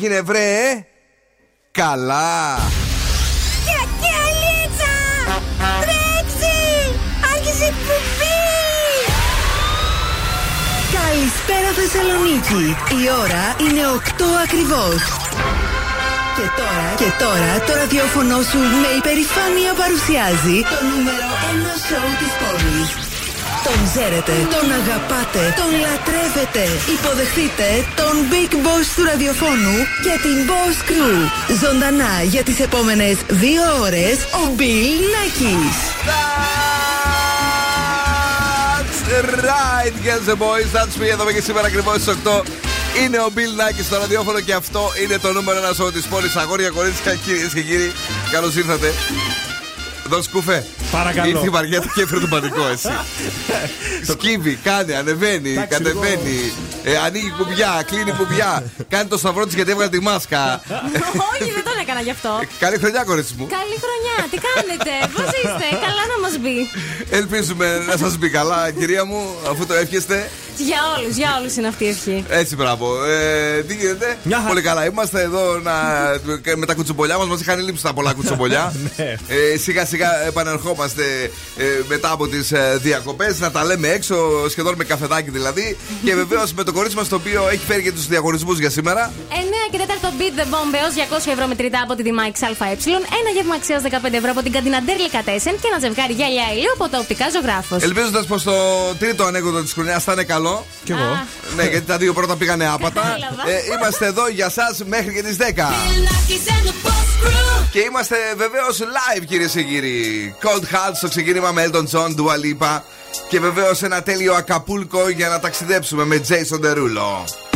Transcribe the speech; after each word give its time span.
έγινε 0.00 0.20
βρε 0.20 0.86
Καλά 1.70 2.58
Και 3.66 4.10
αλίτσα! 4.26 4.94
Τρέξει! 5.84 6.58
Άρχισε 7.32 7.64
η 7.64 7.72
εκπομπή! 7.72 8.38
Καλησπέρα 10.96 11.70
Θεσσαλονίκη. 11.78 12.64
Η 13.00 13.02
ώρα 13.22 13.44
είναι 13.64 13.82
8 13.96 14.24
ακριβώς. 14.44 15.00
Και 16.36 16.46
τώρα, 16.60 16.88
και 17.00 17.10
τώρα 17.22 17.52
το 17.66 17.72
ραδιόφωνο 17.80 18.36
σου 18.50 18.60
με 18.82 18.90
υπερηφάνεια 19.00 19.72
παρουσιάζει 19.80 20.56
το 20.72 20.78
νούμερο 20.90 21.28
1 21.52 21.74
σοου 21.86 22.12
της 22.20 22.32
πόλης. 22.40 23.09
Τον 23.64 23.78
ξέρετε, 23.88 24.32
τον 24.54 24.66
αγαπάτε, 24.80 25.42
τον 25.60 25.70
λατρεύετε. 25.84 26.64
Υποδεχτείτε 26.96 27.68
τον 28.00 28.14
Big 28.30 28.52
Boss 28.64 28.86
του 28.96 29.04
ραδιοφώνου 29.10 29.76
και 30.04 30.14
την 30.24 30.38
Boss 30.48 30.76
Crew. 30.88 31.16
Ζωντανά 31.62 32.22
για 32.22 32.42
τις 32.42 32.60
επόμενες 32.60 33.16
δύο 33.28 33.62
ώρες 33.80 34.16
ο 34.40 34.42
Bill 34.58 35.00
Nackis. 35.14 35.76
That's 38.80 39.00
right, 39.48 39.94
girls 40.06 40.28
and 40.32 40.40
boys. 40.46 40.68
That's 40.76 40.94
me 41.00 41.06
εδώ 41.12 41.32
και 41.32 41.40
σήμερα 41.40 41.66
ακριβώς 41.66 41.94
στις 42.00 42.14
8. 42.24 42.42
Είναι 43.02 43.18
ο 43.18 43.28
Bill 43.36 43.52
Νάκη 43.56 43.82
στο 43.82 43.96
ραδιόφωνο 43.98 44.40
και 44.40 44.54
αυτό 44.54 44.82
είναι 45.02 45.18
το 45.18 45.32
νούμερο 45.32 45.58
ένα 45.58 45.72
σώμα 45.72 45.92
της 45.92 46.06
πόλης. 46.06 46.36
Αγόρια, 46.36 46.70
κορίτσια, 46.70 47.14
κυρίε 47.14 47.46
και 47.54 47.62
κύριοι, 47.62 47.92
καλώς 48.30 48.56
ήρθατε. 48.56 48.92
Δώσ' 50.10 50.28
κουφέ. 50.28 50.64
Παρακαλώ. 50.90 51.28
Ήρθε 51.28 51.46
η 51.46 51.50
Μαριέτα 51.50 51.86
και 51.94 52.02
έφερε 52.02 52.20
τον 52.20 52.28
πανικό, 52.28 52.66
εσύ. 52.66 52.88
Σκύβει, 54.10 54.58
κάνει, 54.62 54.94
ανεβαίνει, 54.94 55.50
Εντάξει, 55.50 55.68
κατεβαίνει. 55.68 56.52
Ε, 56.84 56.96
ανοίγει 56.96 57.30
κουμπιά, 57.38 57.82
κλείνει 57.86 58.12
κουμπιά. 58.12 58.64
Κάνει 58.92 59.08
το 59.08 59.18
σταυρό 59.18 59.44
της 59.44 59.54
γιατί 59.54 59.70
έβγαλε 59.70 59.90
τη 59.90 60.00
μάσκα. 60.00 60.60
Όχι, 61.32 61.50
δεν 61.52 61.64
τον 61.64 61.69
έκανα 61.82 62.00
γι' 62.00 62.10
αυτό. 62.10 62.32
Καλή 62.64 62.78
χρονιά, 62.82 63.02
κορίτσι 63.04 63.34
μου. 63.38 63.46
Καλή 63.58 63.76
χρονιά, 63.84 64.16
τι 64.30 64.38
κάνετε, 64.48 64.92
πώς 65.14 65.28
είστε, 65.40 65.66
καλά 65.86 66.02
να 66.12 66.16
μας 66.24 66.34
μπει. 66.40 66.58
Ελπίζουμε 67.18 67.66
να 67.88 67.96
σας 67.96 68.16
μπει 68.18 68.28
καλά, 68.38 68.70
κυρία 68.70 69.04
μου, 69.04 69.20
αφού 69.50 69.66
το 69.66 69.74
εύχεστε. 69.74 70.30
Για 70.56 70.78
όλους, 70.96 71.16
για 71.16 71.36
όλους 71.40 71.56
είναι 71.56 71.68
αυτή 71.68 71.84
η 71.84 71.88
ευχή. 71.88 72.24
Έτσι, 72.28 72.56
μπράβο. 72.56 73.04
Ε, 73.04 73.62
τι 73.62 73.74
γίνεται, 73.74 74.18
Μια 74.22 74.36
χαρά. 74.36 74.48
Πολύ 74.48 74.62
καλά. 74.62 74.84
Είμαστε 74.84 75.20
εδώ 75.22 75.58
να... 75.58 75.72
με 76.56 76.66
τα 76.66 76.74
κουτσομπολιά 76.74 77.18
μας. 77.18 77.26
Μας 77.26 77.40
είχαν 77.40 77.60
λείψει 77.60 77.82
τα 77.82 77.92
πολλά 77.92 78.12
κουτσομπολιά. 78.12 78.72
Ναι. 78.96 79.14
ε, 79.28 79.56
σιγά 79.56 79.84
σιγά 79.86 80.26
επανερχόμαστε 80.26 81.02
ε, 81.56 81.64
μετά 81.88 82.10
από 82.10 82.28
τις 82.28 82.52
ε, 82.52 82.78
διακοπές 82.82 83.40
να 83.40 83.50
τα 83.50 83.64
λέμε 83.64 83.88
έξω, 83.88 84.48
σχεδόν 84.48 84.74
με 84.76 84.84
καφεδάκι 84.84 85.30
δηλαδή. 85.30 85.76
και 86.04 86.14
βεβαίως 86.14 86.52
με 86.52 86.64
το 86.64 86.72
κορίτσι 86.72 86.96
μας 86.96 87.08
το 87.08 87.16
οποίο 87.16 87.48
έχει 87.48 87.64
φέρει 87.66 87.82
και 87.82 87.92
τους 87.92 88.06
διαγωνισμούς 88.06 88.58
για 88.58 88.70
σήμερα. 88.70 89.12
9 89.30 89.32
και 89.70 89.78
4 89.78 89.82
Beat 90.04 90.40
the 90.40 90.44
Bomb 90.44 90.74
έως 90.82 91.20
200 91.28 91.32
ευρώ 91.32 91.46
μετρητά 91.70 91.82
από 91.82 91.94
τη 91.94 92.02
Δημάκη 92.02 92.44
ΑΕ. 92.44 92.76
Ένα 93.20 93.30
γεύμα 93.34 93.54
αξίας 93.54 93.82
15 93.82 94.12
ευρώ 94.12 94.30
από 94.30 94.42
την 94.42 94.52
Καντιναντέρ 94.52 94.98
Λεκατέσεν 95.00 95.54
και 95.60 95.68
ένα 95.70 95.78
ζευγάρι 95.78 96.12
γυαλιά 96.12 96.46
ηλίου 96.54 96.72
από 96.74 96.88
τα 96.88 96.98
οπτικά 96.98 97.26
ζωγράφος. 97.34 97.82
Ελπίζοντας 97.82 98.26
πως 98.26 98.42
το 98.42 98.54
τρίτο 98.98 99.24
ανέκδοτο 99.24 99.62
της 99.62 99.72
χρονιάς 99.72 100.04
θα 100.04 100.12
είναι 100.12 100.24
καλό. 100.24 100.66
Κι 100.84 100.92
εγώ. 100.92 101.26
ναι, 101.56 101.62
γιατί 101.62 101.86
τα 101.86 101.96
δύο 101.96 102.12
πρώτα 102.12 102.36
πήγανε 102.36 102.66
άπατα. 102.68 103.00
Κατάλαβα. 103.00 103.42
Ε, 103.50 103.60
είμαστε 103.74 104.06
εδώ 104.06 104.28
για 104.28 104.46
εσά 104.46 104.76
μέχρι 104.84 105.14
και 105.14 105.22
τις 105.22 105.36
10. 105.36 105.42
Και 107.72 107.80
είμαστε 107.80 108.16
βεβαίως 108.36 108.78
live 108.78 109.24
κυρίε 109.26 109.46
και 109.46 109.62
κύριοι. 109.62 110.34
Cold 110.42 110.64
Hearts 110.72 110.96
στο 110.96 111.08
ξεκίνημα 111.08 111.52
με 111.52 111.70
Elton 111.70 111.86
John, 111.92 112.10
Dua 112.18 112.36
Lipa. 112.44 112.80
Και 113.28 113.40
βεβαίως 113.40 113.82
ένα 113.82 114.02
τέλειο 114.02 114.34
Ακαπούλκο 114.34 115.08
για 115.08 115.28
να 115.28 115.40
ταξιδέψουμε 115.40 116.04
με 116.04 116.20
Jason 116.28 116.64
Derulo. 116.64 117.49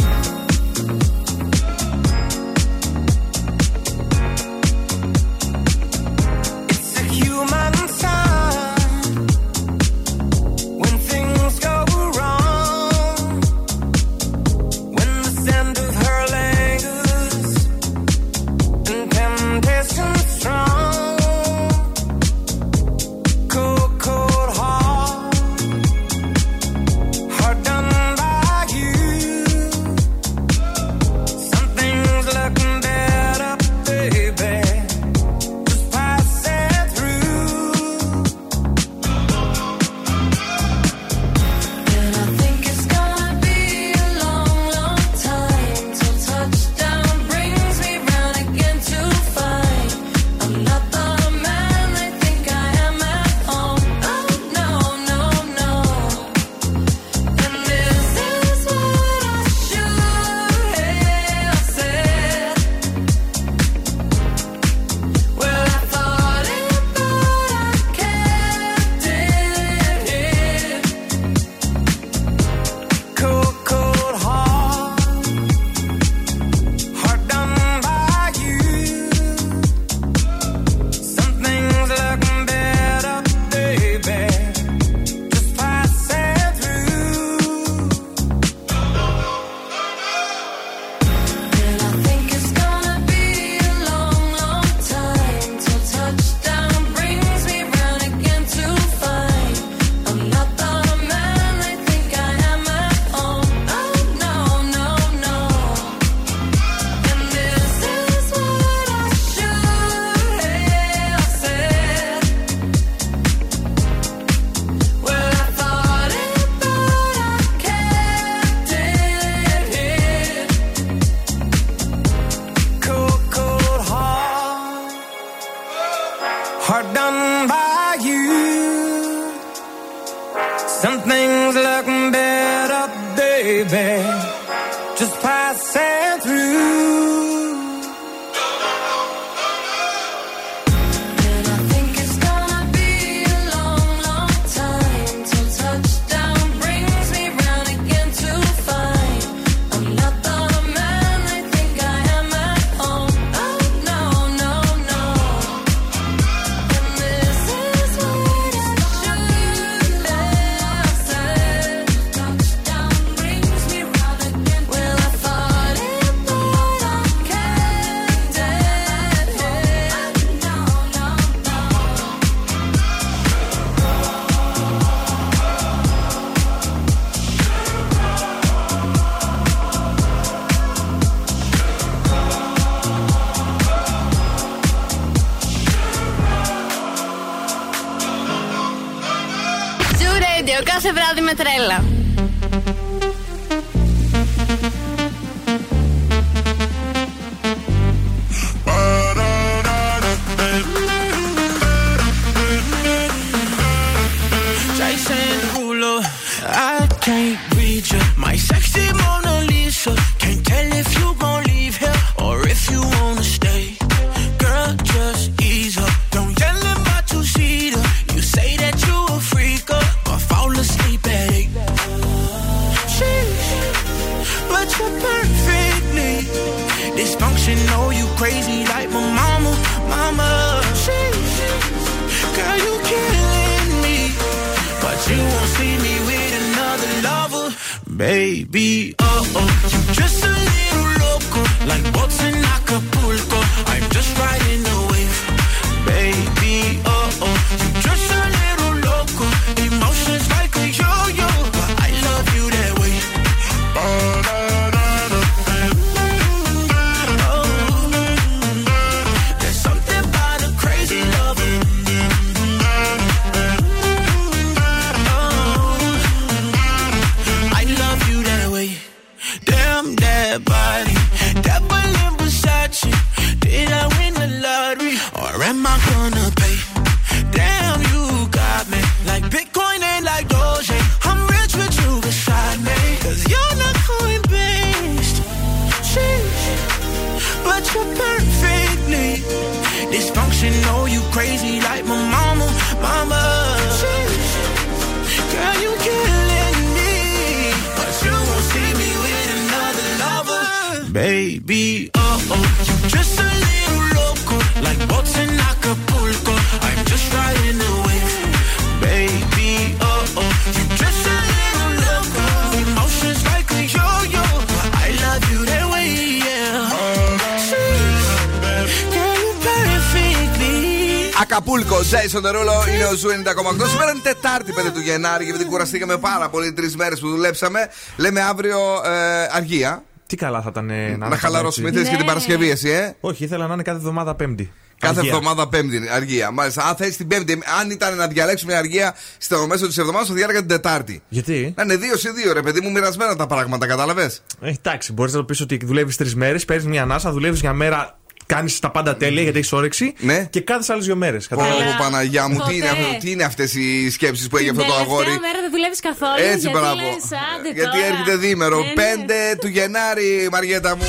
Acapulco, 321.25 321.77
Jason 321.77 322.21
Derulo 322.27 322.69
είναι 322.75 322.85
ο 322.85 322.95
Zoo 322.95 323.09
90,8. 323.09 323.69
Σήμερα 323.69 323.91
είναι 323.91 324.01
Τετάρτη 324.03 324.53
5 324.57 324.73
του 324.73 324.81
Γενάρη, 324.81 325.25
γιατί 325.25 325.45
κουραστήκαμε 325.45 325.97
πάρα 325.97 326.29
πολύ 326.29 326.53
τρεις 326.53 326.77
μέρες 326.77 327.01
που 327.01 327.09
δουλέψαμε. 327.09 327.69
Λέμε 327.97 328.21
αύριο 328.21 328.59
ε, 328.85 329.27
αργία. 329.31 329.83
Τι 330.07 330.17
καλά 330.17 330.43
θα 330.43 330.49
ήταν 330.51 330.71
ε, 330.71 330.97
να, 330.97 331.09
Να 331.09 331.17
χαλαρώσουμε. 331.17 331.69
Ήθελε 331.69 331.89
και 331.89 331.97
την 331.97 332.07
Παρασκευή, 332.07 332.51
εσύ, 332.51 332.69
ε; 332.69 332.95
Όχι, 333.01 333.25
ήθελα 333.25 333.47
να 333.47 333.55
είναι 333.55 333.63
κάθε 333.63 333.79
εβδομάδα 333.79 334.15
Πέμπτη. 334.15 334.53
Κάθε 334.79 334.99
Αργία. 334.99 335.13
εβδομάδα 335.13 335.49
Πέμπτη 335.49 335.89
αργία. 335.93 336.31
Μάλιστα, 336.31 336.65
αν 336.65 336.77
θες 336.77 336.97
την 336.97 337.09
Πέμπτη, 337.09 337.39
αν 337.61 337.71
ήταν 337.71 337.97
να 337.97 338.07
διαλέξουμε 338.07 338.53
μια 338.53 338.61
αργία 338.61 338.95
στο 339.19 339.47
μέσο 339.47 339.67
της 339.67 339.79
εβδομάδας, 339.79 340.09
θα 340.09 340.15
διάλεγα 340.15 340.39
την 340.39 340.49
Τετάρτη. 340.49 341.03
Γιατί; 341.09 341.55
Να 341.57 341.63
είναι 341.63 341.77
δύο 341.77 341.97
σε 341.97 342.11
δύο, 342.11 342.33
ρε 342.33 342.43
παιδί 342.43 342.61
μου, 342.61 342.71
μοιρασμένα 342.71 343.17
τα 343.17 343.27
πράγματα, 343.27 343.67
κατάλαβες; 343.67 344.23
Ε, 344.41 344.49
εντάξει, 344.49 344.93
μπορείς 344.93 345.13
να 345.13 345.19
το 345.19 345.25
πεις 345.25 345.41
ότι 345.41 345.61
δουλεύεις 345.65 345.97
τρεις 345.97 346.15
μέρες, 346.15 346.45
παίρνεις 346.45 346.67
μια 346.67 346.83
ανάσα, 346.83 347.13
δουλεύεις 347.13 347.43
μια 347.43 347.53
μέρα, 347.53 347.99
κάνεις 348.35 348.59
τα 348.59 348.71
πάντα 348.71 348.97
τέλεια 348.97 349.23
γιατί 349.23 349.39
έχεις 349.39 349.53
όρεξη 349.53 349.95
Ναι. 349.99 350.27
και 350.31 350.41
κάθε 350.41 350.73
άλλες 350.73 350.85
δύο 350.85 350.97
μέρες. 350.97 351.29
Ω, 351.31 351.37
Παναγιά 351.79 352.29
μου, 352.29 352.39
τι 352.49 352.55
είναι, 352.57 352.67
Ποτέ. 352.69 352.81
αυτό- 352.83 352.99
τι 353.01 353.11
είναι 353.11 353.25
αυτές 353.25 353.55
οι 353.55 353.91
σκέψεις 353.91 354.29
που 354.29 354.37
έχει 354.37 354.51
Την 354.51 354.61
αυτό 354.61 354.73
το 354.73 354.77
αγόρι; 354.79 355.05
τελευταία 355.05 355.29
μέρα 355.29 355.41
δεν 355.45 355.51
δουλεύεις 355.55 355.81
καθόλου. 355.89 356.21
Έτσι, 356.33 356.39
γιατί 356.39 356.59
μπράβο. 356.59 356.75
λες, 356.75 357.05
«Άντε 357.33 357.49
Γιατί 357.61 357.77
τώρα». 357.79 357.87
έρχεται 357.91 358.15
διήμερο. 358.25 358.59
Ναι, 358.59 358.65
ναι. 358.67 358.73
5 358.81 359.37
του 359.41 359.49
Γενάρη, 359.57 360.09
Μαριέτα 360.35 360.71
μου. 360.79 360.85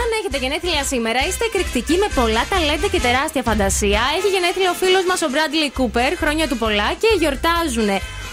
Αν 0.00 0.08
έχετε 0.18 0.36
γενέθλια 0.44 0.82
σήμερα, 0.92 1.20
είστε 1.28 1.44
εκρηκτικοί 1.50 1.94
με 2.02 2.08
πολλά 2.20 2.42
ταλέντα 2.52 2.86
και 2.92 3.00
τεράστια 3.06 3.42
φαντασία. 3.48 4.00
Έχει 4.16 4.28
γενέθλια 4.36 4.70
ο 4.74 4.76
φίλος 4.82 5.04
μας 5.10 5.20
ο 5.26 5.28
Μπράντλι 5.32 5.66
Κούπερ, 5.78 6.10
χρόνια 6.22 6.46
του 6.50 6.56
πολλά 6.64 6.88
και 7.02 7.10
γιορτάζουν 7.20 7.88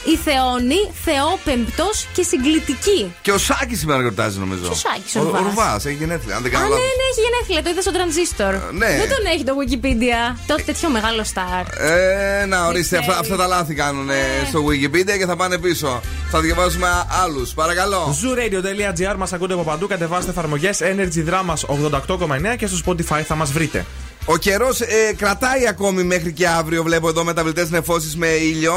η 0.05 0.15
Θεόνη, 0.25 0.79
Θεόπεμπτος 1.05 2.07
και 2.13 2.23
συγκλητική. 2.23 3.13
Και 3.21 3.31
ο 3.31 3.37
Σάκης 3.37 3.79
σήμερα 3.79 3.99
γιορτάζει, 4.01 4.39
νομίζω. 4.39 4.61
Ποιος 4.61 4.79
Σάκης, 4.79 5.15
ο 5.15 5.19
ο 5.19 5.23
Ρουβάς; 5.23 5.41
Ρουβάς, 5.41 5.85
έχει 5.85 5.95
γενέθλια. 5.95 6.35
Αν 6.35 6.41
δεν 6.43 6.51
Α, 6.51 6.53
κάνω 6.55 6.65
ναι, 6.67 6.71
λάθος. 6.73 6.85
ναι, 6.99 7.03
έχει 7.11 7.21
γενέθλια. 7.27 7.63
Το 7.63 7.69
είδα 7.69 7.81
στο 7.81 7.91
τρανζίστορ. 7.91 8.53
ναι. 8.81 8.87
Δεν 9.01 9.09
τον 9.15 9.23
έχει 9.33 9.43
το 9.43 9.53
Wikipedia. 9.61 10.21
Τότε 10.47 10.61
τέτοιο 10.61 10.89
μεγάλο 10.89 11.23
στάρ. 11.23 11.63
Ε, 11.91 12.45
να 12.45 12.65
ορίστε, 12.65 12.95
Δεν 12.95 12.99
αυτά, 13.09 13.11
ξέρει. 13.21 13.33
αυτά 13.33 13.35
τα 13.43 13.47
λάθη 13.55 13.73
κάνουν 13.73 14.05
Ναι. 14.05 14.23
στο 14.47 14.59
Wikipedia 14.67 15.17
και 15.17 15.25
θα 15.25 15.35
πάνε 15.35 15.57
πίσω. 15.57 16.01
Θα 16.31 16.39
διαβάζουμε 16.39 16.87
άλλους. 17.23 17.53
Παρακαλώ. 17.53 18.15
Zooradio.gr 18.21 19.15
μας 19.17 19.33
ακούτε 19.33 19.53
από 19.53 19.63
παντού. 19.63 19.87
Κατεβάστε 19.87 20.31
εφαρμογές 20.31 20.79
Energy 20.81 21.21
Drama 21.29 21.53
88,9 21.67 22.55
και 22.57 22.67
στο 22.67 22.77
Spotify 22.85 23.21
θα 23.27 23.35
μας 23.35 23.51
βρείτε. 23.51 23.85
Ο 24.25 24.37
καιρός 24.37 24.81
ε, 24.81 25.13
κρατάει 25.17 25.67
ακόμη 25.67 26.03
μέχρι 26.03 26.31
και 26.31 26.47
αύριο. 26.47 26.83
Βλέπω 26.83 27.09
εδώ 27.09 27.23
μεταβλητές 27.23 27.69
νεφώσεις 27.69 28.15
με 28.15 28.27
ήλιο. 28.27 28.73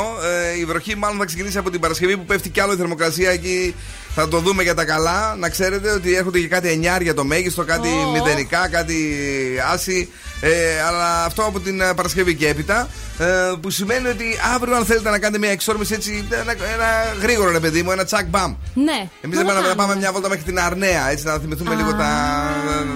Ε, 0.54 0.58
η 0.58 0.64
βροχή 0.64 0.96
μάλλον 0.96 1.18
θα 1.18 1.24
ξεκινήσει 1.24 1.58
από 1.58 1.70
την 1.70 1.80
Παρασκευή 1.80 2.16
που 2.16 2.24
πέφτει 2.24 2.48
κι 2.48 2.60
άλλο 2.60 2.72
η 2.72 2.76
θερμοκρασία 2.76 3.30
εκεί. 3.30 3.74
Θα 4.14 4.28
το 4.28 4.38
δούμε 4.38 4.62
για 4.62 4.74
τα 4.74 4.84
καλά. 4.84 5.36
Να 5.38 5.48
ξέρετε 5.48 5.90
ότι 5.90 6.14
έρχονται 6.14 6.40
και 6.40 6.48
κάτι 6.48 6.68
εννιάρια 6.68 7.14
το 7.14 7.24
μέγιστο, 7.24 7.64
κάτι 7.64 7.88
Ω. 7.88 8.10
μηδενικά, 8.10 8.68
κάτι 8.68 9.16
άση. 9.72 10.08
Ε, 10.46 10.82
αλλά 10.86 11.24
αυτό 11.24 11.42
από 11.42 11.60
την 11.60 11.80
ε, 11.80 11.94
Παρασκευή 11.94 12.34
και 12.34 12.48
έπειτα. 12.48 12.88
Ε, 13.18 13.24
που 13.60 13.70
σημαίνει 13.70 14.08
ότι 14.08 14.24
αύριο, 14.54 14.76
αν 14.76 14.84
θέλετε 14.84 15.10
να 15.10 15.18
κάνετε 15.18 15.38
μια 15.38 15.50
εξόρμηση 15.50 15.94
έτσι, 15.94 16.24
ένα, 16.30 16.52
ένα 16.52 16.86
γρήγορο 17.20 17.50
ρε 17.50 17.60
παιδί 17.60 17.82
μου, 17.82 17.90
ένα 17.90 18.04
τσακ 18.04 18.26
μπαμ. 18.26 18.54
Ναι. 18.74 19.08
Εμείς 19.20 19.38
να 19.38 19.44
δεν 19.44 19.46
το 19.46 19.46
πάμε, 19.46 19.54
να 19.54 19.60
κάνουμε. 19.60 19.74
πάμε 19.74 19.96
μια 19.96 20.12
βόλτα 20.12 20.28
μέχρι 20.28 20.44
την 20.44 20.58
Αρνέα, 20.60 21.10
έτσι 21.10 21.24
να 21.24 21.38
θυμηθούμε 21.38 21.70
Α. 21.74 21.76
λίγο 21.76 21.94
τα, 21.94 22.08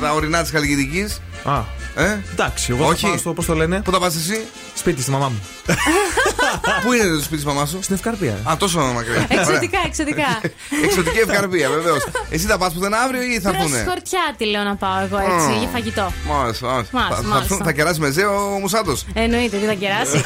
τα 0.00 0.12
ορεινά 0.12 0.42
της 0.42 0.50
Χαλκιδικής. 0.50 1.20
Α, 1.44 1.60
Ε; 1.94 2.18
εντάξει, 2.32 2.72
εγώ 2.72 2.86
Όχι. 2.86 3.00
θα 3.00 3.08
πάω 3.08 3.16
στο, 3.18 3.32
πώς 3.32 3.46
το 3.46 3.54
λένε, 3.54 3.80
Πού 3.80 3.90
θα 3.92 3.98
πας 3.98 4.14
εσύ, 4.16 4.44
σπίτι 4.78 5.02
στη 5.02 5.11
μαμά 5.11 5.28
μου. 5.28 5.40
Πού 6.85 6.92
είναι 6.92 7.04
το 7.04 7.18
σπίτι 7.23 7.35
της 7.37 7.44
μαμάς 7.44 7.68
σου, 7.68 7.78
Στην 7.82 7.94
Ευκαρπία. 7.94 8.37
Α, 8.50 8.56
τόσο 8.58 8.78
μακριά. 8.80 9.26
Εξωτικά, 9.28 9.78
εξωτικά. 9.87 10.40
Εξωτική 10.85 11.18
ευκαρπία, 11.18 11.68
βεβαίως. 11.70 12.06
Εσύ 12.30 12.47
θα 12.47 12.58
πας 12.58 12.73
πουθενά 12.73 12.99
αύριο 12.99 13.23
ή 13.23 13.40
θα 13.40 13.50
Προς 13.50 13.62
έρθουνε. 13.62 13.85
χορτιάτη 13.88 14.44
λέω 14.44 14.62
να 14.62 14.76
πάω 14.76 14.99
εγώ 15.04 15.18
έτσι, 15.18 15.49
Μμμ. 15.49 15.58
για 15.58 15.68
φαγητό. 15.73 16.12
Μάλιστα, 16.28 16.66
μάλιστα. 16.66 16.97
Μάλιστα, 16.99 17.16
Θα- 17.16 17.23
Θα, 17.23 17.28
μάλιστα. 17.28 17.38
έρθουν- 17.54 17.64
θα 17.64 17.73
κεράσει 17.73 18.00
με 18.00 18.11
ζέο 18.11 18.54
ο 18.54 18.58
Μουσάτο. 18.58 18.97
Εννοείται, 19.14 19.56
τι 19.56 19.66
θα 19.66 19.73
κεράσει. 19.75 20.23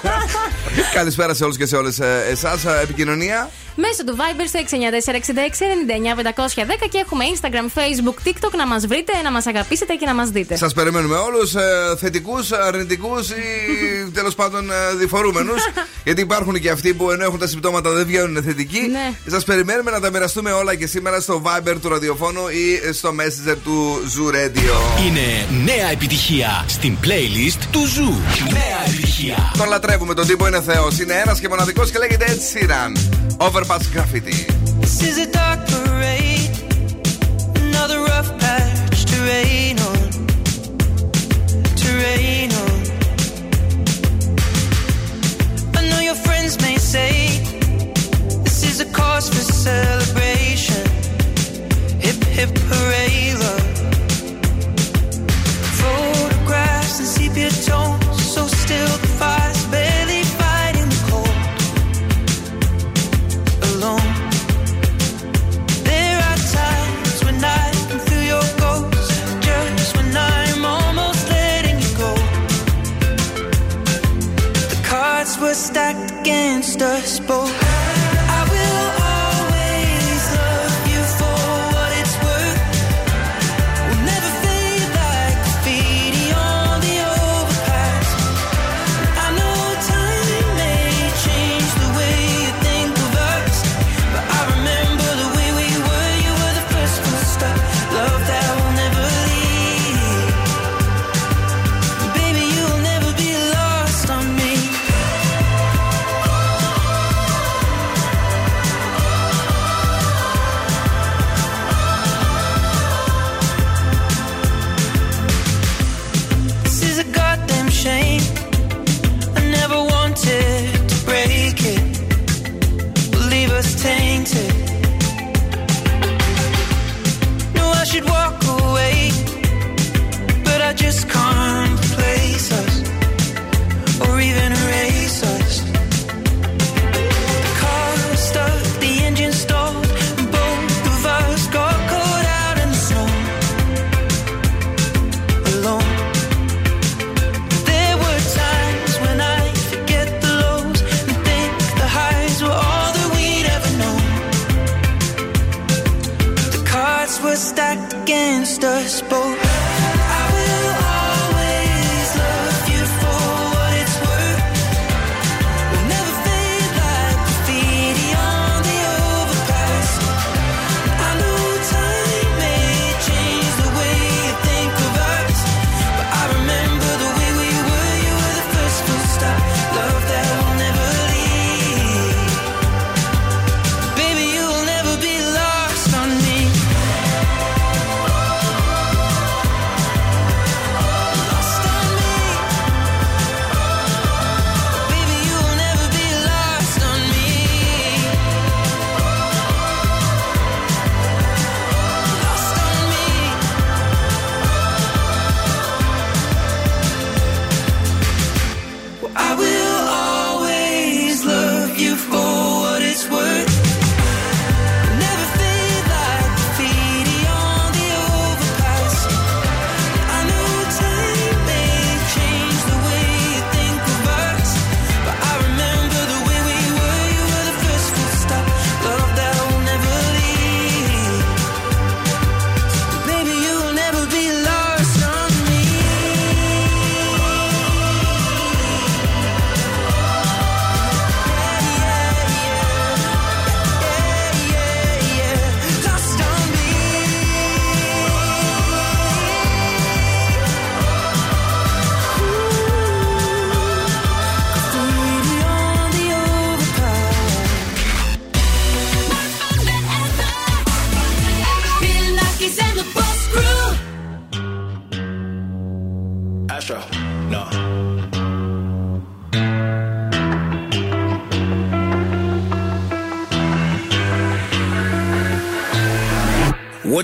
Καλησπέρα 0.94 1.34
σε 1.34 1.44
όλους 1.44 1.56
και 1.56 1.66
σε 1.66 1.76
όλες 1.76 1.98
εσάς. 2.30 2.64
Επικοινωνία. 2.82 3.50
Μέσω 3.74 4.04
του 4.04 4.16
Viber 4.16 4.44
στο 4.46 4.58
694-6699-510 6.84 6.88
και 6.90 6.98
έχουμε 6.98 7.24
Instagram, 7.34 7.66
Facebook, 7.78 8.28
TikTok 8.28 8.54
να 8.56 8.66
μας 8.66 8.86
βρείτε, 8.86 9.12
να 9.24 9.30
μας 9.30 9.46
αγαπήσετε 9.46 9.94
και 9.94 10.06
να 10.06 10.14
μας 10.14 10.28
δείτε. 10.30 10.56
Σας 10.56 10.72
περιμένουμε 10.72 11.16
όλους, 11.16 11.52
θετικούς, 11.98 12.52
αρνητικούς 12.52 13.30
ή 13.30 13.42
τέλος 14.18 14.34
πάντων 14.34 14.70
διφορούμενους. 14.98 15.62
γιατί 16.06 16.20
υπάρχουν 16.20 16.60
και 16.60 16.70
αυτοί 16.70 16.94
που 16.94 17.10
ενώ 17.10 17.24
έχουν 17.24 17.38
τα 17.38 17.46
συμπτώματα 17.46 17.90
δεν 17.90 18.06
βγαίνουν 18.06 18.42
θετικοί. 18.42 18.80
Ναι. 18.90 19.12
Σας 19.26 19.44
περιμένουμε 19.44 19.90
να 19.90 20.00
τα 20.00 20.10
μοιραστούμε 20.10 20.52
όλα 20.52 20.74
και 20.74 20.86
σήμερα 20.86 21.20
στο 21.20 21.42
Viber 21.44 21.76
του 21.82 21.88
ραδιοφώνου 21.88 22.48
ή 22.48 22.92
στο 22.92 23.14
Messenger 23.18 23.56
του 23.64 24.02
Zoo 24.16 24.34
Radio. 24.34 25.02
Είναι 25.06 25.46
νέα 25.64 25.90
επιτυχία 25.90 26.64
στην 26.68 26.96
playlist 27.02 27.58
του 27.70 27.86
Zoo. 27.86 28.20
Νέα 28.52 28.84
επιτυχία. 28.86 29.52
Τον 29.58 29.68
λατρεύουμε, 29.68 30.14
τον 30.14 30.26
τύπο 30.26 30.46
είναι 30.46 30.62
Θεός. 30.62 30.98
Είναι 30.98 31.14
ένας 31.24 31.40
και 31.40 31.48
μοναδικός 31.48 31.90
και 31.90 31.98
λέγεται 31.98 32.24
Ed 32.28 32.58
Sheeran. 32.58 33.22
Overpass 33.62 33.86
Graffiti. 33.92 34.42
This 34.80 35.02
is 35.04 35.18
a 35.18 35.30
dark 35.30 35.60
parade, 35.68 36.50
another 37.54 38.00
rough 38.00 38.36
patch 38.40 39.04
to 39.04 39.16
rain 39.22 39.78
on, 39.78 40.10
to 41.76 41.88
rain 42.02 42.50
on. 42.64 42.80
I 45.76 45.88
know 45.90 46.00
your 46.00 46.16
friends 46.16 46.60
may 46.60 46.76
say 46.76 47.38
this 48.42 48.64
is 48.64 48.80
a 48.80 48.86
cause 48.86 49.28
for 49.28 49.44
celebration. 49.52 50.84
Hip 52.00 52.20
hip 52.34 52.50
hooray, 52.68 53.34
love. 53.44 53.78
Photographs 55.78 56.98
and 56.98 57.06
sepia 57.06 57.50
tones, 57.64 58.34
so 58.34 58.48
still. 58.48 59.11
dust 76.82 77.24
bowl 77.28 77.71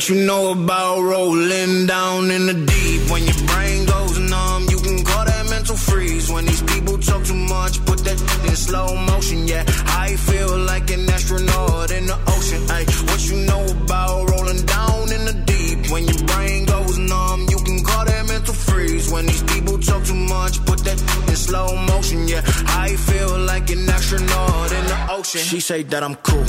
What 0.09 0.17
you 0.17 0.25
know 0.25 0.53
about 0.53 1.03
rolling 1.03 1.85
down 1.85 2.31
in 2.31 2.47
the 2.47 2.55
deep? 2.55 3.11
When 3.11 3.25
your 3.25 3.47
brain 3.47 3.85
goes 3.85 4.19
numb, 4.19 4.65
you 4.71 4.79
can 4.79 5.05
call 5.05 5.27
that 5.27 5.51
mental 5.51 5.77
freeze. 5.77 6.31
When 6.31 6.47
these 6.47 6.63
people 6.63 6.97
talk 6.97 7.25
too 7.25 7.35
much, 7.35 7.85
put 7.85 7.99
that 8.05 8.19
in 8.49 8.57
slow 8.57 8.97
motion. 8.97 9.47
Yeah, 9.47 9.65
I 9.67 10.17
feel 10.17 10.57
like 10.61 10.91
an 10.91 11.11
astronaut 11.11 11.91
in 11.91 12.07
the 12.07 12.19
ocean. 12.27 12.63
Ay, 12.71 12.87
what 13.05 13.21
you 13.29 13.37
know 13.45 13.67
about 13.85 14.31
rolling 14.31 14.65
down 14.65 15.13
in 15.13 15.27
the 15.27 15.35
deep? 15.45 15.93
When 15.93 16.09
your 16.09 16.25
brain 16.25 16.65
goes 16.65 16.97
numb, 16.97 17.47
you 17.51 17.59
can 17.59 17.85
call 17.85 18.07
that 18.07 18.27
mental 18.29 18.55
freeze. 18.55 19.13
When 19.13 19.27
these 19.27 19.43
people 19.43 19.77
talk 19.79 20.05
too 20.05 20.15
much, 20.15 20.65
put 20.65 20.79
that 20.85 20.99
in 21.29 21.37
slow 21.37 21.77
motion. 21.77 22.27
Yeah, 22.27 22.41
I 22.69 22.97
feel 22.97 23.39
like 23.41 23.69
an 23.69 23.87
astronaut 23.87 24.73
in 24.73 24.85
the 24.87 25.07
ocean. 25.11 25.43
She 25.43 25.61
say 25.61 25.83
that 25.83 26.03
I'm 26.03 26.15
cool. 26.25 26.47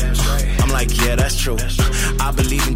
I'm 0.63 0.69
like, 0.69 0.95
yeah, 1.03 1.17
that's 1.17 1.35
true. 1.35 1.57
I 2.21 2.31
believe 2.31 2.65
in 2.69 2.75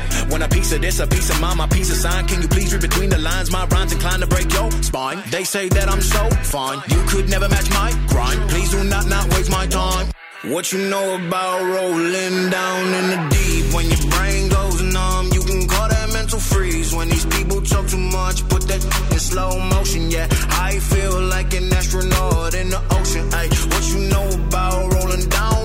When 0.29 0.41
a 0.41 0.47
piece 0.47 0.71
of 0.71 0.81
this, 0.81 0.99
a 0.99 1.07
piece 1.07 1.29
of 1.29 1.39
mine, 1.41 1.57
my 1.57 1.67
piece 1.67 1.91
of 1.91 1.97
sign. 1.97 2.27
Can 2.27 2.41
you 2.41 2.47
please 2.47 2.73
read 2.73 2.81
between 2.81 3.09
the 3.09 3.17
lines? 3.17 3.51
My 3.51 3.65
rhymes 3.65 3.91
inclined 3.91 4.21
to 4.21 4.27
break 4.27 4.51
your 4.53 4.71
spine. 4.83 5.21
They 5.29 5.43
say 5.43 5.69
that 5.69 5.89
I'm 5.89 6.01
so 6.01 6.29
fine. 6.55 6.79
You 6.87 7.03
could 7.07 7.29
never 7.29 7.47
match 7.49 7.69
my 7.71 7.91
grind. 8.07 8.49
Please 8.49 8.71
do 8.71 8.83
not 8.83 9.07
not 9.07 9.25
waste 9.33 9.51
my 9.51 9.67
time. 9.67 10.11
What 10.43 10.71
you 10.71 10.79
know 10.89 11.15
about 11.15 11.61
rolling 11.61 12.49
down 12.49 12.85
in 12.99 13.05
the 13.13 13.19
deep? 13.29 13.73
When 13.75 13.85
your 13.85 14.09
brain 14.09 14.49
goes 14.49 14.81
numb, 14.81 15.29
you 15.33 15.41
can 15.43 15.67
call 15.67 15.87
that 15.87 16.11
mental 16.13 16.39
freeze 16.39 16.95
when 16.95 17.09
these 17.09 17.25
people 17.27 17.61
talk 17.61 17.85
too 17.87 17.97
much. 17.97 18.47
Put 18.49 18.63
that 18.67 18.83
in 19.11 19.19
slow 19.19 19.59
motion, 19.59 20.09
yeah. 20.09 20.27
I 20.49 20.79
feel 20.79 21.21
like 21.21 21.53
an 21.53 21.71
astronaut 21.71 22.55
in 22.55 22.69
the 22.69 22.81
ocean. 22.89 23.29
Ay, 23.33 23.49
what 23.69 23.83
you 23.93 23.99
know 24.09 24.27
about 24.47 24.93
rolling 24.93 25.29
down 25.29 25.60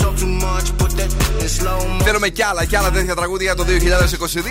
talk 0.00 0.16
too 0.16 0.26
much, 0.26 0.76
put 0.78 0.90
that. 0.92 1.19
Θέλουμε 2.04 2.28
κι 2.28 2.42
άλλα 2.42 2.64
και 2.64 2.76
άλλα 2.76 2.90
τέτοια 2.90 3.14
τραγούδια 3.14 3.54
για 3.54 3.64
το 3.64 3.72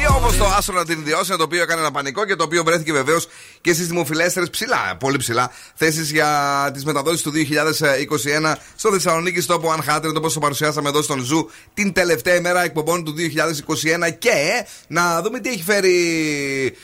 2022 0.10 0.16
όπως 0.18 0.38
το 0.38 0.46
Άστρο 0.58 0.76
να 0.76 0.86
την 0.86 1.00
ιδιώσει, 1.00 1.36
το 1.38 1.44
οποίο 1.44 1.62
έκανε 1.62 1.82
ένα 1.82 1.92
πανικό 1.92 2.26
και 2.26 2.36
το 2.36 2.44
οποίο 2.44 2.64
βρέθηκε 2.64 2.92
βεβαίως 2.92 3.28
και 3.62 3.74
στις 3.74 3.88
δημοφιλέστερες 3.88 4.50
ψηλά, 4.50 4.96
πολύ 5.00 5.18
ψηλά 5.18 5.52
θέσεις 5.76 6.12
για 6.12 6.30
τις 6.74 6.86
μεταδόσεις 6.86 7.22
του 7.22 7.32
2021 7.32 8.56
στο 8.76 8.92
Θεσσαλονίκη 8.92 9.42
στο 9.42 9.54
τόπο 9.54 9.74
Unhatted, 9.78 10.14
όπω 10.18 10.32
το 10.32 10.40
παρουσιάσαμε 10.40 10.90
εδώ 10.90 11.02
στον 11.02 11.20
Ζου 11.24 11.50
την 11.74 11.94
τελευταία 11.94 12.36
ημέρα 12.36 12.64
εκπομπών 12.64 13.04
του 13.04 13.14
2021. 13.18 14.10
Και 14.20 14.66
να 14.88 15.22
δούμε 15.22 15.40
τι 15.40 15.50
έχει 15.50 15.64
φέρει 15.64 15.96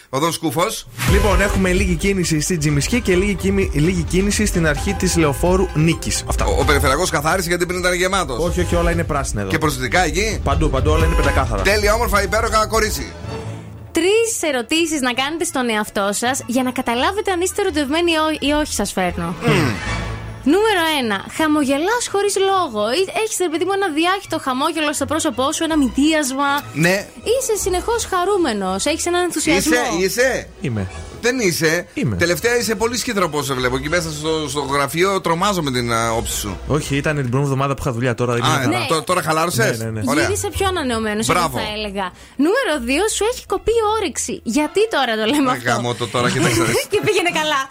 ο 0.10 0.20
Δον 0.20 0.32
Σκούφος. 0.32 0.88
Λοιπόν, 1.12 1.42
έχουμε 1.42 1.72
λίγη 1.72 1.96
κίνηση 1.96 2.40
στη 2.40 2.58
Τζιμισκή 2.58 3.02
και 3.02 3.16
λίγη, 3.16 3.34
κίνη- 3.34 3.74
λίγη 3.76 4.02
κίνηση 4.04 4.46
στην 4.46 4.68
αρχή 4.68 4.94
της 4.94 5.18
λεωφόρου 5.18 5.68
Νίκης. 5.74 6.24
Αυτά. 6.28 6.46
Ο, 6.46 6.60
ο 6.60 6.64
περιφερειακός 6.64 7.10
καθάρισε 7.10 7.48
γιατί 7.50 7.66
πριν 7.66 7.80
ήταν 7.80 7.94
γεμάτος. 7.94 8.44
Όχι, 8.44 8.60
όχι, 8.62 8.76
όλα 8.76 8.92
είναι 8.92 9.04
πράσινα 9.04 9.42
εδώ. 9.42 9.50
Και 9.50 9.58
προσθετικά 9.58 10.05
εκεί. 10.06 10.40
Παντού, 10.44 10.70
παντού 10.70 10.92
όλα 10.92 11.06
είναι 11.06 11.16
πεντακάθαρα. 11.16 11.62
Τέλεια, 11.62 11.94
όμορφα, 11.94 12.24
υπέροχα 12.24 12.68
κορίτσι. 12.68 13.14
Τρεις 13.92 14.42
ερωτήσεις 14.54 15.02
να 15.02 15.14
κάνετε 15.14 15.44
στον 15.44 15.70
εαυτό 15.70 16.10
σας 16.12 16.42
για 16.46 16.64
να 16.64 16.72
καταλάβετε 16.72 17.32
αν 17.32 17.42
είστε 17.42 17.62
ερωτευμένοι 17.62 18.12
ή 18.12 18.16
ό- 18.16 18.38
ή 18.48 18.52
όχι, 18.52 18.74
σας 18.74 18.92
φέρνω. 18.92 19.36
Νούμερο 20.44 20.82
1. 21.02 21.26
Χαμογελάς 21.38 22.08
χωρίς 22.12 22.36
λόγο. 22.38 22.88
Έχεις, 23.24 23.38
ρε 23.40 23.50
παιδί 23.50 23.66
μου, 23.66 23.72
ένα 23.74 23.90
διάχυτο 23.90 24.40
χαμόγελο 24.40 24.94
στο 24.94 25.06
πρόσωπό 25.06 25.52
σου, 25.52 25.64
ένα 25.64 25.78
μυτίασμα. 25.78 26.62
Ναι, 26.74 27.08
Είσαι 27.24 27.56
συνεχώς 27.62 28.06
χαρούμενος. 28.06 28.86
Έχεις 28.86 29.06
έναν 29.06 29.24
ενθουσιασμό. 29.24 29.74
είσαι, 29.76 30.04
είσαι. 30.22 30.48
Είμαι. 30.62 30.88
Δεν 31.26 31.40
είσαι. 31.40 31.88
Είμαι. 31.94 32.16
Τελευταία 32.16 32.58
είσαι 32.58 32.76
πολύ 32.76 32.98
σκύτροπο, 32.98 33.44
σε 33.44 33.54
βλέπω. 33.54 33.76
Εκεί 33.76 33.90
μέσα 33.90 34.10
στο, 34.12 34.50
στο 34.50 34.60
γραφείο 34.62 35.22
τρομάζω 35.22 35.62
με 35.62 35.72
την 35.72 35.94
α, 35.94 36.12
όψη 36.12 36.36
σου. 36.40 36.58
Όχι, 36.68 36.96
ήταν 36.96 37.16
την 37.16 37.30
πρώτη 37.30 37.44
εβδομάδα 37.46 37.74
που 37.74 37.82
είχα 37.84 37.92
δουλειά 37.92 38.16
τώρα. 38.16 38.34
Δεν 38.34 38.44
Α, 38.44 38.62
είναι 38.64 38.76
ε, 38.76 38.78
καλά. 38.78 38.86
τω- 38.88 39.02
τώρα 39.04 39.22
χαλάρωσες; 39.22 39.78
Ναι, 39.80 39.86
ναι, 39.86 39.92
ναι. 39.92 40.02
Ωραία. 40.06 40.24
Γύρισε 40.26 40.50
πιο 40.58 40.68
ανανεωμένος, 40.68 41.30
εγώ 41.30 41.40
Μπράβο. 41.40 41.58
θα 41.58 41.64
έλεγα. 41.76 42.06
Νούμερο 42.46 42.74
2. 42.88 42.90
Σου 43.16 43.24
έχει 43.32 43.46
κοπεί 43.46 43.72
η 43.72 43.84
όρεξη. 43.98 44.34
Γιατί 44.44 44.82
τώρα 44.96 45.12
το 45.20 45.26
λέμε 45.32 45.44
Μα 45.44 45.52
αυτό; 45.52 45.70
γάμο 45.70 45.94
το 45.94 46.08
τώρα, 46.08 46.28
κοίταξε. 46.32 46.60
να 46.60 46.66
δεις. 46.66 46.86
και 46.92 47.00
πήγαινε 47.06 47.32
καλά. 47.40 47.62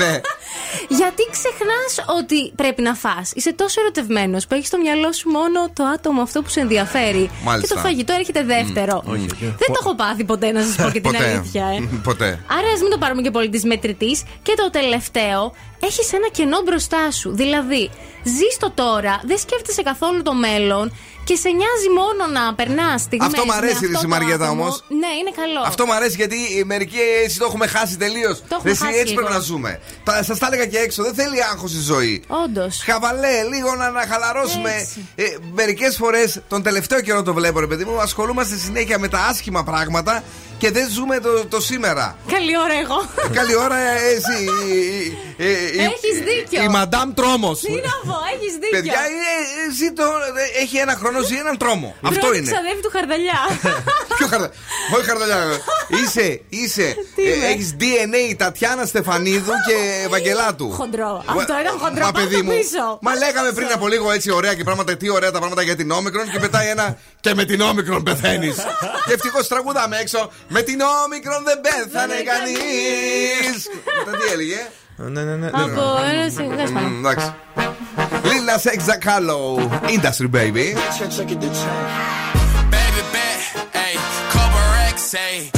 ναι. 0.00 0.12
Γιατί 0.98 1.22
ξεχνάς 1.36 1.90
ότι 2.18 2.38
πρέπει 2.60 2.82
να 2.88 2.94
φας; 2.94 3.26
Είσαι 3.34 3.52
τόσο 3.52 3.76
ερωτευμένος 3.80 4.46
που 4.46 4.54
έχεις 4.54 4.66
στο 4.72 4.78
μυαλό 4.84 5.12
σου 5.18 5.28
μόνο 5.38 5.58
το 5.78 5.82
άτομο 5.94 6.20
αυτό 6.22 6.38
που 6.42 6.48
σε 6.54 6.60
ενδιαφέρει. 6.60 7.24
Μάλιστα. 7.48 7.66
Και 7.68 7.74
το 7.74 7.86
φαγητό 7.86 8.12
έρχεται 8.20 8.42
δεύτερο. 8.54 8.94
όχι, 9.12 9.26
όχι. 9.34 9.44
Δεν 9.62 9.68
το 9.74 9.78
έχω 9.82 9.92
πάθει 10.02 10.24
ποτέ, 10.32 10.46
να 10.56 10.62
σας 10.66 10.74
πω 10.76 10.84
και 10.84 11.00
την 11.00 11.02
Ποτέ. 11.02 11.24
αλήθεια. 11.30 11.64
Ε. 11.76 11.78
Ποτέ. 12.08 12.30
Άρα 12.56 12.68
ας 12.74 12.80
μην 12.88 12.98
το 12.98 13.04
πάρουμε 13.04 13.22
και 13.22 13.30
πολύ 13.30 13.48
της 13.48 13.64
μετρητής. 13.64 14.22
Και 14.42 14.54
το 14.56 14.70
τελευταίο, 14.70 15.54
έχεις 15.80 16.12
ένα 16.12 16.28
κενό 16.32 16.60
μπροστά 16.64 17.10
σου. 17.10 17.30
Δηλαδή, 17.34 17.90
ζεις 18.22 18.56
το 18.58 18.70
τώρα, 18.70 19.20
δεν 19.24 19.38
σκέφτεσαι 19.38 19.82
καθόλου 19.82 20.22
το 20.22 20.34
μέλλον 20.34 20.92
και 21.24 21.34
σε 21.36 21.48
νοιάζει 21.48 21.88
μόνο 22.00 22.40
να 22.40 22.54
περνάς 22.54 23.00
στιγμές 23.00 23.26
Αυτό 23.28 23.44
μ' 23.44 23.48
με 23.48 23.54
αρέσει, 23.54 23.72
αυτό 23.74 23.86
ρε, 23.86 23.98
το 24.02 24.08
Μαριέτα, 24.08 24.44
άτομο. 24.44 24.62
όμως. 24.62 24.84
Ναι, 24.88 25.10
είναι 25.20 25.32
καλό. 25.36 25.60
Αυτό 25.66 25.86
μου 25.86 25.92
αρέσει 25.94 26.16
γιατί 26.16 26.36
οι 26.56 26.64
μερικοί 26.64 26.96
έτσι 27.24 27.38
το 27.38 27.44
έχουμε 27.44 27.66
χάσει 27.66 27.96
τελείως. 27.96 28.42
έχουμε 28.52 28.74
χάσει 28.74 28.92
έτσι 28.98 29.04
λίγο. 29.08 29.14
πρέπει 29.20 29.32
να 29.32 29.38
ζούμε. 29.40 29.80
Σας 30.20 30.38
τα 30.38 30.46
έλεγα 30.46 30.66
και 30.66 30.78
έξω, 30.78 31.02
δεν 31.02 31.14
θέλει 31.14 31.42
άγχος 31.52 31.72
η 31.72 31.80
ζωή. 31.80 32.24
Όντως. 32.44 32.82
Χαβαλέ, 32.84 33.42
λίγο 33.52 33.74
να, 33.74 33.90
να 33.90 34.06
χαλαρώσουμε. 34.06 34.70
Έτσι. 34.74 35.08
Ε, 35.14 35.24
Μερικές 35.52 35.96
φορές, 35.96 36.40
τον 36.48 36.62
τελευταίο 36.62 37.00
καιρό 37.00 37.22
το 37.22 37.34
βλέπω, 37.34 37.60
ρε 37.60 37.66
παιδί 37.66 37.84
μου, 37.84 38.00
ασχολούμαστε 38.00 38.56
συνέχεια 38.56 38.98
με 38.98 39.08
τα 39.08 39.18
άσχημα 39.18 39.64
πράγματα 39.64 40.22
και 40.58 40.70
δεν 40.70 40.88
ζούμε 40.90 41.20
το, 41.20 41.46
το 41.46 41.60
σήμερα. 41.60 42.16
Καλή 42.32 42.58
ώρα 42.58 42.74
εγώ. 42.82 43.08
Καλή 43.32 43.56
ώρα, 43.56 43.76
ε, 43.78 43.96
εσύ. 44.16 44.48
Ε, 45.68 45.82
ε, 45.82 45.82
ε, 45.82 45.84
Έχεις 45.84 46.18
η- 46.18 46.22
δίκιο. 46.28 46.62
Η 46.62 46.68
Μαντάμ 46.68 47.14
Τρόμος. 47.14 47.60
Τι 47.60 47.72
να 47.72 47.94
πω, 48.12 48.16
έχεις 48.34 48.52
δίκιο. 48.52 48.70
Παιδιά, 48.70 48.92
ε, 48.92 49.72
ζει 49.78 49.88
το, 49.92 50.02
ε, 50.02 50.62
έχει 50.62 50.76
ένα 50.76 50.94
χρόνο, 51.00 51.20
ζει 51.22 51.36
έναν 51.36 51.56
τρόμο. 51.58 51.88
Αυτό 52.02 52.20
Πρώτη 52.20 52.36
είναι. 52.38 52.50
ξαδέρφη 52.52 52.80
του 52.86 52.90
χαρδαλιά. 52.96 53.38
Ποιο 54.18 54.26
χαρδα... 54.26 54.50
Όχι 54.96 55.04
χαρδαλιά. 55.10 55.38
είσαι, 56.02 56.40
είσαι. 56.48 56.88
Τι 57.14 57.22
είμαι; 57.22 57.46
Έχεις 57.46 57.76
DNA 57.80 58.34
Τατιάνα 58.36 58.84
Στεφανίδου 58.86 59.52
και 59.66 59.76
Ευαγγελάτου. 60.06 60.70
Χοντρό. 60.72 61.12
Μα- 61.26 61.32
Αυτό 61.40 61.54
ήταν 61.62 61.78
χοντρό. 61.78 62.04
Μα 62.04 62.12
Πάω 62.12 62.22
παιδί 62.22 62.34
στο 62.34 62.44
μου. 62.44 62.50
πίσω. 62.58 62.98
Μα 63.00 63.14
λέγαμε 63.16 63.52
πριν 63.52 63.68
από 63.74 63.88
λίγο 63.88 64.10
έτσι 64.12 64.30
ωραία 64.30 64.54
και 64.54 64.64
πράγματα, 64.64 64.96
τι 64.96 65.08
ωραία 65.10 65.30
τα 65.30 65.38
πράγματα 65.38 65.62
για 65.62 65.76
την 65.76 65.90
όμικρον 65.90 66.30
και 66.30 66.38
πετάει 66.38 66.68
ένα 66.68 66.98
και 67.20 67.34
με 67.34 67.44
την 67.44 67.60
όμικρον 67.60 68.02
πεθαίνεις. 68.02 68.56
και 69.06 69.12
ευτυχώς 69.12 69.48
τραγουδάμε 69.48 69.96
έξω. 69.98 70.30
Με 70.48 70.62
την 70.62 70.80
όμικρον 71.04 71.42
δεν 71.44 71.60
πέθανε 71.60 72.14
κανείς. 72.30 73.68
Μετά 74.04 74.16
τι 74.18 74.32
έλεγε; 74.32 74.68
Ναι, 75.00 75.22
ναι, 75.24 75.36
ναι. 75.36 75.46
Από 75.46 75.82
ένα 76.12 76.28
σημείο. 76.30 76.80
Μμ, 76.80 76.98
Εντάξει. 76.98 77.34
Λίνα 78.24 78.58
Σεξ 78.58 78.84
Ζακάλο. 78.84 79.70
Industry 79.82 80.30
baby. 80.36 80.66
Baby 82.74 83.02
bet, 83.14 83.40
ayy, 83.82 83.96
couple 84.32 84.64
racks, 84.76 85.14
ayy, 85.26 85.57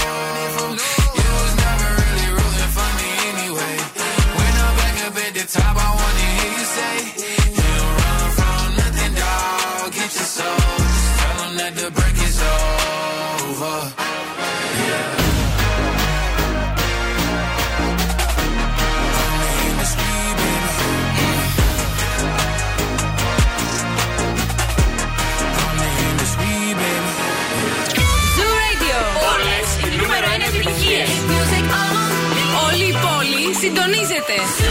top, 5.53 5.75
I 5.75 5.89
wanna 5.99 6.27
hear 6.37 6.51
you 6.59 6.65
say, 6.77 6.95
You 7.57 7.67
don't 7.79 7.95
run 7.99 8.27
from 8.39 8.67
nothing, 8.79 9.13
dog. 9.19 9.91
Get 9.97 10.11
your 10.17 10.29
soul. 10.37 10.57
Just 10.79 11.19
tell 11.19 11.35
them 11.41 11.53
that 11.59 11.73
the 11.75 11.87
break 11.91 12.17
is 12.27 12.37
over. 12.41 13.77
Yeah. 14.79 15.21
Όλη 32.65 32.83
η 32.83 32.95
πόλη 33.03 33.53
συντονίζεται. 33.59 34.70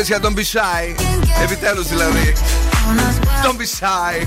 Κορίτσια, 0.01 0.21
don't 0.23 0.39
be 0.39 0.59
shy. 0.59 1.03
Επιτέλους 1.43 1.89
δηλαδή. 1.89 2.33
Don't 2.37 3.01
ask 3.01 3.21
why. 3.25 3.47
Don't 3.47 3.59
be 3.59 3.67
shy. 3.81 4.27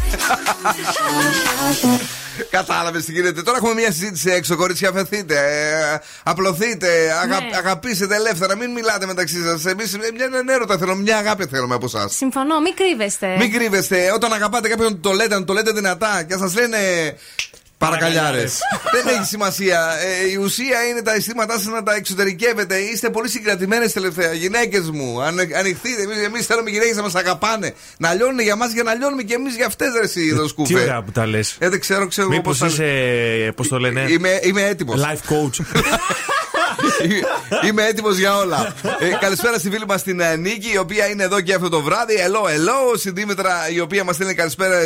Κατάλαβες 2.50 3.06
τι 3.06 3.12
γίνεται. 3.12 3.42
Τώρα 3.42 3.58
έχουμε 3.58 3.74
μια 3.74 3.92
συζήτηση 3.92 4.30
έξω. 4.30 4.56
Κορίτσια, 4.56 4.90
αφαιθείτε. 4.90 5.36
Ε, 5.36 6.00
απλωθείτε. 6.24 6.88
Αγα... 7.22 7.40
Ναι. 7.40 7.50
Αγαπήστε 7.58 8.16
ελεύθερα. 8.16 8.56
Μην 8.56 8.72
μιλάτε 8.72 9.06
μεταξύ 9.06 9.44
σας. 9.44 9.66
Εμείς 9.66 9.98
μια 10.46 10.54
έρωτα 10.56 10.78
θέλουμε. 10.78 11.02
Μια 11.02 11.18
αγάπη 11.18 11.46
θέλουμε 11.46 11.76
από 11.76 11.86
εσά. 11.86 12.08
Συμφωνώ, 12.10 12.60
μην 12.60 12.76
κρύβεστε. 12.76 13.36
Μην 13.38 13.52
κρύβεστε. 13.52 14.12
Όταν 14.14 14.34
αγαπάτε 14.34 14.68
κάποιον, 14.68 15.02
το 15.02 15.12
λέτε, 15.12 15.40
να 15.40 15.46
το 15.46 15.54
λέτε 15.54 15.72
δυνατά 15.72 16.24
και 16.28 16.38
σας 16.38 16.54
λένε. 16.56 16.78
Παρακαλιάρε. 17.86 18.44
Δεν 18.94 19.08
έχει 19.16 19.26
σημασία. 19.26 19.90
Ε, 20.24 20.30
η 20.30 20.36
ουσία 20.36 20.84
είναι 20.90 21.02
τα 21.02 21.14
αισθήματά 21.14 21.54
σας 21.54 21.66
να 21.66 21.84
τα 21.84 21.96
εξωτερικεύετε. 21.96 22.78
Είστε 22.78 23.10
πολύ 23.10 23.30
συγκρατημένες 23.30 23.94
τελευταία. 23.94 24.34
Γυναίκες 24.34 24.90
μου, 24.90 25.22
αν, 25.22 25.40
ανοιχτείτε. 25.58 26.02
Εμείς 26.26 26.46
θέλουμε 26.46 26.70
οι 26.70 26.74
γυναίκες 26.74 26.96
να 26.96 27.02
μας 27.02 27.16
αγαπάνε. 27.16 27.74
Να 27.98 28.14
λιώνουν 28.14 28.40
για 28.40 28.56
μας 28.56 28.72
για 28.72 28.84
να 28.84 28.94
λιώνουμε 28.94 29.22
και 29.24 29.34
εμείς 29.34 29.56
για 29.56 29.66
αυτές, 29.66 29.88
ρε 29.98 30.04
εσύ, 30.04 30.28
εδώ 30.32 30.44
Τι 30.44 30.50
σκούφε. 30.50 30.80
ωραία 30.80 31.02
που 31.02 31.12
τα 31.12 31.26
λες. 31.26 31.56
Ε, 31.60 31.70
δεν 31.70 31.80
ξέρω, 31.80 32.08
ξέρω 32.08 32.28
εγώ 32.28 32.36
Μήπως 32.36 32.58
πώς 32.58 32.76
θα- 32.76 32.84
είσαι. 32.86 33.52
Πώς 33.56 33.68
το 33.68 33.80
λένε; 33.80 34.06
Είμαι, 34.10 34.40
είμαι 34.44 34.62
έτοιμος. 34.64 35.02
Life 35.02 35.32
coach. 35.34 35.60
Είμαι 37.68 37.84
έτοιμος 37.86 38.18
για 38.18 38.38
όλα. 38.38 38.74
Ε, 39.00 39.10
καλησπέρα 39.20 39.58
στη 39.58 39.70
φίλη 39.70 39.86
μας 39.88 40.04
την 40.04 40.20
ε, 40.20 40.36
Νίκη, 40.36 40.72
η 40.74 40.78
οποία 40.78 41.08
είναι 41.10 41.24
εδώ 41.24 41.42
και 41.42 41.54
αυτό 41.54 41.70
το 41.70 41.82
βράδυ. 41.82 42.14
Hello, 42.18 42.46
hello. 42.48 42.98
Στην 42.98 43.14
Δήμητρα, 43.16 43.70
η 43.74 43.80
οποία 43.80 44.04
μας 44.04 44.16
στέλνει 44.16 44.34
καλησπέρα 44.34 44.78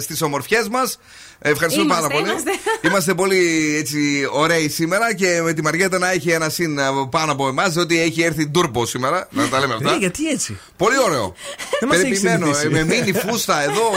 στις 0.00 0.22
ομορφιές 0.22 0.68
μας. 0.68 0.98
Ευχαριστούμε 1.40 1.84
Είμαστε, 1.84 2.02
πάρα 2.02 2.14
πολύ. 2.14 2.30
είμαστε. 2.30 2.50
Είμαστε 2.88 3.14
πολύ 3.14 3.74
έτσι 3.78 4.28
ωραίοι 4.32 4.68
σήμερα 4.68 5.14
και 5.14 5.40
με 5.44 5.52
τη 5.52 5.62
Μαριέτα 5.62 5.98
να 5.98 6.10
έχει 6.10 6.30
ένα 6.30 6.48
συν 6.48 6.78
ε, 6.78 6.82
πάνω 7.10 7.32
από 7.32 7.48
εμάς, 7.48 7.76
ότι 7.76 8.00
έχει 8.00 8.22
έρθει 8.22 8.46
ντούρμπο 8.48 8.86
σήμερα. 8.86 9.28
Να 9.30 9.48
τα 9.48 9.58
λέμε 9.60 9.74
αυτά. 9.74 9.92
Ε, 9.92 9.96
γιατί 9.96 10.28
έτσι; 10.28 10.58
Πολύ 10.76 10.98
ωραίο. 11.06 11.34
Δεν 11.80 11.88
μας 11.88 11.98
έχεις 11.98 12.20
Περιποιημένο. 12.20 12.54
συνηθίσει. 12.54 12.80
ε, 12.80 12.84
Με 12.84 12.94
μίνι 12.94 13.12
φούστα 13.18 13.62
εδώ, 13.62 13.90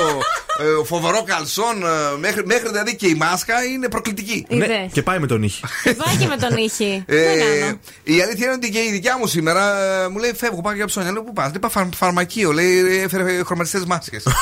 ε, 0.81 0.85
φοβερό 0.85 1.23
καλσόν. 1.25 1.83
ε, 1.83 2.17
Μέχρι, 2.19 2.45
μέχρι 2.45 2.67
δηλαδή 2.69 2.95
και 2.95 3.07
η 3.07 3.13
μάσκα 3.15 3.63
είναι 3.63 3.87
προκλητική. 3.89 4.45
Είδες. 4.49 4.67
Ναι, 4.67 4.87
και 4.91 5.01
πάει 5.01 5.19
με 5.19 5.27
τον 5.27 5.43
ήχη. 5.43 5.61
Πάει 5.83 6.15
και 6.19 6.27
με 6.27 6.37
τον 6.37 6.57
ήχη. 6.57 7.03
Ε, 7.07 7.15
Δεν 7.15 7.39
κάνω. 7.59 7.79
η 8.03 8.21
αλήθεια 8.21 8.45
είναι 8.45 8.53
ότι 8.55 8.69
και 8.69 8.79
η 8.79 8.91
δικιά 8.91 9.17
μου 9.17 9.27
σήμερα 9.27 9.83
ε, 10.03 10.07
μου 10.07 10.17
λέει: 10.17 10.33
Φεύγω, 10.35 10.61
πάω 10.61 10.73
για 10.73 10.85
ψώνια. 10.85 11.11
Λέω: 11.11 11.23
Πού 11.23 11.33
πας, 11.33 11.45
λέει: 11.45 11.59
Πάω 11.59 11.69
φαρ- 11.71 11.95
φαρμακείο. 11.95 12.51
Λέει: 12.51 13.01
Έφερε 13.03 13.43
χρωματιστές 13.45 13.85
μάσκες. 13.85 14.23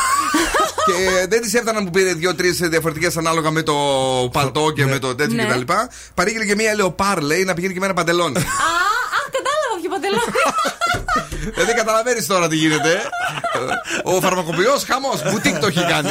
και 0.97 1.19
ε, 1.21 1.25
δεν 1.27 1.41
της 1.41 1.53
έφταναν 1.53 1.83
που 1.85 1.91
πήρε 1.91 2.13
δύο-τρεις 2.13 2.57
διαφορετικές 2.57 3.17
ανάλογα 3.17 3.51
με 3.51 3.61
το 3.61 3.73
παλτό 4.31 4.71
και 4.75 4.85
με 4.85 4.99
το 4.99 5.15
τέτοιο 5.15 5.35
Ναι. 5.35 5.43
κτλ. 5.45 5.73
Παρήγγειλε 6.13 6.45
και 6.45 6.55
μία 6.55 6.75
λεοπάρ, 6.75 7.21
λέει, 7.21 7.43
να 7.43 7.53
πηγαίνει 7.53 7.73
και 7.73 7.79
με 7.79 7.85
ένα 7.85 7.93
παντελόνι. 7.93 8.37
Α, 8.37 8.41
αχ, 8.41 9.25
κατάλαβα 9.35 9.75
ποιο 9.81 9.89
παντελόνι. 9.89 10.21
Δεν 11.65 11.75
καταλαβαίνεις 11.75 12.25
τώρα 12.27 12.47
τι 12.47 12.55
γίνεται. 12.55 13.01
Ο 14.03 14.21
φαρμακοποιός 14.21 14.83
χαμός. 14.83 15.31
Μπουτίκ 15.31 15.57
το 15.59 15.67
έχει 15.67 15.85
κάνει. 15.85 16.09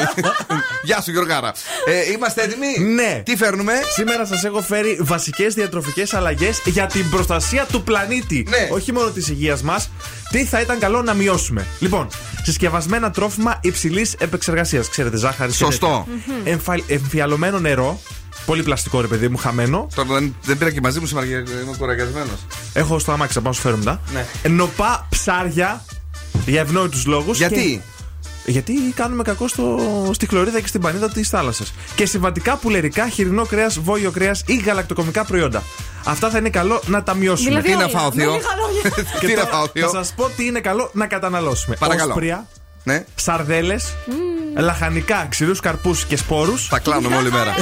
Γεια 0.83 1.01
σου, 1.01 1.11
Γιωργάρα. 1.11 1.53
Ε, 1.87 2.11
είμαστε 2.13 2.43
έτοιμοι; 2.43 2.93
Ναι. 2.95 3.23
Τι 3.25 3.37
φέρνουμε; 3.37 3.73
Σήμερα 3.95 4.27
σας 4.27 4.45
έχω 4.45 4.63
φέρει 4.63 4.99
βασικές 5.01 5.55
διατροφικές 5.55 6.15
αλλαγές 6.15 6.61
για 6.65 6.87
την 6.87 7.11
προστασία 7.11 7.67
του 7.73 7.83
πλανήτη. 7.83 8.47
Ναι. 8.49 8.69
Όχι 8.71 8.93
μόνο 8.93 9.09
της 9.11 9.29
υγείας 9.29 9.63
μας. 9.63 9.91
Τι 10.31 10.45
θα 10.45 10.61
ήταν 10.61 10.79
καλό 10.79 11.03
να 11.03 11.15
μειώσουμε. 11.15 11.67
Λοιπόν, 11.79 12.09
συσκευασμένα 12.43 13.11
τρόφιμα 13.11 13.59
υψηλής 13.63 14.15
επεξεργασίας. 14.19 14.89
Ξέρετε, 14.89 15.17
ζάχαρη. 15.17 15.51
και 15.51 15.57
Σωστό. 15.57 16.07
τέτοια. 16.27 16.53
Εμφα- 16.53 16.83
Εμφιαλωμένο 16.87 17.59
νερό. 17.59 18.01
Πολύ 18.49 18.63
πλαστικό 18.63 19.01
ρε 19.01 19.07
παιδί 19.07 19.29
μου, 19.29 19.37
χαμένο. 19.37 19.89
Τώρα 19.95 20.09
δεν, 20.13 20.37
δεν 20.43 20.59
πήρα 20.59 20.71
και 20.71 20.81
μαζί 20.81 21.01
μου 21.01 21.07
σήμερα 21.07 21.27
γιατί 21.27 21.51
είμαι 21.51 21.77
κουραγιασμένο. 21.79 22.31
Έχω 22.73 22.99
στο 22.99 23.13
αμάξι, 23.13 23.33
θα 23.35 23.41
πάω 23.41 23.51
να 23.51 23.57
σου 23.57 23.63
φέρω 23.63 23.77
μετά. 23.77 24.01
Ναι. 24.13 24.27
Νοπά 24.49 25.07
ψάρια. 25.09 25.85
Για 26.47 26.61
ευνόητους 26.61 27.07
λόγους. 27.07 27.39
Γιατί; 27.39 27.83
Γιατί 28.47 28.73
κάνουμε 28.95 29.23
κακό 29.23 29.49
στο, 29.49 29.79
στη 30.15 30.27
χλωρίδα 30.27 30.61
και 30.61 30.67
στην 30.67 30.81
πανίδα 30.81 31.11
της 31.11 31.29
θάλασσας. 31.29 31.73
Και 31.95 32.07
συμβατικά 32.07 32.57
πουλερικά, 32.57 33.09
χοιρινό 33.09 33.47
κρέας, 33.47 33.79
βόλιο 33.79 34.11
κρέας 34.11 34.43
ή 34.47 34.57
γαλακτοκομικά 34.57 35.25
προϊόντα. 35.25 35.63
Αυτά 36.05 36.31
θα 36.31 36.39
είναι 36.39 36.51
καλό 36.51 36.83
να 36.87 37.03
τα 37.03 37.15
μειώσουμε. 37.15 37.49
Δηλαδή 37.49 37.69
Τι 37.69 37.77
να 37.77 37.85
όλα. 37.85 37.89
φάω, 37.89 38.11
Με 38.15 38.23
Θείο; 38.23 38.33
λίγα 38.33 38.49
λόγια. 38.67 39.05
Και 39.21 39.27
Τι 39.27 39.35
να 39.35 39.41
τώρα 39.41 39.57
φάω, 39.57 39.67
Θείο; 39.67 39.89
Θα 39.89 39.97
σας 39.97 40.13
πω 40.17 40.31
τι 40.37 40.47
είναι 40.47 40.61
καλό 40.61 40.91
να 40.93 41.07
καταναλώσουμε. 41.07 41.77
Παρακαλώ. 41.79 42.13
Όσπρια, 42.13 42.49
Ναι, 42.89 43.05
σαρδέλε, 43.15 43.77
λαχανικά, 44.57 45.27
ξηρούς 45.31 45.61
καρπούς 45.61 46.05
και 46.05 46.17
σπόρους 46.17 46.69
τα 46.69 46.79
κλάνουμε 46.79 47.17
όλη 47.17 47.33
μέρα. 47.33 47.55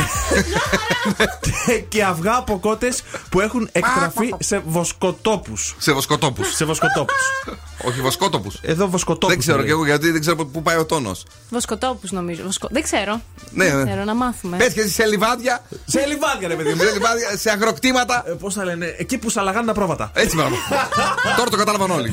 και 1.89 2.05
αυγά 2.05 2.37
από 2.37 2.59
κότες 2.59 3.03
που 3.29 3.41
έχουν 3.41 3.69
εκτραφεί 3.73 4.35
σε 4.39 4.63
βοσκοτόπους. 4.67 5.75
Σε 5.79 5.93
βοσκοτόπους. 5.93 6.55
Σε 6.55 6.65
βοσκοτόπους. 6.65 7.15
Όχι 7.89 8.01
βοσκότοπους. 8.01 8.59
Εδώ 8.63 8.89
βοσκοτόπους. 8.89 9.29
Δεν 9.29 9.39
ξέρω 9.39 9.63
κι 9.63 9.71
εγώ 9.71 9.85
γιατί 9.85 10.11
δεν 10.11 10.21
ξέρω 10.21 10.47
πού 10.47 10.63
πάει 10.63 10.77
ο 10.77 10.85
τόνος. 10.85 11.25
Βοσκοτόπους 11.51 12.13
νομίζω. 12.13 12.43
Βοσκο... 12.45 12.69
Δεν 12.71 12.83
ξέρω. 12.83 13.21
Ναι, 13.51 13.65
Δεν 13.65 13.77
ναι. 13.77 13.85
ξέρω, 13.85 14.05
να 14.05 14.15
μάθουμε. 14.15 14.57
Πε 14.57 14.71
και 14.71 14.87
σε 14.87 15.05
λιβάδια, 15.07 15.63
Σε 15.87 16.07
λιβάδια, 16.07 16.49
ρε 16.49 16.55
παιδί 16.55 16.75
μου. 16.75 16.83
σε, 16.83 16.91
λιβάδια, 16.93 17.37
σε 17.37 17.51
αγροκτήματα. 17.51 18.25
Πώς 18.41 18.55
θα 18.55 18.65
λένε, 18.65 18.95
εκεί 18.99 19.19
που 19.19 19.31
σαλαγάνε 19.31 19.67
τα 19.67 19.73
πρόβατα. 19.73 20.11
Έτσι 20.15 20.37
πράγμα. 20.37 20.57
Τώρα 21.37 21.51
το 21.51 21.57
κατάλαβαν 21.57 21.91
όλοι. 21.91 22.13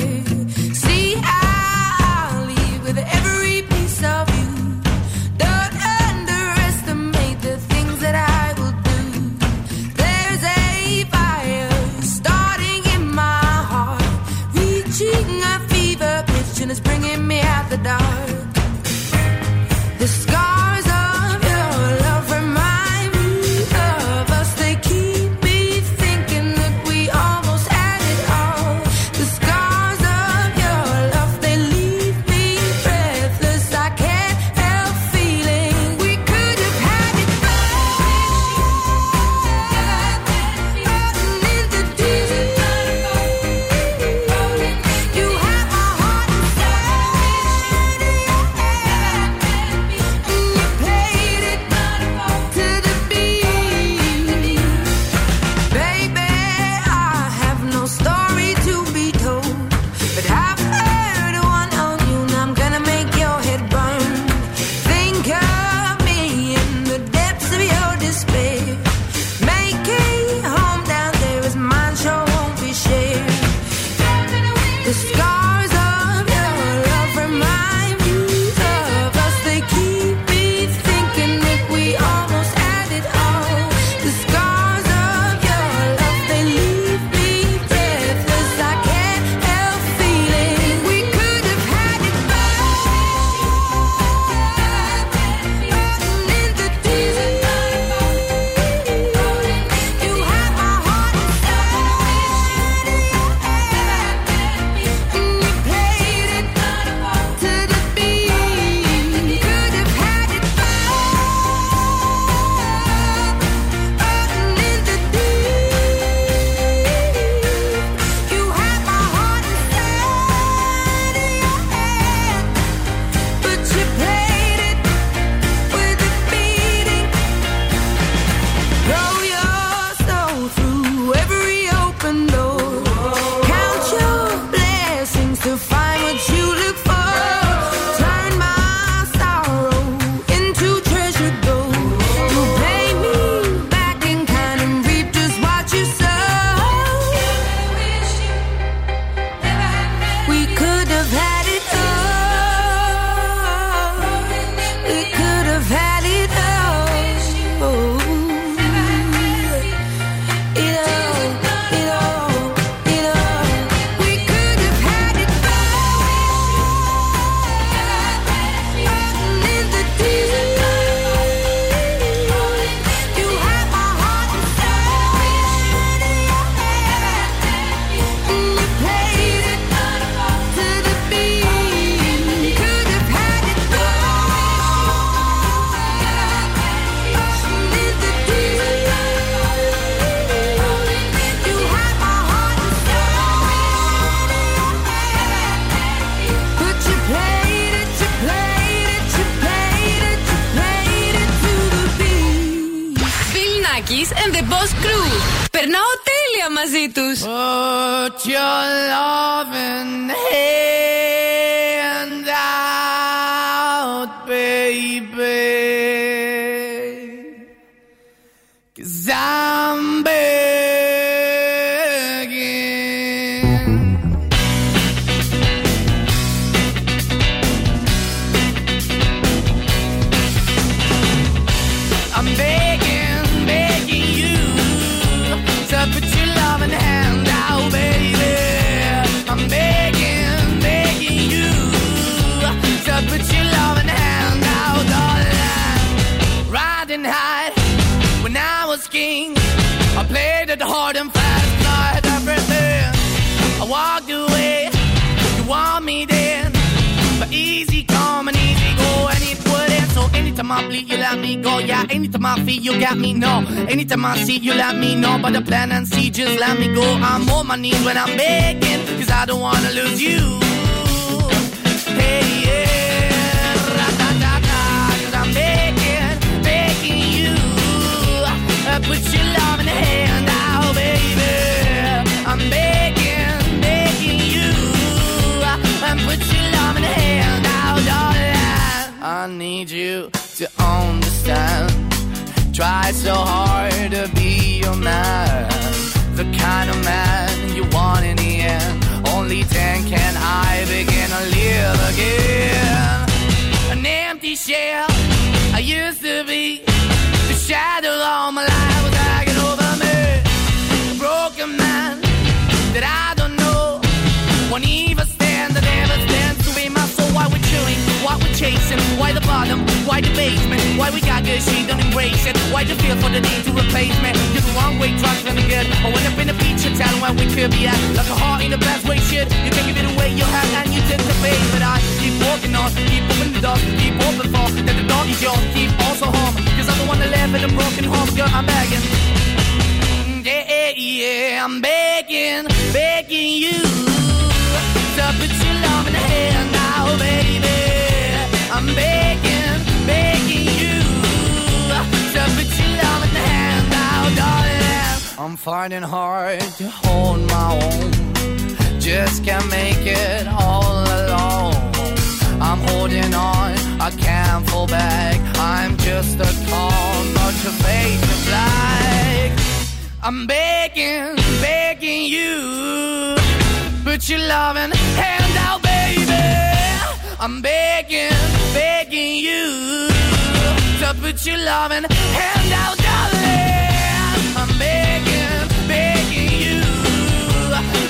up 380.91 381.01
with 381.01 381.25
your 381.25 381.37
loving 381.37 381.85
hand 381.89 382.51
out, 382.63 382.77
darling. 382.85 384.35
I'm 384.41 384.51
begging, 384.59 385.47
begging 385.67 386.31
you. 386.45 386.61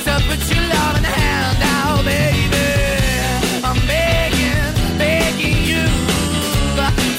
To 0.06 0.14
put 0.28 0.42
your 0.52 0.66
loving 0.76 1.08
hand 1.18 1.62
out, 1.78 2.00
baby. 2.06 2.68
I'm 3.70 3.80
begging, 3.88 4.74
begging 5.00 5.62
you. 5.72 5.86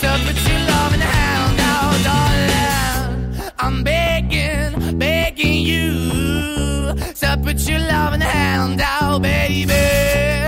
To 0.03 0.11
put 0.25 0.39
your 0.49 0.61
loving 0.73 1.05
hand 1.15 1.59
out, 1.73 1.95
darling. 2.09 3.53
I'm 3.59 3.83
begging, 3.83 4.99
begging 4.99 5.59
you. 5.73 6.95
To 7.23 7.41
put 7.43 7.59
your 7.69 7.81
loving 7.81 8.21
hand 8.21 8.81
out, 8.81 9.23
baby. 9.23 10.42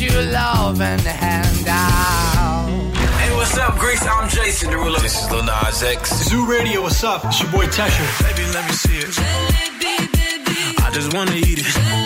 you 0.00 0.10
love 0.10 0.80
and 0.80 1.00
hand 1.00 1.66
out. 1.68 2.66
Hey, 3.18 3.34
what's 3.34 3.56
up, 3.56 3.78
Greece? 3.78 4.04
I'm 4.06 4.28
Jason 4.28 4.70
Derulo. 4.70 5.00
This 5.00 5.22
is 5.22 5.30
Lil 5.30 5.44
Nas 5.44 5.82
X. 5.82 6.12
Zoo 6.28 6.46
Radio, 6.46 6.82
what's 6.82 7.02
up? 7.02 7.24
It's 7.24 7.40
your 7.40 7.50
boy 7.50 7.66
Tasha. 7.66 8.04
Baby, 8.22 8.50
let 8.52 8.66
me 8.66 8.72
see 8.72 8.98
it. 8.98 9.16
Baby, 9.16 10.08
baby. 10.12 10.76
I 10.84 10.90
just 10.92 11.14
wanna 11.14 11.32
eat 11.32 11.60
it. 11.60 12.05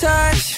Touch. 0.00 0.53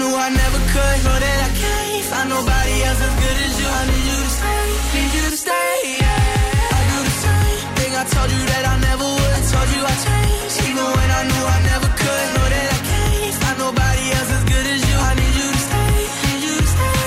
Knew 0.00 0.12
I 0.26 0.28
never 0.42 0.60
could. 0.72 0.98
Know 1.06 1.18
that 1.24 1.38
I 1.48 1.50
can't 1.60 2.04
find 2.10 2.28
nobody 2.36 2.74
else 2.88 3.00
as 3.08 3.14
good 3.22 3.38
as 3.46 3.54
you. 3.60 3.68
I 3.80 3.82
need 3.90 4.04
you 4.10 4.18
to 4.24 4.30
stay, 4.38 4.64
need 4.94 5.10
you 5.16 5.24
to 5.34 5.38
stay. 5.44 5.76
Yeah. 6.02 6.78
I 6.78 6.80
do 6.90 6.98
the 7.08 7.14
same 7.24 7.68
thing 7.78 7.92
I 8.02 8.04
told 8.14 8.30
you 8.34 8.42
that 8.52 8.64
I 8.72 8.74
never 8.88 9.06
would. 9.16 9.40
Told 9.52 9.68
you 9.74 9.82
I 9.92 9.94
changed, 10.06 10.56
even 10.68 10.86
when 10.96 11.08
I 11.18 11.22
knew 11.30 11.44
I 11.56 11.58
never 11.70 11.88
could. 12.00 12.26
Know 12.34 12.46
that 12.54 12.68
I 12.76 12.78
can't 12.90 13.34
find 13.42 13.58
nobody 13.66 14.04
else 14.16 14.30
as 14.36 14.44
good 14.52 14.66
as 14.74 14.80
you. 14.88 14.96
I 15.10 15.12
need 15.20 15.34
you 15.40 15.48
to 15.54 15.60
stay, 15.68 15.92
need 16.26 16.42
you 16.46 16.54
to 16.60 16.66
stay. 16.74 17.04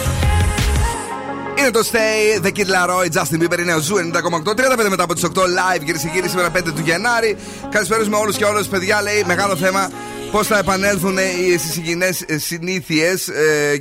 Είναι 1.59 1.71
το 1.71 1.83
Stay, 1.91 2.39
The 2.45 2.51
Kid 2.57 2.69
Laroi, 2.75 3.07
Justin 3.15 3.39
Bieber, 3.41 3.59
είναι 3.59 3.73
ο 3.73 3.79
Ζου 3.79 3.95
90,8. 3.97 4.53
35 4.55 4.89
μετά 4.89 5.03
από 5.03 5.13
τι 5.15 5.21
8 5.35 5.39
live, 5.39 5.83
κυρίε 5.85 6.01
και 6.01 6.07
κύριοι, 6.13 6.29
σήμερα 6.29 6.49
5 6.55 6.63
του 6.63 6.81
Γενάρη. 6.83 7.37
Καλησπέρα 7.69 8.09
με 8.09 8.17
όλου 8.17 8.31
και 8.31 8.45
όλε, 8.45 8.63
παιδιά. 8.63 9.01
Λέει 9.01 9.23
μεγάλο 9.25 9.55
θέμα 9.55 9.89
πώς 10.31 10.47
θα 10.47 10.57
επανέλθουν 10.57 11.17
οι 11.17 11.57
συγγενέ 11.71 12.09
συνήθειες 12.35 13.29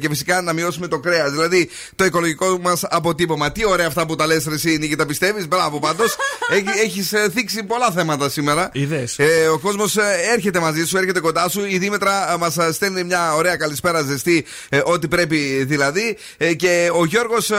και 0.00 0.08
φυσικά 0.08 0.42
να 0.42 0.52
μειώσουμε 0.52 0.88
το 0.88 0.98
κρέας. 0.98 1.30
Δηλαδή 1.30 1.70
το 1.96 2.04
οικολογικό 2.04 2.58
μας 2.62 2.84
αποτύπωμα. 2.84 3.52
Τι 3.52 3.66
ωραία 3.66 3.86
αυτά 3.86 4.06
που 4.06 4.16
τα 4.16 4.26
λες, 4.26 4.46
εσύ 4.46 4.76
Νίκη, 4.78 4.96
τα 4.96 5.06
πιστεύεις; 5.06 5.48
Μπράβο 5.48 5.78
πάντως. 5.78 6.16
Έχεις 6.84 7.12
θίξει 7.32 7.62
πολλά 7.62 7.90
θέματα 7.90 8.28
σήμερα. 8.28 8.70
Ιδέες. 8.72 9.18
Ε, 9.18 9.48
ο 9.52 9.58
κόσμος 9.58 9.96
έρχεται 10.34 10.60
μαζί 10.60 10.84
σου, 10.84 10.96
έρχεται 10.96 11.20
κοντά 11.20 11.48
σου. 11.48 11.64
Η 11.64 11.78
Δήμετρα 11.78 12.36
μας 12.38 12.56
στέλνει 12.72 13.04
μια 13.04 13.34
ωραία 13.34 13.56
καλησπέρα 13.56 14.02
ζεστή, 14.02 14.44
ε, 14.68 14.80
ό,τι 14.84 15.08
πρέπει 15.08 15.64
δηλαδή. 15.64 16.16
Ε, 16.36 16.54
και 16.54 16.90
ο 16.92 17.04
Γιώργος 17.04 17.50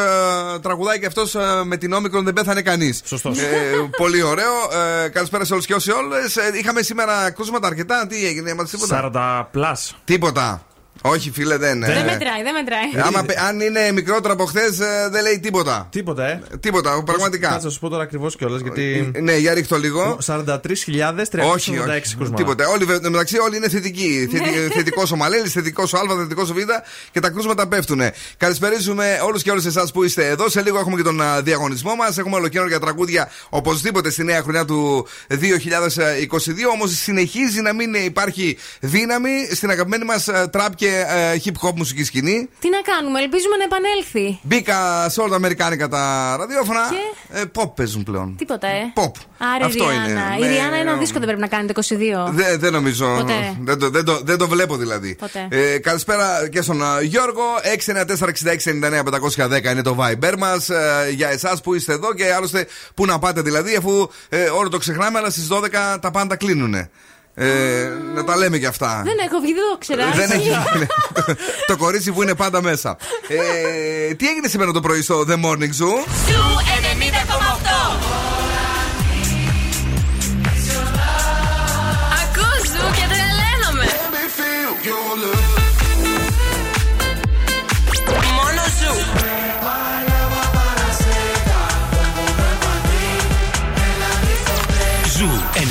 τραγουδάει 0.62 1.00
και 1.00 1.06
αυτός 1.06 1.36
με 1.64 1.78
την 1.78 1.94
όμικρον 1.94 2.24
δεν 2.24 2.34
πέθανε 2.34 2.62
κανείς. 2.62 3.02
Σωστός. 3.06 3.38
πολύ 3.98 4.22
ωραίο. 4.22 4.54
Ε, 5.04 5.08
καλησπέρα 5.10 5.46
σε 5.46 5.54
όλους 5.54 5.66
και 5.66 5.74
όσοι 5.74 5.92
όλες. 5.92 6.36
είχαμε 6.60 6.82
σήμερα 6.82 7.32
κρούσματα 7.32 7.68
αρκετά. 7.68 8.08
Τι 8.08 8.26
έγινε, 8.26 8.50
έμαθες 8.50 8.79
τίποτα. 8.80 9.50
40 9.54 9.58
plus. 9.58 9.96
Τίποτα. 10.06 10.62
Όχι, 11.02 11.32
φίλε, 11.32 11.58
δεν. 11.58 11.80
Δεν 11.80 11.89
ε, 11.97 12.04
μετράει, 12.04 12.43
δεν 12.43 12.54
μετράει. 12.54 13.06
Άμα, 13.08 13.24
πε- 13.24 13.39
αν 13.39 13.60
είναι 13.60 13.91
μικρότερο 13.91 14.34
από 14.34 14.45
χθες, 14.45 14.78
δεν 15.12 15.22
λέει 15.24 15.39
τίποτα. 15.39 15.88
Τίποτα, 15.91 16.26
ε. 16.28 16.41
Τίποτα, 16.60 17.04
πραγματικά. 17.06 17.50
Κάτσε 17.50 17.66
να 17.66 17.72
σου 17.72 17.80
πω 17.80 17.89
τώρα 17.89 18.04
ακριβώς 18.04 18.36
κιόλας 18.36 18.62
γιατί. 18.62 19.12
Ναι, 19.22 19.36
για 19.38 19.54
ρίχτω 19.54 19.78
λίγο. 19.78 20.18
43.386 20.26 21.52
Όχι, 21.54 21.78
όχι. 21.78 22.16
κρούσματα. 22.16 22.34
Τίποτα. 22.36 22.68
Όλοι, 22.68 22.84
βε- 22.86 23.10
μεταξύ 23.10 23.38
όλοι 23.38 23.56
είναι 23.58 23.70
θετικοί. 23.70 24.30
Ναι. 24.32 24.39
θετικός 24.76 25.12
ο 25.12 25.16
Μαλέλης, 25.16 25.52
θετικός 25.52 25.93
ο 25.93 25.97
Α, 25.97 26.02
θετικός 26.18 26.50
ο 26.50 26.54
Β 26.54 26.58
και 27.12 27.20
τα 27.20 27.30
κρούσματα 27.30 27.68
πέφτουν. 27.68 28.02
Καλησπερίζουμε 28.38 29.20
όλους 29.24 29.43
και 29.43 29.52
όλες 29.52 29.66
εσάς 29.66 29.91
που 29.91 30.04
είστε 30.04 30.28
εδώ. 30.28 30.50
Σε 30.50 30.62
λίγο 30.62 30.80
έχουμε 30.80 30.95
και 30.95 31.04
τον 31.04 31.22
α, 31.22 31.41
διαγωνισμό 31.41 31.95
μας. 31.95 32.18
Έχουμε 32.18 32.36
ολοκαίρια 32.36 32.80
τραγούδια 32.80 33.30
οπωσδήποτε 33.50 34.10
στη 34.10 34.24
νέα 34.24 34.41
χρονιά 34.41 34.66
του 34.66 35.08
2022. 35.28 36.70
Όμως 36.74 36.91
συνεχίζει 36.97 37.62
να 37.62 37.74
μην 37.74 37.93
υπάρχει 37.93 38.58
δύναμη 38.80 39.47
στην 39.52 39.70
αγαπημένη 39.70 40.06
μας 40.06 40.28
τραπ 40.52 40.76
και 40.76 40.89
ε, 40.90 41.42
hip 41.46 41.68
hop 41.68 41.74
μουσική 41.76 42.04
σκηνή. 42.04 42.50
Τι 42.60 42.70
να 42.70 42.82
κάνουμε, 42.82 43.20
ελπίζουμε 43.20 43.56
να 43.58 43.64
επανέλθει. 43.64 44.40
Μπήκα 44.44 45.10
σε 45.10 45.20
όλα 45.22 45.30
τα 45.30 45.36
αμερικάνικα 45.36 45.88
τα 45.88 46.36
ραδιόφωνα. 46.40 46.82
Ε, 47.30 47.42
pop 47.56 47.76
παίζουν 47.76 48.04
πλέον. 48.04 48.36
Τίποτα, 48.38 48.68
ε. 48.68 48.94
Pop. 48.96 49.12
Άρα 49.56 49.66
Αυτό 49.66 49.84
η 49.84 49.88
Ριάννα. 49.88 50.10
είναι. 50.10 50.36
Η 50.38 50.40
Ναι, 50.40 50.48
Ριάννα 50.48 50.76
ένα 50.78 50.94
ναι. 50.94 51.00
δίσκο 51.00 51.18
δεν 51.18 51.28
πρέπει 51.28 51.42
να 51.42 51.48
κάνει 51.48 51.68
το 51.74 51.82
22. 52.28 52.32
Δεν, 52.32 52.60
δεν 52.60 52.72
νομίζω. 52.74 53.16
Ποτέ. 53.18 53.58
Δεν 53.62 53.80
το, 53.80 53.90
δεν, 53.90 54.06
το, 54.06 54.20
δεν 54.24 54.38
το 54.38 54.48
βλέπω 54.48 54.76
δηλαδή. 54.78 55.16
Ποτέ. 55.16 55.48
Ε, 55.52 55.78
καλησπέρα 55.78 56.50
και 56.52 56.62
στον 56.62 56.84
α, 56.84 57.02
Γιώργο. 57.02 57.44
694-6699-510 57.86 59.72
είναι 59.72 59.82
το 59.82 59.98
Viber 60.00 60.34
μας. 60.38 60.70
για 61.16 61.30
εσάς 61.30 61.62
που 61.62 61.74
είστε 61.76 61.94
εδώ 61.94 62.14
και 62.14 62.34
άλλωστε 62.34 62.68
πού 62.94 63.06
να 63.06 63.20
πάτε 63.20 63.42
δηλαδή, 63.42 63.76
αφού 63.76 64.10
ε, 64.30 64.44
όλο 64.44 64.70
το 64.70 64.78
ξεχνάμε, 64.78 65.18
αλλά 65.20 65.30
στις 65.30 65.48
12 65.52 65.98
τα 66.00 66.12
πάντα 66.12 66.36
κλείνουν. 66.36 66.90
Ε, 67.42 67.90
να 68.14 68.24
τα 68.24 68.36
λέμε 68.38 68.58
και 68.58 68.68
αυτά. 68.68 69.02
Δεν 69.06 69.18
έχω 69.26 69.40
βγει, 69.40 69.54
δεν 69.54 69.64
το 69.72 69.78
ξέρα. 69.78 70.12
Δεν 70.12 70.32
έχει 70.32 70.50
το, 71.14 71.36
το 71.68 71.78
κορίτσι 71.78 72.12
που 72.12 72.22
είναι 72.22 72.36
πάντα 72.36 72.62
μέσα. 72.62 72.98
Ε, 73.28 74.14
τι 74.14 74.28
έγινε 74.28 74.48
σήμερα 74.48 74.72
το 74.72 74.80
πρωί 74.80 75.02
στο 75.02 75.26
The 75.28 75.46
Morning 75.46 75.74
Zoo; 75.80 75.96
Zoo 76.28 76.44
90,8. 78.30 78.39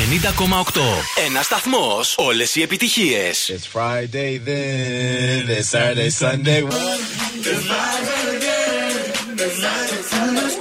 90,8. 0.09 0.81
Ένα 1.27 1.43
σταθμό. 1.43 2.01
Όλε 2.17 2.45
οι 2.55 2.63
επιτυχίε. 2.63 3.31
It's 3.31 3.67
Friday 3.77 4.39
then, 4.47 5.49
it's 5.49 5.69
Saturday, 5.69 6.11
Sunday. 6.11 6.63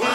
I 0.02 0.07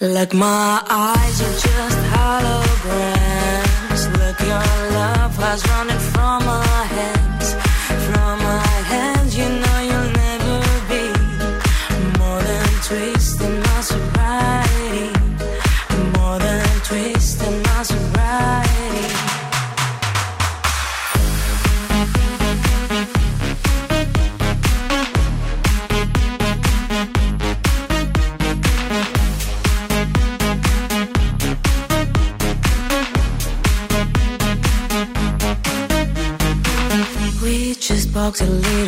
Like 0.00 0.32
my 0.32 0.80
eyes 0.88 1.42
are 1.42 1.58
just 1.58 1.77
to 38.38 38.44
leave 38.44 38.87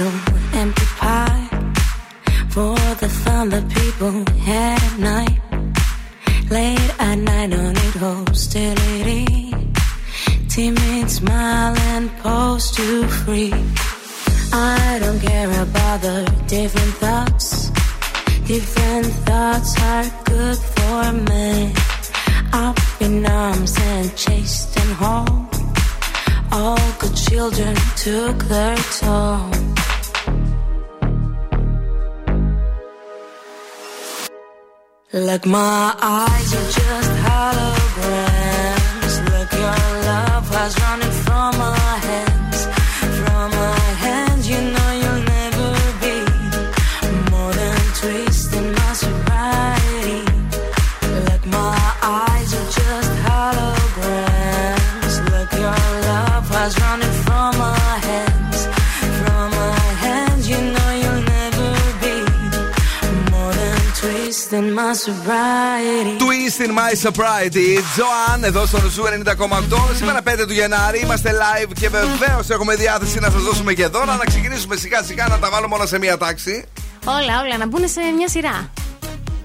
sobriety. 67.02 67.68
Joan, 67.96 68.42
εδώ 68.42 68.66
στο 68.66 68.78
Zoo 68.90 69.02
90,8. 69.04 69.96
Σήμερα 69.96 70.22
5 70.22 70.44
του 70.46 70.52
Γενάρη 70.52 70.98
είμαστε 71.00 71.30
live 71.42 71.70
και 71.80 71.88
βεβαίως 71.88 72.48
έχουμε 72.50 72.74
διάθεση 72.74 73.18
να 73.18 73.30
σας 73.30 73.42
δώσουμε 73.42 73.72
και 73.72 73.86
δώρα. 73.86 74.16
Να 74.16 74.24
ξεκινήσουμε 74.24 74.76
σιγά 74.76 75.02
σιγά 75.02 75.26
να 75.28 75.38
τα 75.38 75.50
βάλουμε 75.50 75.74
όλα 75.74 75.86
σε 75.86 75.98
μία 75.98 76.16
τάξη. 76.16 76.64
Όλα, 77.04 77.40
όλα, 77.44 77.56
να 77.58 77.66
μπουν 77.66 77.88
σε 77.88 78.00
μια 78.16 78.28
σειρά. 78.28 78.70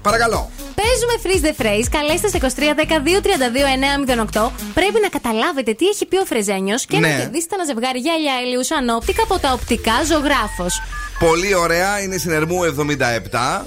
Παρακαλώ. 0.02 0.50
Παίζουμε 0.74 1.14
freeze 1.22 1.44
the 1.46 1.54
phrase. 1.62 1.86
Καλέστε 1.90 2.28
στο 2.28 2.38
2310-232-908. 4.36 4.50
Πρέπει 4.74 4.98
να 5.02 5.08
καταλάβετε 5.08 5.72
τι 5.72 5.86
έχει 5.86 6.06
πει 6.06 6.16
ο 6.16 6.24
Φρεζένιος 6.24 6.86
και 6.86 6.98
Ναι. 6.98 7.08
να 7.08 7.16
κερδίσετε 7.18 7.54
ένα 7.54 7.64
ζευγάρι 7.64 7.98
γυαλιά 7.98 8.34
ηλίου 8.44 8.60
ανόπτικα 8.78 9.22
από 9.22 9.38
τα 9.38 9.52
οπτικά 9.52 9.92
ζωγράφος. 10.04 10.82
Πολύ 11.18 11.54
ωραία, 11.54 12.00
είναι 12.02 12.16
στην 12.16 12.37
Ερμού 12.37 12.64
77. 12.64 13.64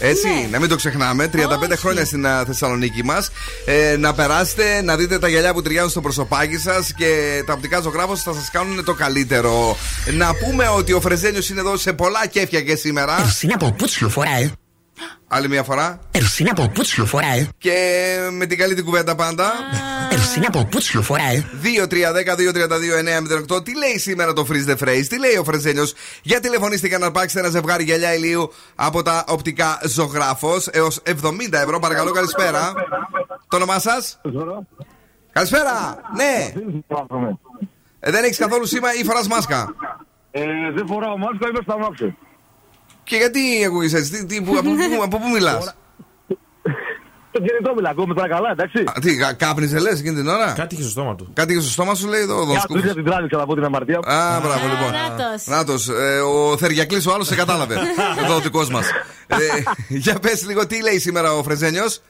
Έτσι, 0.00 0.28
Ναι. 0.28 0.48
να 0.50 0.58
μην 0.60 0.68
το 0.68 0.76
ξεχνάμε. 0.76 1.28
35 1.28 1.36
Όχι. 1.72 1.76
χρόνια 1.80 2.04
στην 2.04 2.26
α, 2.26 2.44
Θεσσαλονίκη 2.46 3.04
μας. 3.04 3.30
Ε, 3.66 3.96
να 3.98 4.14
περάσετε, 4.14 4.82
να 4.82 4.96
δείτε 4.96 5.18
τα 5.18 5.28
γυαλιά 5.28 5.52
που 5.52 5.62
ταιριάζουν 5.62 5.90
στο 5.90 6.00
προσωπάκι 6.00 6.58
σας 6.58 6.92
και 6.96 7.42
τα 7.46 7.52
οπτικά 7.52 7.80
ζωγράφος 7.80 8.22
θα 8.22 8.32
σας 8.32 8.50
κάνουν 8.50 8.84
το 8.84 8.94
καλύτερο. 8.94 9.76
Να 10.12 10.34
πούμε 10.34 10.68
ότι 10.68 10.92
ο 10.92 11.00
Φρεζένιος 11.00 11.48
είναι 11.48 11.60
εδώ 11.60 11.76
σε 11.76 11.92
πολλά 11.92 12.26
κέφια 12.26 12.60
και 12.60 12.76
σήμερα. 12.76 13.20
Ερσίνα 13.20 13.54
από 13.54 13.72
πούτσιο 13.72 14.08
φοράει. 14.08 14.50
Άλλη 15.28 15.48
μια 15.48 15.62
φορά. 15.62 15.98
Ερσίνα 16.10 16.50
από 16.50 16.68
πούτσιο 16.68 17.04
φοράει. 17.06 17.48
Και 17.58 17.72
με 18.32 18.46
την 18.46 18.58
καλή 18.58 18.74
την 18.74 18.84
κουβέντα 18.84 19.14
πάντα. 19.14 19.52
Ερσίνα 20.26 20.46
από 20.48 20.64
πούτσιο 20.64 21.02
φοράει. 21.02 21.44
2-3-10-2-32-9-08. 23.52 23.64
Τι 23.64 23.76
λέει 23.76 23.98
σήμερα 23.98 24.32
το 24.32 24.46
Freeze 24.50 24.70
the 24.70 24.76
Phrase, 24.84 25.04
τι 25.08 25.18
λέει 25.18 25.36
ο 25.36 25.44
Φρεζένιος; 25.44 25.94
Για 26.22 26.40
τηλεφωνήστε 26.40 26.98
να 26.98 27.06
αρπάξετε 27.06 27.40
ένα 27.40 27.48
ζευγάρι 27.50 27.84
γυαλιά 27.84 28.14
ηλίου 28.14 28.52
από 28.74 29.02
τα 29.02 29.24
οπτικά 29.28 29.80
ζωγράφος 29.84 30.66
έως 30.72 31.02
70 31.06 31.12
ευρώ. 31.52 31.78
Παρακαλώ, 31.78 32.10
καλησπέρα. 32.10 32.72
Το 33.48 33.56
όνομά 33.56 33.78
σας; 33.78 34.20
Καλησπέρα. 35.32 36.00
Ναι. 36.16 36.52
Ε, 38.00 38.10
δεν 38.10 38.24
έχεις 38.24 38.38
καθόλου 38.38 38.66
σήμα 38.66 38.94
ή 38.94 39.04
φοράς 39.04 39.28
μάσκα; 39.28 39.74
Ε, 40.30 40.42
δεν 40.74 40.86
φοράω 40.86 41.18
μάσκα, 41.18 41.48
είμαι 41.48 41.58
στα 41.62 41.78
μάξι. 41.78 42.16
Και 43.04 43.16
γιατί 43.16 43.64
ακούγει 43.66 43.96
έτσι, 43.96 44.10
τι, 44.10 44.26
τι, 44.26 44.42
που- 44.42 44.58
από, 44.58 44.70
πού- 44.70 45.02
από 45.02 45.18
πού 45.18 45.28
μιλάς; 45.28 45.74
Το 47.36 47.42
κινητό 47.42 47.74
μιλά, 47.74 47.90
ακούω 47.90 48.06
τώρα 48.14 48.28
καλά, 48.28 48.50
εντάξει. 48.50 48.84
Τι, 49.00 49.16
κα- 49.16 49.32
κάπνιζε 49.32 49.78
λες 49.78 49.98
εκείνη 50.00 50.14
την 50.16 50.28
ώρα; 50.28 50.52
Κάτι 50.52 50.74
είχε 50.74 50.82
στο 50.82 50.90
στόμα 50.90 51.14
του. 51.14 51.30
Κάτι 51.34 51.52
είχε 51.52 51.60
στο 51.62 51.70
στόμα 51.70 51.94
σου, 51.94 52.06
λέει 52.08 52.20
εδώ. 52.20 52.40
ο 52.40 52.46
Κάτω 52.46 52.60
Σκούφος. 52.60 52.82
ίδια 52.82 52.94
την 52.94 53.04
τράβηξα 53.04 53.36
να 53.36 53.46
πω 53.46 53.54
την 53.54 53.64
αμαρτία 53.64 53.98
μου. 54.04 54.12
Α, 54.12 54.40
μπράβο, 54.40 54.66
λοιπόν. 54.68 54.90
Νάτος. 54.92 55.46
Νάτος, 55.46 55.88
ε, 55.88 56.18
ο 56.20 56.56
Θεριακλής 56.56 57.06
ο 57.06 57.12
άλλος 57.12 57.26
σε 57.26 57.34
κατάλαβε. 57.34 57.74
Εδώ 58.24 58.34
ο 58.34 58.40
δικός 58.40 58.68
μας. 58.70 58.86
για 59.88 60.14
πες 60.18 60.46
λίγο, 60.46 60.66
τι 60.66 60.82
λέει 60.82 60.98
σήμερα 60.98 61.32
ο 61.32 61.42
Φρεζένιος; 61.42 62.00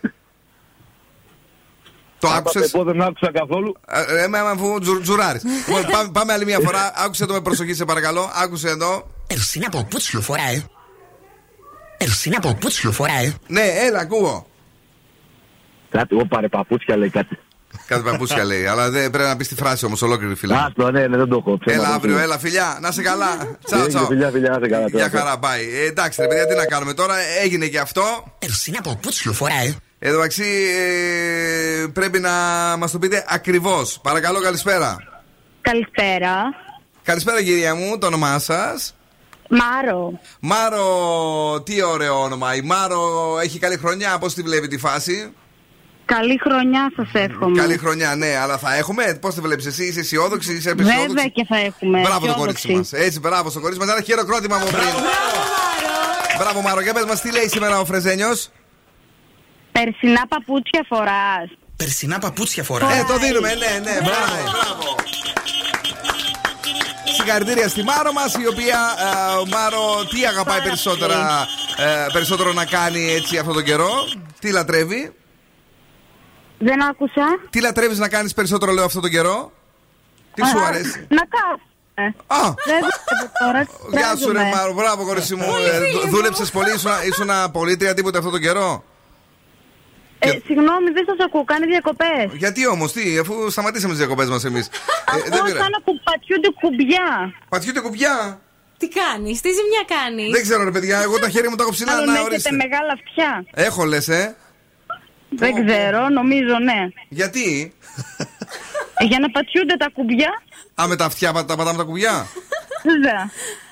Το 2.19 2.29
άκουσες; 2.29 2.75
Εγώ 2.75 2.85
δεν 2.85 3.03
άκουσα 3.03 3.31
καθόλου. 3.33 3.77
Ε, 4.23 4.27
με 4.27 4.39
αφού 4.39 4.79
τζου, 4.81 5.01
τζουράρεις. 5.01 5.43
λοιπόν, 5.45 5.91
πάμε, 5.91 6.09
πάμε 6.13 6.33
άλλη 6.33 6.45
μια 6.45 6.59
φορά. 6.61 6.93
Άκουσε 7.05 7.27
το 7.27 7.33
με 7.33 7.41
προσοχή, 7.41 7.75
σε 7.75 7.85
παρακαλώ. 7.85 8.31
Άκουσε 8.43 8.69
εδώ. 8.69 9.07
Ερσίνα 9.27 9.67
από 9.67 9.85
πούτσιο 9.85 10.21
φοράει. 10.21 10.65
Ερσίνα 11.99 12.37
από 12.37 12.55
πούτσιο 12.55 12.93
φοράει. 12.93 13.35
Ναι, 13.47 13.63
έλα, 13.87 13.99
ακούω. 13.99 14.47
Κάτι, 15.91 16.17
εγώ 16.17 16.27
πάρε 16.27 16.49
παπούτσια 16.49 16.97
λέει 16.97 17.11
κάτι. 17.11 17.39
Κάτι 17.87 18.03
παπούτσια 18.03 18.45
λέει, 18.45 18.67
αλλά 18.67 18.91
δεν 18.91 19.11
πρέπει 19.11 19.29
να 19.29 19.37
πεις 19.37 19.49
τη 19.49 19.55
φράση 19.55 19.85
όμως 19.85 20.03
ολόκληρη 20.03 20.35
φίλα. 20.35 20.65
Άστο, 20.65 20.91
ναι, 20.91 21.07
ναι, 21.07 21.17
δεν 21.17 21.29
το 21.29 21.37
έχω. 21.37 21.59
Έλα 21.65 21.89
αύριο, 21.89 22.19
έλα 22.19 22.39
φιλιά, 22.39 22.79
να 22.81 22.91
σε 22.91 23.03
καλά. 23.03 23.59
Τσαου, 23.65 23.87
τσαου. 23.87 24.07
Φιλιά, 24.07 24.31
φιλιά, 24.31 24.51
να 24.51 24.59
σε 24.59 24.69
καλά. 24.69 24.87
Για 24.89 25.11
χαρά 25.11 25.39
πάει. 25.39 25.63
Ε, 25.75 25.87
εντάξει, 25.87 26.21
ρε 26.21 26.29
παιδιά, 26.29 26.47
τι 26.47 26.55
να 26.55 26.65
κάνουμε 26.65 26.95
τώρα. 26.95 27.15
Έγινε 27.43 27.67
και 27.67 27.79
αυτό. 27.79 28.03
Ερσίνα 28.39 28.79
από 28.79 28.99
πούτσιο 29.03 29.33
φοράει. 29.33 29.77
Εδώ 29.99 30.17
μεταξύ 30.17 30.45
ε, 31.83 31.87
πρέπει 31.87 32.19
να 32.19 32.31
μας 32.79 32.91
το 32.91 32.99
πείτε 32.99 33.25
ακριβώς. 33.29 33.99
Παρακαλώ, 34.03 34.41
καλησπέρα. 34.41 34.97
Καλησπέρα. 35.61 36.35
Καλησπέρα, 37.03 37.43
κυρία 37.43 37.75
μου, 37.75 37.99
το 37.99 38.07
όνομά 38.07 38.39
σας; 38.39 38.95
Μάρο. 39.49 40.21
Μάρο, 40.41 41.63
τι 41.65 41.83
ωραίο 41.83 42.23
όνομα. 42.23 42.55
Η 42.55 42.61
Μάρο 42.61 43.37
έχει 43.43 43.59
καλή 43.59 43.77
χρονιά, 43.77 44.19
πώς 44.19 44.35
τη 44.35 44.43
βλέπει 44.43 44.69
τη 44.69 44.79
φάση; 44.79 45.33
Καλή 46.07 46.39
χρονιά 46.43 46.93
σας 46.97 47.09
εύχομαι. 47.13 47.61
Καλή 47.61 47.77
χρονιά, 47.79 48.15
ναι, 48.15 48.37
αλλά 48.43 48.59
θα 48.59 48.75
έχουμε. 48.75 49.19
Πώς 49.21 49.35
τη 49.35 49.41
βλέπεις 49.41 49.67
εσύ, 49.67 49.85
είσαι 49.85 50.01
αισιόδοξη, 50.01 50.53
είσαι 50.55 50.75
Βέβαια 50.75 50.95
απεσιόδοξη. 50.95 51.31
και 51.31 51.45
θα 51.49 51.57
έχουμε. 51.57 52.01
Μπράβο 52.01 52.19
το 52.27 52.33
αισιόδοξη. 52.33 52.67
κορίτσι 52.69 52.73
μας. 52.97 53.07
Έτσι, 53.07 53.21
μπράβο 53.21 53.51
στο 53.51 53.61
κορίτσι 53.61 53.81
μας. 53.85 53.95
Ένα 53.95 54.03
χειροκρότημα 54.05 54.57
από 54.57 54.67
πριν. 54.67 54.89
Μπράβο, 56.39 56.61
Μάρο, 56.61 56.81
για 56.81 56.93
πες 56.93 57.05
μας 57.05 57.21
τι 57.21 57.33
λέει 57.33 57.49
σήμερα 57.49 57.79
ο 57.81 57.85
Φρεζένιος; 57.85 58.51
Περσινά 59.73 60.27
παπούτσια 60.29 60.85
φοράς. 60.89 61.49
Περσινά 61.77 62.19
παπούτσια 62.19 62.63
φοράς. 62.63 62.99
Ε, 62.99 63.05
το 63.09 63.19
δίνουμε, 63.19 63.49
ναι, 63.55 63.91
ναι, 63.91 63.97
μπράβο. 64.03 64.43
μπράβο. 64.51 64.95
Συγχαρητήρια 67.17 67.69
στη 67.69 67.83
Μάρο 67.83 68.13
μας, 68.13 68.35
η 68.35 68.47
οποία 68.47 68.79
ε, 69.45 69.49
Μάρο 69.51 70.05
τι 70.11 70.27
αγαπάει 70.27 70.61
περισσότερα, 70.63 71.47
ε, 71.77 72.07
περισσότερο 72.13 72.53
να 72.53 72.65
κάνει 72.65 73.13
έτσι 73.13 73.39
αυτόν 73.39 73.55
τον 73.55 73.65
καιρό; 73.65 73.91
Τι 74.41 74.51
λατρεύει; 74.51 75.13
Δεν 76.59 76.83
άκουσα. 76.83 77.39
Τι 77.51 77.61
λατρεύεις 77.61 77.99
να 77.99 78.09
κάνεις 78.09 78.35
περισσότερο, 78.35 78.73
λέω, 78.73 78.85
αυτόν 78.85 79.03
τον 79.03 79.11
καιρό; 79.11 79.53
Τι 80.35 80.47
σου 80.47 80.59
Α, 80.59 80.67
αρέσει; 80.67 81.07
Να 81.09 81.23
κάνω. 81.35 81.61
Α, 82.27 82.55
Δεν 82.67 82.81
δουλεύω 82.81 83.33
τώρα. 83.45 83.67
Γεια 83.91 84.17
σου, 84.17 84.27
ρε 84.33 84.39
τρέχουμε. 84.39 84.57
Μάρο, 84.57 84.73
μπράβο, 84.73 85.05
κορίτσι 85.05 85.35
μου. 85.35 85.45
Δούλεψες 86.09 86.51
πολύ, 86.51 86.71
ήσουν, 86.75 86.91
ήσουν 87.09 87.31
πολίτρια 87.53 87.95
τίποτε 87.95 88.19
αυτόν 88.19 88.33
τον 88.33 88.41
καιρό; 88.41 88.85
Ε, 90.19 90.29
συγγνώμη, 90.47 90.91
δεν 90.91 91.05
σας 91.07 91.17
ακούω. 91.27 91.45
Κάνει 91.45 91.67
διακοπές. 91.67 92.27
Γιατί 92.33 92.67
όμως, 92.67 92.93
τι, 92.93 93.19
αφού 93.19 93.51
σταματήσαμε 93.51 93.91
τις 93.93 93.99
διακοπές 93.99 94.29
μας 94.29 94.45
εμείς. 94.45 94.69
δεν 94.69 95.23
Ακούω 95.33 95.43
πειράζει. 95.45 95.57
σαν 95.63 95.71
να 95.71 95.81
που 95.85 95.93
πατιούνται 96.05 96.51
κουμπιά. 96.61 97.35
Πατιούνται 97.49 97.81
κουμπιά; 97.81 98.41
Τι 98.79 98.89
κάνεις, 98.89 99.41
τι 99.41 99.49
ζημιά 99.49 99.83
κάνεις; 99.97 100.31
Δεν 100.33 100.43
ξέρω, 100.43 100.65
ρε 100.65 100.71
παιδιά, 100.71 100.99
εγώ 101.01 101.19
τα 101.19 101.29
χέρια 101.29 101.51
μου 101.51 101.57
τα 101.57 101.63
έχω 101.63 101.73
ψηλά. 101.73 101.93
Μάλλον 101.93 102.07
Να 102.07 102.13
έχετε 102.13 102.29
ορίστε. 102.31 102.51
μεγάλα 102.51 102.93
αυτιά. 102.93 103.45
Έχω 103.67 103.85
λες, 103.85 104.09
ε. 104.09 104.37
Δεν 105.31 105.67
ξέρω, 105.67 106.09
νομίζω 106.09 106.59
ναι. 106.65 106.89
Γιατί; 107.09 107.73
Ε, 108.99 109.05
Για 109.05 109.19
να 109.19 109.31
πατιούνται 109.31 109.77
τα 109.77 109.89
κουμπιά. 109.95 110.31
Α, 110.81 110.87
με 110.89 110.97
τα 110.97 111.05
αυτιά 111.05 111.33
πα- 111.33 111.45
τα 111.45 111.57
πατάμε 111.57 111.77
τα 111.79 111.83
κουμπιά. 111.85 112.27
Βέβαια. 112.83 113.21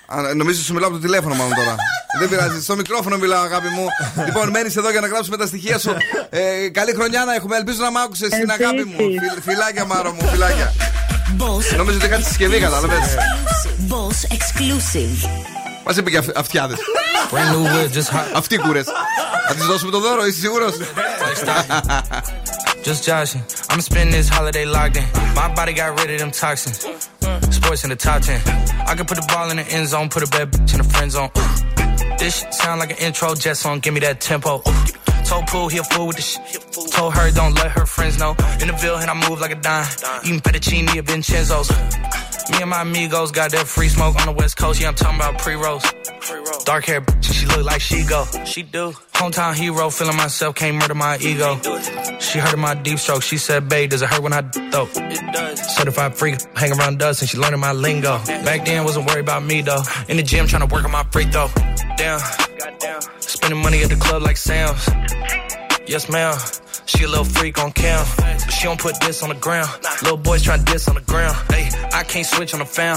Α, 0.06 0.34
νομίζω 0.34 0.62
σου 0.62 0.72
μιλάω 0.72 0.88
από 0.88 0.98
το 0.98 1.04
τηλέφωνο, 1.04 1.34
μάλλον 1.34 1.54
τώρα. 1.54 1.74
Δεν 2.18 2.28
πειράζει, 2.28 2.62
στο 2.62 2.76
μικρόφωνο 2.76 3.16
μιλάω, 3.18 3.42
αγάπη 3.42 3.68
μου. 3.68 3.86
λοιπόν, 4.26 4.50
μένεις 4.50 4.76
εδώ 4.76 4.90
για 4.90 5.00
να 5.00 5.06
γράψουμε 5.06 5.36
τα 5.36 5.46
στοιχεία 5.46 5.78
σου. 5.78 5.96
Ε, 6.30 6.68
καλή 6.68 6.92
χρονιά 6.92 7.24
να 7.24 7.34
έχουμε. 7.34 7.56
Ελπίζω 7.56 7.82
να 7.82 7.90
μ' 7.90 7.96
άκουσες 7.96 8.28
την 8.28 8.50
αγάπη 8.50 8.84
μου. 8.84 8.96
Φιλ- 8.96 9.42
φιλάκια, 9.42 9.84
Μάρο 9.84 10.12
μου, 10.12 10.26
φιλάκια. 10.28 10.72
Νομίζω 11.76 11.98
ότι 11.98 12.08
κάτι 12.08 12.22
συσκευή, 12.22 12.58
κατάλαβες. 12.60 13.16
Boss 13.88 14.18
exclusive. 14.36 15.28
Μα 15.85 15.93
είπε 15.97 16.09
και 16.09 16.17
αυ- 16.17 16.37
αυτιάδε. 16.37 16.75
Αυτοί 18.35 18.57
κούρε. 18.57 18.83
Θα 19.47 19.53
τη 19.55 19.61
δώσουμε 19.61 19.91
το 19.91 19.99
δώρο, 19.99 20.25
είσαι 20.25 20.39
σίγουρο. 20.39 20.67
Just 22.85 23.03
joshing. 23.09 23.41
I'm 23.71 23.81
spending 23.81 24.13
this 24.17 24.29
holiday 24.37 24.65
locked 24.77 24.97
in. 25.01 25.05
My 25.39 25.47
body 25.57 25.73
got 25.81 25.89
rid 25.99 26.09
of 26.15 26.19
them 26.23 26.31
toxins. 26.41 26.77
Sports 27.57 27.81
in 27.85 27.89
the 27.93 27.99
top 28.07 28.19
10. 28.21 28.41
I 28.89 28.93
can 28.97 29.05
put 29.09 29.17
the 29.21 29.27
ball 29.33 29.47
in 29.53 29.57
the 29.61 29.67
end 29.77 29.87
zone, 29.93 30.07
put 30.15 30.23
a 30.27 30.29
bad 30.35 30.47
bitch 30.53 30.71
in 30.75 30.79
the 30.83 30.89
friend 30.93 31.09
zone. 31.17 31.29
This 32.19 32.31
shit 32.39 32.53
sound 32.61 32.77
like 32.81 32.91
an 32.95 32.99
intro 33.07 33.27
jet 33.43 33.57
song, 33.63 33.75
give 33.83 33.93
me 33.97 34.01
that 34.07 34.17
tempo. 34.31 34.51
Told 35.24 35.46
Pooh 35.46 35.68
he 35.68 35.78
a 35.78 35.84
fool 35.84 36.06
with 36.06 36.16
the 36.16 36.22
shit. 36.22 36.92
Told 36.92 37.14
her 37.14 37.30
don't 37.30 37.54
let 37.54 37.70
her 37.72 37.86
friends 37.86 38.18
know. 38.18 38.30
In 38.60 38.68
the 38.68 38.76
Ville 38.78 38.96
and 38.96 39.10
I 39.10 39.28
move 39.28 39.40
like 39.40 39.52
a 39.52 39.56
dime. 39.56 39.86
Eating 40.24 40.40
fettuccine 40.40 40.88
at 40.96 41.04
Vincenzo's. 41.04 41.70
Me 42.50 42.60
and 42.60 42.68
my 42.68 42.82
amigos 42.82 43.30
got 43.32 43.50
that 43.52 43.66
free 43.66 43.88
smoke 43.88 44.16
on 44.20 44.26
the 44.26 44.32
west 44.32 44.58
coast. 44.58 44.80
Yeah, 44.80 44.88
I'm 44.88 44.94
talking 44.94 45.16
about 45.16 45.38
pre-rolls. 45.38 45.82
Dark 46.64 46.84
hair, 46.84 47.00
bitch, 47.00 47.32
she 47.32 47.46
look 47.46 47.64
like 47.64 47.80
she 47.80 48.04
go. 48.04 48.26
She 48.44 48.62
do. 48.62 48.92
Hometown 49.14 49.54
hero, 49.54 49.88
feeling 49.88 50.16
myself, 50.16 50.54
can't 50.54 50.76
murder 50.76 50.94
my 50.94 51.16
ego. 51.18 51.58
She 52.20 52.38
heard 52.38 52.52
of 52.52 52.58
my 52.58 52.74
deep 52.74 52.98
stroke. 52.98 53.22
She 53.22 53.38
said, 53.38 53.68
babe, 53.68 53.90
does 53.90 54.02
it 54.02 54.08
hurt 54.08 54.22
when 54.22 54.34
I 54.34 54.42
throw? 54.42 54.88
It 54.94 55.32
does. 55.32 55.76
Certified 55.76 56.16
freak, 56.16 56.36
hang 56.54 56.72
around 56.72 56.98
dust 56.98 57.22
and 57.22 57.30
she 57.30 57.38
learning 57.38 57.60
my 57.60 57.72
lingo. 57.72 58.18
Back 58.26 58.66
then, 58.66 58.84
wasn't 58.84 59.06
worried 59.06 59.20
about 59.20 59.42
me 59.42 59.62
though. 59.62 59.82
In 60.08 60.18
the 60.18 60.22
gym, 60.22 60.46
trying 60.46 60.68
to 60.68 60.74
work 60.74 60.84
on 60.84 60.90
my 60.90 61.04
free 61.04 61.24
throw. 61.24 61.48
Damn. 61.96 62.20
Spending 63.44 63.62
money 63.62 63.82
at 63.82 63.90
the 63.90 63.96
club 63.96 64.22
like 64.22 64.38
Sam's. 64.38 64.88
Yes, 65.86 66.08
ma'am. 66.08 66.34
She 66.86 67.04
a 67.04 67.08
little 67.08 67.26
freak 67.26 67.58
on 67.58 67.72
cam, 67.72 68.06
but 68.16 68.50
she 68.50 68.64
don't 68.64 68.80
put 68.80 68.98
this 69.00 69.22
on 69.22 69.28
the 69.28 69.34
ground. 69.34 69.68
Little 70.00 70.16
boys 70.16 70.44
try 70.44 70.56
to 70.56 70.64
diss 70.64 70.88
on 70.88 70.94
the 70.94 71.02
ground. 71.02 71.36
Hey, 71.52 71.68
I 71.92 72.04
can't 72.04 72.24
switch 72.24 72.54
on 72.54 72.60
the 72.60 72.64
fan. 72.64 72.96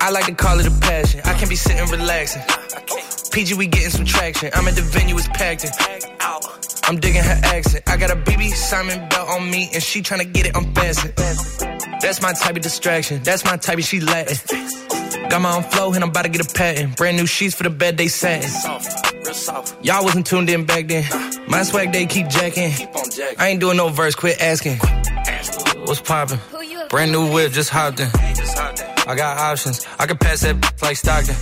I 0.00 0.10
like 0.10 0.26
to 0.26 0.34
call 0.34 0.58
it 0.58 0.66
a 0.66 0.70
passion. 0.80 1.20
I 1.24 1.34
can't 1.34 1.50
be 1.50 1.56
sitting 1.56 1.86
relaxing. 1.90 2.42
PG, 3.30 3.54
we 3.54 3.66
getting 3.66 3.90
some 3.90 4.04
traction. 4.04 4.50
I'm 4.54 4.66
at 4.66 4.74
the 4.74 4.82
venue, 4.82 5.14
it's 5.16 5.28
packed 5.28 5.64
in. 5.64 5.70
I'm 6.84 6.98
digging 6.98 7.22
her 7.22 7.40
accent. 7.44 7.84
I 7.86 7.96
got 7.96 8.10
a 8.10 8.16
BB 8.16 8.50
Simon 8.52 9.08
belt 9.10 9.28
on 9.28 9.50
me, 9.50 9.68
and 9.72 9.82
she 9.82 10.00
tryna 10.00 10.32
get 10.32 10.46
it 10.46 10.56
unfastened. 10.56 11.14
That's 12.00 12.22
my 12.22 12.32
type 12.32 12.56
of 12.56 12.62
distraction. 12.62 13.22
That's 13.22 13.44
my 13.44 13.56
type 13.58 13.78
of 13.78 13.84
she 13.84 14.00
Latin. 14.00 14.36
Got 15.28 15.42
my 15.42 15.54
own 15.54 15.62
flow, 15.64 15.92
and 15.92 16.02
I'm 16.02 16.10
about 16.10 16.22
to 16.22 16.30
get 16.30 16.50
a 16.50 16.54
patent. 16.54 16.96
Brand 16.96 17.16
new 17.18 17.26
sheets 17.26 17.54
for 17.54 17.62
the 17.62 17.70
bed 17.70 17.96
they 17.98 18.08
satin. 18.08 18.50
Y'all 19.82 20.02
wasn't 20.02 20.26
tuned 20.26 20.48
in 20.48 20.64
back 20.64 20.88
then. 20.88 21.04
My 21.46 21.62
swag 21.62 21.92
they 21.92 22.06
keep 22.06 22.28
jacking. 22.28 22.72
I 23.38 23.48
ain't 23.48 23.60
doing 23.60 23.76
no 23.76 23.90
verse, 23.90 24.14
quit 24.14 24.40
asking. 24.40 24.78
What's 25.84 26.00
poppin'? 26.00 26.40
Brand 26.88 27.12
new 27.12 27.32
whip, 27.32 27.52
just 27.52 27.70
hopped 27.70 28.00
in. 28.00 28.08
I 29.10 29.16
got 29.16 29.38
options. 29.38 29.84
I 29.98 30.06
can 30.06 30.18
pass 30.18 30.42
that 30.42 30.82
like 30.82 30.96
Stockton. 30.96 31.34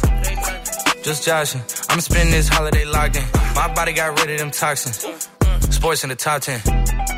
Just 1.03 1.23
joshing. 1.27 1.61
I'ma 1.91 2.01
spend 2.01 2.33
this 2.33 2.49
holiday 2.49 2.87
locked 2.87 3.17
in. 3.17 3.25
My 3.55 3.71
body 3.75 3.93
got 3.93 4.19
rid 4.19 4.31
of 4.31 4.39
them 4.39 4.51
toxins. 4.51 5.07
Sports 5.69 6.03
in 6.03 6.09
the 6.09 6.17
top 6.17 6.41
10. 6.41 7.18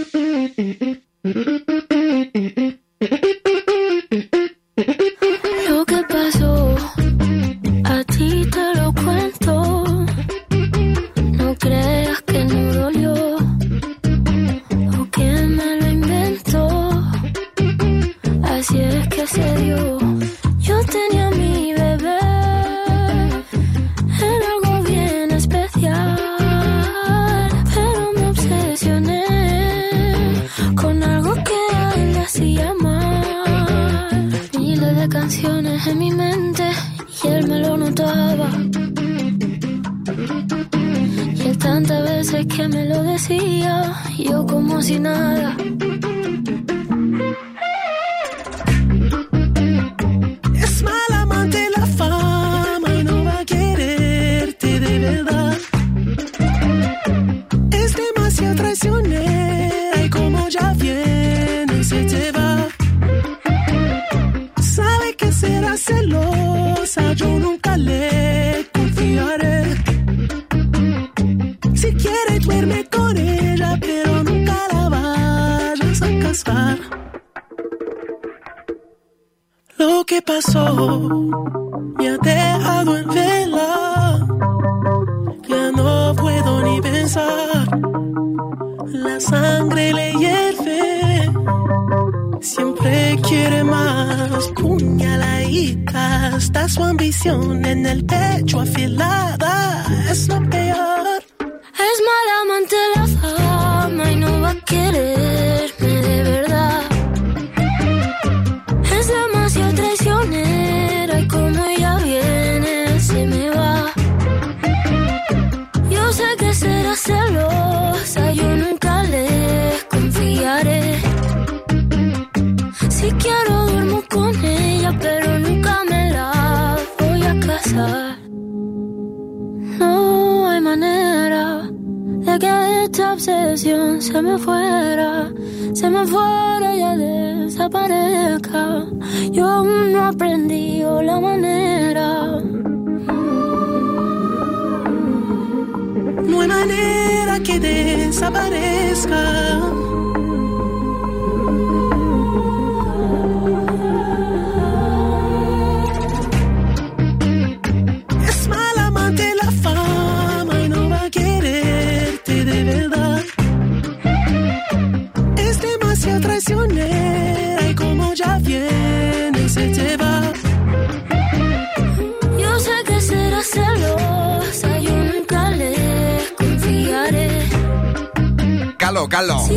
καλό. 179.11 179.47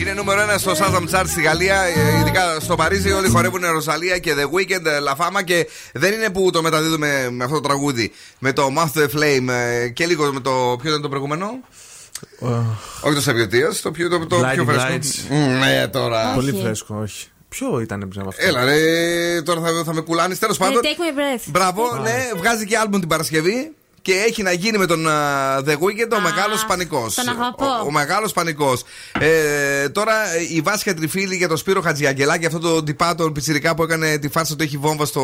Είναι 0.00 0.12
νούμερο 0.12 0.40
ένα 0.40 0.58
στο 0.58 0.72
Shazam 0.72 1.14
Chart 1.14 1.24
στη 1.26 1.42
Γαλλία, 1.42 1.82
ε, 1.82 2.20
ειδικά 2.20 2.60
στο 2.60 2.74
Παρίσι. 2.76 3.12
Όλοι 3.12 3.28
χορεύουν 3.28 3.64
Ροζαλία 3.72 4.18
και 4.18 4.34
The 4.38 4.44
Weekend, 4.44 5.02
Λαφάμα 5.02 5.40
ε, 5.40 5.42
και 5.42 5.68
δεν 5.92 6.12
είναι 6.12 6.30
που 6.30 6.50
το 6.50 6.62
μεταδίδουμε 6.62 7.28
με 7.30 7.44
αυτό 7.44 7.56
το 7.56 7.62
τραγούδι. 7.68 8.12
Με 8.38 8.52
το 8.52 8.68
Mouth 8.76 9.00
the 9.00 9.04
Flame 9.04 9.48
ε, 9.48 9.88
και 9.88 10.06
λίγο 10.06 10.32
με 10.32 10.40
το. 10.40 10.76
Ποιο 10.80 10.90
ήταν 10.90 11.02
το 11.02 11.08
προηγούμενο; 11.08 11.50
Όχι 13.00 13.14
το 13.14 13.20
Σαββιωτία, 13.20 13.72
το 13.82 13.90
πιο, 13.90 14.08
το, 14.08 14.26
το 14.26 14.48
πιο 14.54 14.64
φρέσκο. 14.64 14.98
Ναι, 15.58 15.88
τώρα. 15.88 16.32
Πολύ 16.34 16.52
φρέσκο, 16.62 16.98
όχι. 17.02 17.26
Ποιο 17.48 17.80
ήταν 17.80 18.06
πριν 18.08 18.20
από 18.20 18.28
αυτό; 18.28 18.46
Έλα, 18.46 18.64
ρε, 18.64 19.42
τώρα 19.42 19.60
θα, 19.60 19.82
θα 19.84 19.94
με 19.94 20.00
κουλάνεις. 20.00 20.38
Τέλος 20.38 20.56
πάντων. 20.56 20.80
Take 20.82 20.86
my 20.86 21.18
breath. 21.18 21.42
Μπράβο, 21.46 21.96
ναι, 22.02 22.30
βγάζει 22.36 22.66
και 22.66 22.76
άλμπον 22.76 23.00
την 23.00 23.08
Παρασκευή 23.08 23.72
και 24.06 24.12
έχει 24.26 24.42
να 24.42 24.52
γίνει 24.52 24.78
με 24.78 24.86
τον 24.86 25.08
α, 25.08 25.58
The 25.66 25.72
Weeknd 25.72 26.12
ο 26.16 26.20
μεγάλος 26.20 26.64
πανικός. 26.66 27.14
τον 27.14 27.28
αγαπώ. 27.28 27.64
Ο, 27.64 27.86
ο 27.86 27.90
μεγάλος 27.90 28.32
πανικός. 28.32 28.82
Ε, 29.20 29.88
τώρα 29.88 30.34
ε, 30.34 30.54
η 30.54 30.60
Βάσια 30.60 30.94
Τριφίλη 30.94 31.36
για 31.36 31.48
τον 31.48 31.56
Σπύρο 31.56 31.80
Χατζιαγγελάκη, 31.80 32.46
αυτό 32.46 32.58
το 32.58 32.82
τυπά 32.82 33.14
τον 33.14 33.32
πιτσιρικά 33.32 33.74
που 33.74 33.82
έκανε 33.82 34.18
τη 34.18 34.28
φάρσα 34.28 34.56
του 34.56 34.62
έχει 34.62 34.76
βόμβα 34.76 35.04
στο 35.04 35.22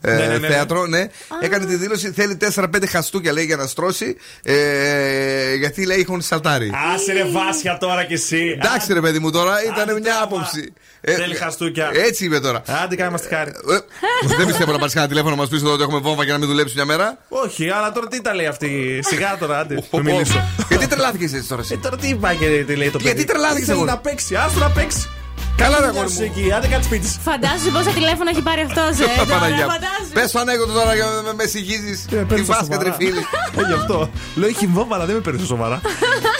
ε, 0.00 0.10
Ναι, 0.12 0.18
ναι, 0.18 0.26
ναι, 0.26 0.38
ναι. 0.38 0.48
θέατρο. 0.48 0.86
Ναι. 0.86 1.06
Έκανε 1.40 1.66
τη 1.66 1.74
δήλωση, 1.74 2.10
θέλει 2.10 2.36
4-5 2.54 2.64
χαστούκια 2.88 3.32
λέει 3.32 3.44
για 3.44 3.56
να 3.56 3.66
στρώσει. 3.66 4.16
Ε, 4.42 5.54
γιατί 5.54 5.86
λέει 5.86 6.00
έχουν 6.00 6.20
σαλτάρει. 6.20 6.72
Άσε 6.94 7.12
ρε 7.12 7.24
Βάσια 7.24 7.78
τώρα 7.78 8.04
κι 8.04 8.14
εσύ. 8.14 8.56
Εντάξει 8.58 8.92
ρε 8.92 9.00
παιδί 9.00 9.18
μου 9.18 9.30
τώρα, 9.30 9.64
ήταν 9.64 10.00
μια 10.00 10.22
άποψη. 10.22 10.72
Ε, 11.00 11.14
Θέλει 11.14 11.34
χαστούκια. 11.34 11.90
Έτσι 11.94 12.24
είπε 12.24 12.40
τώρα. 12.40 12.62
Άντε 12.82 12.96
κάνε 12.96 13.10
μας 13.10 13.20
τη 13.22 13.28
χάρη. 13.28 13.50
Ε, 13.50 14.36
δεν 14.36 14.46
πιστεύω 14.46 14.72
να 14.72 14.78
πάρεις 14.78 14.92
κανένα 14.94 15.12
τηλέφωνο 15.12 15.34
να 15.34 15.40
μας 15.40 15.50
πεις 15.50 15.60
εδώ 15.60 15.72
ότι 15.72 15.82
έχουμε 15.82 15.98
βόμβα 15.98 16.24
και 16.24 16.32
να 16.32 16.38
μην 16.38 16.48
δουλέψει 16.48 16.74
μια 16.74 16.84
μέρα. 16.84 17.18
Όχι, 17.28 17.70
αλλά 17.76 17.92
τώρα 17.92 18.06
τι 18.08 18.20
τα 18.20 18.34
λέει 18.34 18.46
αυτή. 18.46 19.00
Σιγά 19.02 19.36
τώρα, 19.38 19.58
άντε. 19.58 19.74
Μην 19.92 20.02
μιλήσω. 20.02 20.44
Γιατί 20.68 20.86
τρελάθηκε 20.86 21.24
έτσι 21.24 21.48
τώρα. 21.48 21.60
εσύ; 21.62 21.74
Ε, 21.74 21.76
τώρα 21.76 21.96
τι 21.96 22.14
πάει 22.14 22.36
και 22.36 22.46
τι 22.66 22.74
λέει 22.76 22.90
το 22.90 22.98
παιδί; 22.98 23.08
Γιατί 23.10 23.24
τρελάθηκες 23.24 23.66
Θέλει 23.66 23.78
εγώ; 23.78 23.86
να 23.86 23.98
παίξει, 23.98 24.34
άστο 24.36 24.58
να 24.58 24.70
παίξει. 24.70 25.08
Καλά, 25.56 25.76
ρε 25.80 25.82
Γεια 25.82 25.90
αγόρι 25.92 26.10
σου 26.14 26.20
μου. 26.20 26.32
εκεί, 26.36 26.52
άντε 26.52 26.66
κάτσε 26.66 26.82
σπίτι 26.88 27.06
σου. 27.08 27.20
Φαντάζεσαι 27.22 27.70
πόσα 27.70 27.90
τηλέφωνα 27.90 28.30
έχει 28.30 28.42
πάρει 28.42 28.60
αυτός, 28.60 28.90
ε. 28.98 29.04
τώρα, 29.16 29.24
Παναγιά. 29.40 29.66
φαντάζεσαι. 29.72 30.12
Πες 30.12 30.30
το 30.30 30.38
ανέκδοτο 30.38 30.72
τώρα 30.72 30.94
για 30.94 31.04
να 31.26 31.34
με 31.34 31.44
συγχύζει. 31.46 31.94
Ε, 32.10 32.16
Τη 32.16 32.24
παίρνω 32.24 32.44
στα 32.44 32.54
Βάσκα 32.54 32.64
σοβαρά. 32.74 32.82
τριφίλη. 32.96 33.22
Ε, 33.58 33.62
γι' 33.68 33.72
αυτό. 33.80 34.10
Λέω 34.34 34.48
έχει 34.48 34.66
βόμβα, 34.66 34.94
αλλά 34.94 35.06
δεν 35.06 35.14
με 35.14 35.20
παίρνει 35.20 35.38
στα 35.38 35.48
σοβαρά. 35.48 35.80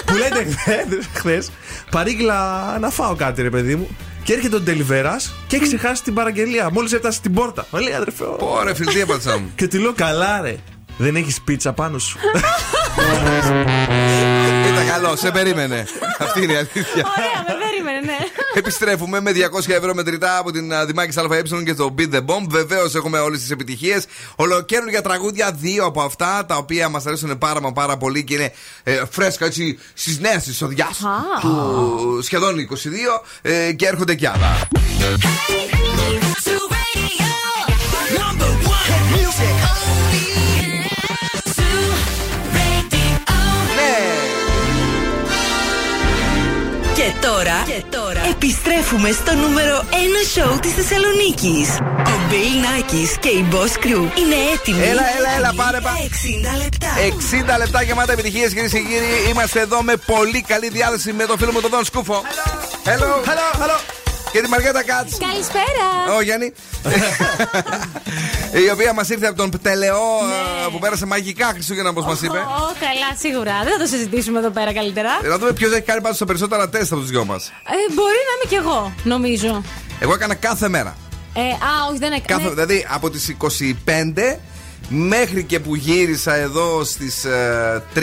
Που 0.07 0.15
λέτε 0.15 0.41
χθες, 1.15 1.51
παρήγγειλα 1.91 2.39
να 2.81 2.91
φάω 2.91 3.15
κάτι, 3.17 3.43
ρε 3.43 3.51
παιδί 3.51 3.75
μου. 3.77 3.89
Και 4.25 4.33
έρχεται 4.33 4.57
ο 4.57 4.61
Ντελιβέρας 4.61 5.35
και 5.47 5.57
έχει 5.57 5.65
ξεχάσει 5.65 6.03
την 6.03 6.15
παραγγελία. 6.15 6.71
Μόλις 6.73 6.93
έφτασε 6.93 7.17
στην 7.19 7.33
πόρτα. 7.35 7.67
Μου 7.71 7.81
λέει 7.81 7.95
αδερφέ. 7.95 8.25
ω». 8.25 8.37
Ωραία, 8.41 8.75
φίλε, 8.75 8.93
τι 8.93 9.01
έπατσα 9.01 9.39
μου. 9.39 9.51
Και 9.57 9.69
του 9.69 9.79
λέω 9.79 9.93
καλά, 9.93 10.41
ρε. 10.41 10.57
Δεν 10.97 11.17
έχεις 11.17 11.41
πίτσα 11.41 11.73
πάνω 11.73 11.99
σου. 11.99 12.19
Ήταν 14.73 14.87
καλό, 14.89 15.17
σε 15.17 15.31
περίμενε. 15.31 15.87
Αυτή 16.19 16.43
είναι 16.43 16.53
η 16.53 16.57
αλήθεια. 16.57 16.83
Ωραία, 16.95 17.45
με 17.49 17.55
περίμενε, 17.65 18.01
ναι. 18.01 18.17
Επιστρέφουμε 18.55 19.21
με 19.21 19.33
200 19.67 19.71
ευρώ 19.71 19.95
μετρητά 19.95 20.39
από 20.39 20.53
την 20.53 20.75
α, 20.75 20.87
Δημάκη 20.87 21.19
ΑΕ 21.19 21.43
και 21.65 21.75
το 21.75 21.95
Beat 21.99 22.15
the 22.15 22.19
Bomb. 22.19 22.47
Βεβαίως 22.49 22.95
έχουμε 22.95 23.19
όλες 23.19 23.41
τις 23.41 23.51
επιτυχίες. 23.51 24.05
Ολοκαίρια 24.37 25.03
τραγούδια, 25.03 25.53
δύο 25.53 25.85
από 25.85 26.03
αυτά 26.03 26.45
τα 26.47 26.57
οποία 26.57 26.89
μας 26.89 27.07
αρέσουν 27.07 27.39
πάρα 27.39 27.61
μα 27.61 27.73
πάρα 27.73 27.97
πολύ 27.97 28.25
και 28.25 28.35
είναι 28.35 28.53
ε, 28.83 29.03
φρέσκα 29.11 29.45
έτσι 29.45 29.79
στις 29.95 30.19
νέες 30.19 30.47
εισοδιάς 30.47 31.03
του 31.41 32.21
σχεδόν 32.23 32.55
22 32.57 32.63
ε, 33.43 33.73
και 33.73 33.87
έρχονται 33.87 34.15
κι 34.15 34.27
άλλα. 34.27 34.69
Και 47.07 47.13
τώρα, 47.21 47.63
και 47.67 47.83
τώρα 47.97 48.21
επιστρέφουμε 48.31 49.11
στο 49.11 49.35
νούμερο 49.35 49.85
1 49.91 49.95
σοου 50.35 50.59
της 50.59 50.73
Θεσσαλονίκης. 50.73 51.69
Ο 52.13 52.15
Bill 52.31 52.55
Nackis 52.65 53.19
και 53.21 53.29
η 53.29 53.47
Boss 53.53 53.85
Crew 53.85 54.19
είναι 54.21 54.37
έτοιμοι. 54.55 54.83
Έλα, 54.83 55.03
έλα, 55.17 55.31
έλα, 55.37 55.53
πάρε, 55.57 55.81
πάρε. 55.81 55.97
60 55.99 56.63
λεπτά. 56.63 56.89
60 57.55 57.59
λεπτά 57.59 57.83
γεμάτα 57.83 58.13
επιτυχίες, 58.13 58.53
κυρίες 58.53 58.73
και 58.73 58.79
κύριοι. 58.79 59.31
Είμαστε 59.31 59.61
εδώ 59.61 59.83
με 59.83 59.97
πολύ 59.97 60.43
καλή 60.43 60.69
διάθεση 60.69 61.13
με 61.13 61.25
τον 61.25 61.39
φίλο 61.39 61.53
μου 61.53 61.61
τον 61.61 61.71
Δον 61.71 61.85
Σκούφο. 61.85 62.23
Hello, 62.85 63.11
hello, 63.29 63.63
hello. 63.63 64.06
Και 64.37 64.43
τη 64.43 64.49
Μαριέτα 64.49 64.85
Κάτς. 64.85 65.19
Καλησπέρα. 65.19 66.17
Ω 66.17 66.21
Γιάννη. 66.21 66.53
Η 68.67 68.71
οποία 68.71 68.93
μας 68.93 69.09
ήρθε 69.09 69.27
από 69.27 69.37
τον 69.37 69.51
Πτελεό 69.51 70.07
ε, 70.67 70.71
που 70.73 70.79
πέρασε 70.79 71.07
μαγικά 71.07 71.47
Χριστούγεννα, 71.47 71.91
όπως 71.91 72.05
μας 72.05 72.23
είπε. 72.23 72.39
Ω, 72.39 72.73
καλά, 72.81 73.11
σίγουρα. 73.19 73.53
Δεν 73.65 73.73
θα 73.73 73.79
το 73.79 73.87
συζητήσουμε 73.87 74.39
εδώ 74.39 74.51
πέρα 74.51 74.73
καλύτερα. 74.73 75.11
Ε, 75.25 75.29
Να 75.29 75.39
δούμε 75.39 75.53
ποιο 75.53 75.73
έχει 75.73 75.81
κάνει 75.81 76.01
πάντως 76.01 76.19
τα 76.19 76.25
περισσότερα 76.25 76.69
τεστ 76.69 76.93
από 76.93 77.01
τους 77.01 77.11
δυο 77.11 77.25
μας. 77.25 77.47
Ε, 77.49 77.93
μπορεί 77.95 78.19
να 78.29 78.33
είμαι 78.35 78.49
κι 78.49 78.55
εγώ, 78.55 78.93
νομίζω. 79.05 79.63
Εγώ 80.01 80.13
έκανα 80.13 80.35
κάθε 80.35 80.69
μέρα. 80.69 80.97
Ε, 81.35 81.41
α, 81.41 81.87
όχι, 81.89 81.99
δεν 81.99 82.13
έκανε. 82.13 82.43
Κάθε, 82.43 82.55
δηλαδή 82.55 82.87
από 82.91 83.11
τις 83.11 83.37
25 83.39 84.37
μέχρι 84.89 85.43
και 85.45 85.61
που 85.61 85.75
γύρισα 85.75 86.35
εδώ 86.35 86.85
στις 86.85 87.27
3 87.95 88.01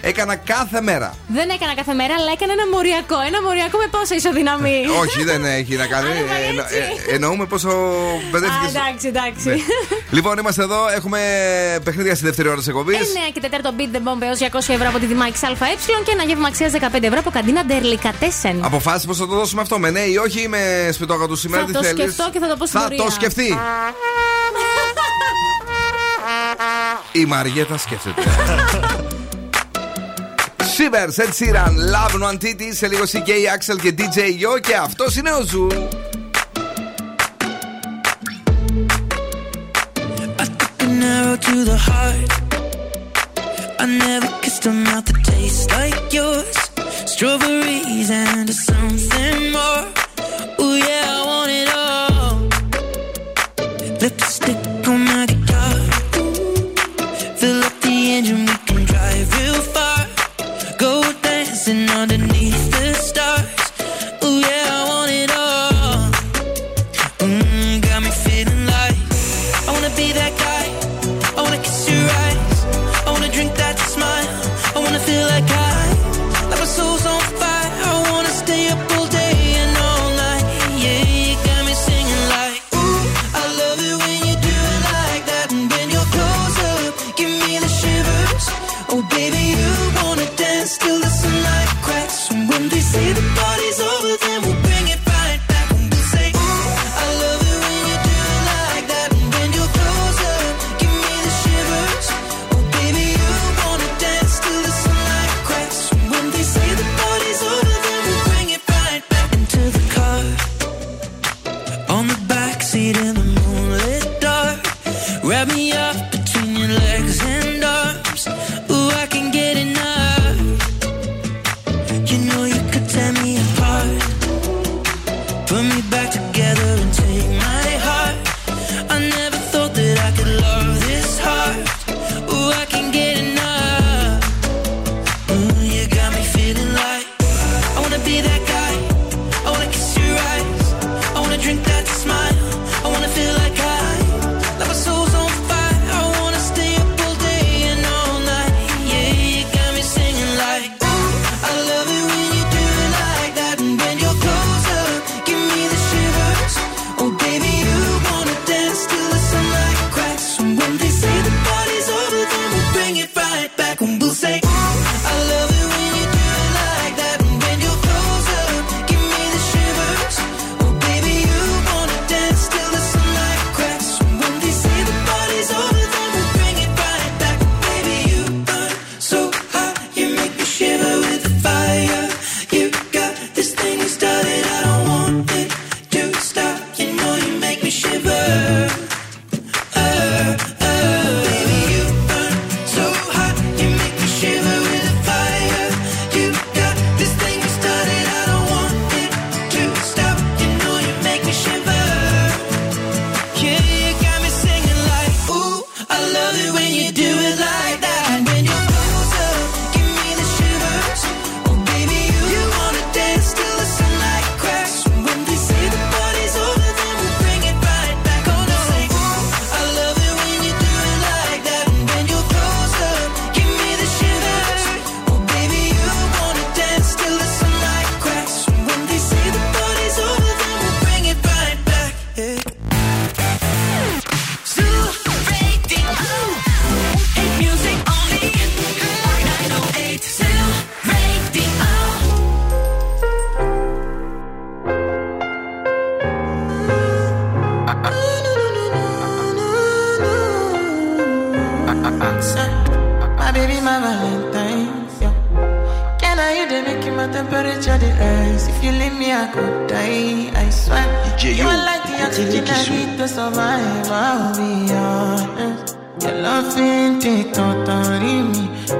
έκανα 0.00 0.36
κάθε 0.36 0.80
μέρα. 0.80 1.14
Δεν 1.28 1.48
έκανα 1.50 1.74
κάθε 1.74 1.92
μέρα, 1.94 2.14
αλλά 2.18 2.30
έκανα 2.36 2.52
ένα 2.52 2.66
μοριακό. 2.74 3.16
Ένα 3.26 3.42
μοριακό 3.42 3.78
με 3.78 3.86
πόσα 3.90 4.14
ισοδυναμή. 4.14 4.78
Όχι, 5.02 5.24
δεν 5.24 5.44
έχει 5.44 5.74
να 5.76 5.86
κάνει. 5.86 6.08
Α, 6.08 6.12
δεν 6.12 6.24
πάει 6.28 6.42
Εννο- 6.48 6.64
έτσι. 6.64 7.02
ε, 7.10 7.14
εννοούμε 7.14 7.44
πόσο 7.46 7.68
Α, 7.68 8.28
μπερδεύτηκε. 8.30 8.68
εντάξει, 8.78 9.06
εντάξει. 9.14 9.48
Ναι. 9.48 9.56
λοιπόν, 10.16 10.38
είμαστε 10.38 10.62
εδώ. 10.62 10.80
Έχουμε 10.98 11.20
παιχνίδια 11.84 12.14
στη 12.14 12.24
δεύτερη 12.24 12.48
ώρα 12.48 12.56
της 12.58 12.68
εκπομπής. 12.68 12.96
9 12.98 13.30
και 13.34 13.40
4 13.40 13.70
beat 13.78 13.90
the 13.96 14.02
bomb 14.06 14.22
έως 14.28 14.38
200 14.38 14.72
ευρώ 14.72 14.88
από 14.88 14.98
τη 14.98 15.06
Δημάκη 15.06 15.38
ΑΕ 15.46 15.74
και 16.04 16.10
ένα 16.12 16.22
γεύμα 16.22 16.48
αξίας 16.48 16.72
15 16.72 17.02
ευρώ 17.02 17.18
από 17.18 17.30
καντίνα 17.30 17.64
Ντερλικατέσεν. 17.64 18.64
Αποφάσισε 18.64 19.06
πώ 19.06 19.14
θα 19.14 19.26
το 19.26 19.34
δώσουμε 19.34 19.60
αυτό. 19.60 19.78
Με 19.78 19.90
ναι 19.90 20.00
ή 20.00 20.16
όχι 20.16 20.40
ή 20.42 20.48
με 20.48 20.88
σπιτόκα 20.92 21.26
του 21.26 21.36
σήμερα. 21.36 21.60
Θα 21.62 21.66
τι 21.68 21.72
το 21.72 21.82
θέλεις; 21.82 22.02
σκεφτώ 22.02 22.30
και 22.32 22.38
θα 22.38 22.48
το 22.48 22.56
πω 22.56 22.66
στην 22.66 22.80
Θα 22.80 22.86
πορεία. 22.88 23.04
το 23.04 23.10
σκεφτεί. 23.10 23.48
Η 27.12 27.24
Μαριέτα 27.24 27.78
σκέφτεται. 27.78 28.22
Σίβερ, 30.74 31.08
Ed 31.08 31.32
Sheeran, 31.38 31.74
Love 31.94 32.22
No 32.22 32.32
Antiti, 32.32 32.74
σε 32.74 32.88
λίγο 32.88 33.02
CK, 33.02 33.28
Axel 33.28 33.80
και 33.82 33.94
DJ 33.98 34.18
Yo 34.18 34.60
και 34.60 34.74
αυτό 34.74 35.04
είναι 35.18 35.30
ο 35.30 35.42
Ζου. 35.42 35.66
An 40.84 41.02
arrow 41.14 41.36
to 41.46 41.56
the 41.70 41.78
heart. 41.88 42.32
I 43.82 43.86
never 44.04 44.30
kissed 44.42 44.64
a 44.66 44.72
mouth 44.86 45.04
that 45.08 45.20
tastes 45.30 45.66
like 45.76 46.12
yours. 46.18 46.56
Strawberries 47.12 48.10
and 48.10 48.48
something 48.68 49.51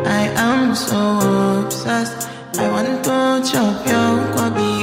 I 0.05 0.29
am 0.37 0.75
so 0.75 1.61
obsessed. 1.65 2.29
I 2.59 2.71
want 2.71 3.05
to 3.05 3.51
chop 3.51 3.87
your 3.87 4.13
kwabi. 4.33 4.82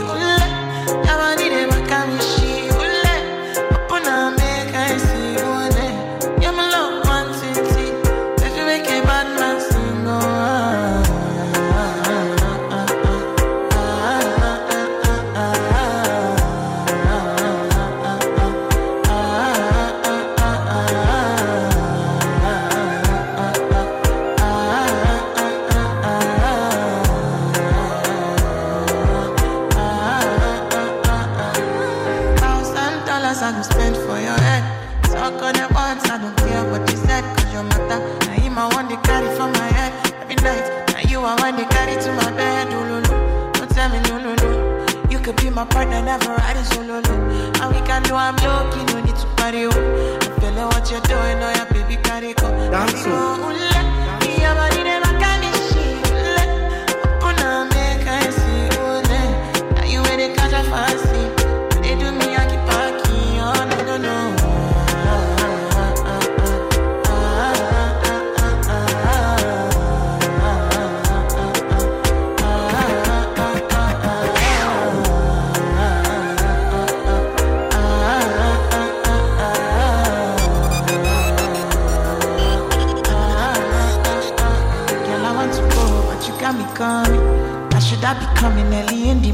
Partner, 45.70 46.02
never 46.02 46.39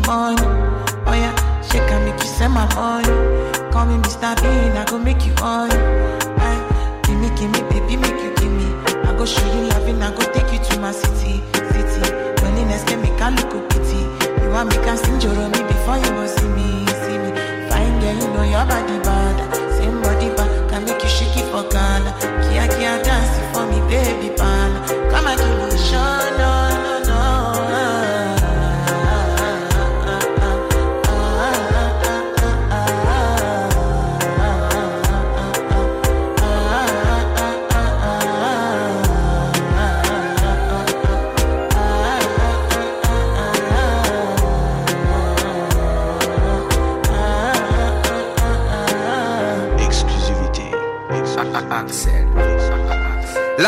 in 0.06 0.12
morning? 0.12 0.46
Oh 1.08 1.14
yeah, 1.14 1.62
she 1.62 1.78
can 1.78 2.06
make 2.06 2.20
you 2.22 2.28
send 2.30 2.54
my 2.54 2.66
money. 2.76 3.08
Call 3.72 3.86
me 3.86 3.98
Mr. 4.02 4.36
Bean, 4.42 4.78
I 4.78 4.86
go 4.86 4.98
make 4.98 5.26
you 5.26 5.34
on. 5.42 5.72
Aye, 5.72 6.58
eh, 6.58 7.02
give 7.04 7.20
me, 7.20 7.30
give 7.38 7.52
me, 7.52 7.62
baby, 7.70 7.96
make 7.98 8.22
you 8.22 8.34
give 8.36 8.52
me. 8.52 8.66
I 9.06 9.16
go 9.18 9.26
show 9.26 9.46
you 9.54 9.68
loving, 9.70 10.02
I 10.02 10.12
go 10.12 10.22
take 10.34 10.52
you 10.54 10.60
to 10.60 10.80
my 10.80 10.92
city, 10.92 11.42
city. 11.54 12.02
Loneliness 12.44 12.84
can 12.86 13.02
make 13.02 13.20
a 13.20 13.30
look 13.32 13.70
pity. 13.70 14.02
You 14.44 14.50
want 14.52 14.70
me 14.70 14.76
can 14.84 14.98
sing 14.98 15.22
your 15.22 15.34
me 15.50 15.62
before 15.64 15.98
you 15.98 16.10
go 16.14 16.26
see 16.28 16.48
me, 16.50 16.86
see 17.04 17.18
me. 17.18 17.32
Fine 17.70 18.00
girl, 18.00 18.16
you 18.16 18.28
know 18.34 18.44
your 18.44 18.66
body 18.66 18.98
bad. 19.04 19.38
Same 19.78 20.02
body 20.02 20.30
bad, 20.36 20.70
can 20.70 20.86
make 20.86 21.02
you 21.02 21.10
shake 21.10 21.36
it 21.38 21.46
for 21.52 21.64
Ghana. 21.70 22.12
Kia 22.48 22.68
kia 22.78 23.04
dance 23.04 23.34
for 23.54 23.66
me, 23.68 23.80
baby, 23.90 24.34
pan. 24.36 24.72
Come 25.12 25.28
and 25.28 25.40
give 25.40 25.65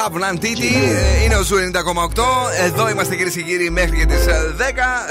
Love 0.07 0.19
Nwantiti 0.19 0.73
ε, 1.19 1.23
είναι 1.23 1.35
ο 1.35 1.41
Zoo 1.41 1.55
90,8. 1.55 2.23
Εδώ 2.63 2.89
είμαστε 2.89 3.15
κυρίες 3.15 3.33
και 3.33 3.41
κύριοι 3.41 3.69
μέχρι 3.69 3.97
και 3.97 4.05
τις 4.05 4.15
10 4.17 4.29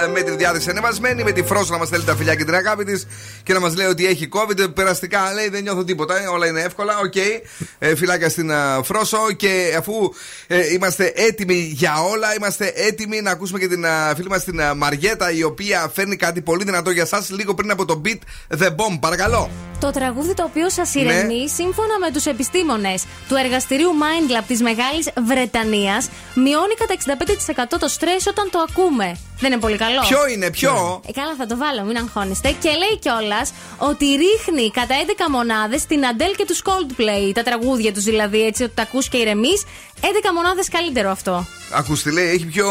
ε, 0.05 0.07
με 0.07 0.21
τη 0.21 0.31
διάθεση 0.31 0.71
ανεβασμένη. 0.71 1.23
Με 1.23 1.33
τη 1.33 1.43
Φρόσο 1.43 1.73
να 1.73 1.79
μας 1.79 1.87
στέλνει 1.87 2.05
τα 2.05 2.17
φιλιά 2.17 2.35
και 2.35 2.45
την 2.45 2.55
αγάπη 2.55 2.85
της 2.85 3.07
και 3.47 3.53
να 3.53 3.61
μας 3.61 3.77
λέει 3.77 3.87
ότι 3.87 4.07
έχει 4.07 4.29
COVID. 4.33 4.75
Περαστικά 4.75 5.33
λέει 5.35 5.49
δεν 5.49 5.63
νιώθω 5.63 5.85
τίποτα. 5.85 6.23
ε, 6.23 6.27
Όλα 6.27 6.47
είναι 6.47 6.61
εύκολα. 6.61 6.99
Οκ. 6.99 7.15
Ε, 7.79 7.95
Φιλάκια 7.97 8.29
στην 8.29 8.51
ε, 8.51 8.55
Φρόσο. 8.85 9.33
Και 9.37 9.75
αφού 9.79 9.93
ε, 10.47 10.73
είμαστε 10.73 11.13
έτοιμοι 11.17 11.55
για 11.75 11.95
όλα, 12.13 12.35
είμαστε 12.35 12.73
έτοιμοι 12.75 13.21
να 13.21 13.31
ακούσουμε 13.31 13.59
και 13.59 13.69
την 13.69 13.85
ε, 13.85 13.89
φίλη 14.17 14.29
μας 14.29 14.45
την 14.45 14.59
ε, 14.59 14.75
Μαριέτα 14.75 15.31
η 15.33 15.43
οποία 15.43 15.91
φέρνει 15.95 16.17
κάτι 16.17 16.41
πολύ 16.41 16.65
δυνατό 16.65 16.91
για 16.91 17.03
εσάς 17.03 17.25
λίγο 17.29 17.55
πριν 17.55 17.71
από 17.71 17.85
το 17.85 18.03
Beat 18.05 18.19
The 18.59 18.67
Bomb. 18.69 18.99
Παρακαλώ. 19.01 19.51
Το 19.81 19.91
τραγούδι 19.91 20.35
το 20.35 20.43
οποίο 20.45 20.71
σας 20.71 20.95
ηρεμεί, 20.95 21.35
Ναι. 21.43 21.49
σύμφωνα 21.49 21.99
με 21.99 22.11
τους 22.13 22.27
επιστήμονες 22.27 23.05
του 23.29 23.35
εργαστηρίου 23.35 23.91
Mindlab 24.03 24.45
της 24.47 24.61
Μεγάλης 24.63 25.09
Βρετανίας, 25.27 26.09
μειώνει 26.35 26.75
κατά 26.75 26.93
65% 26.95 27.79
το 27.81 27.89
στρες 27.89 28.27
όταν 28.27 28.51
το 28.51 28.59
ακούμε. 28.69 29.17
Δεν 29.41 29.53
είναι 29.53 29.61
πολύ 29.61 29.77
καλό; 29.77 30.01
Ποιο 30.09 30.27
είναι, 30.29 30.51
ποιο; 30.51 31.01
Ε, 31.09 31.13
καλά, 31.13 31.35
θα 31.39 31.47
το 31.47 31.57
βάλω, 31.57 31.83
μην 31.83 31.97
αγχώνεστε. 31.97 32.49
Και 32.63 32.69
λέει 32.69 32.95
κιόλας 33.05 33.36
ότι 33.77 34.05
ρίχνει 34.05 34.71
κατά 34.71 34.95
11 35.27 35.31
μονάδες 35.31 35.87
την 35.87 36.07
Αντέλ 36.07 36.35
και 36.37 36.45
τους 36.47 36.63
Coldplay. 36.65 37.31
Τα 37.35 37.43
τραγούδια 37.43 37.93
τους 37.93 38.05
δηλαδή, 38.05 38.45
έτσι 38.47 38.63
ότι 38.63 38.73
τα 38.75 38.83
ακούς 38.83 39.09
και 39.09 39.17
ηρεμείς. 39.17 39.65
11 40.01 40.07
μονάδες 40.35 40.69
καλύτερο 40.69 41.11
αυτό. 41.11 41.47
Ακούστε, 41.73 42.11
λέει, 42.11 42.29
έχει 42.29 42.45
πιο 42.47 42.69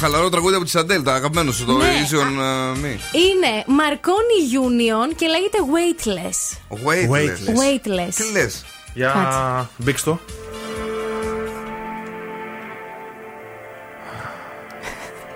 χαλαρό 0.00 0.28
τραγούδι 0.28 0.54
από 0.54 0.64
τη 0.64 0.70
Σαντέλ, 0.70 1.02
τα 1.02 1.14
αγαπημένος 1.14 1.54
σου, 1.56 1.64
το 1.64 1.72
Ναι. 1.72 1.84
Easy 1.86 2.14
on 2.14 2.20
uh, 2.20 2.84
Me. 2.84 2.96
Είναι 3.12 3.64
Marconi 3.66 4.38
Union 4.66 5.14
και 5.16 5.26
λέγεται 5.26 5.58
Weightless. 5.74 6.56
Weightless. 6.86 7.48
Weightless. 7.60 8.14
Τι 8.14 8.32
λες; 8.32 8.64
Για 8.94 9.12
Κάτσε. 9.12 9.68
μπήξ' 9.76 10.02
το. 10.02 10.18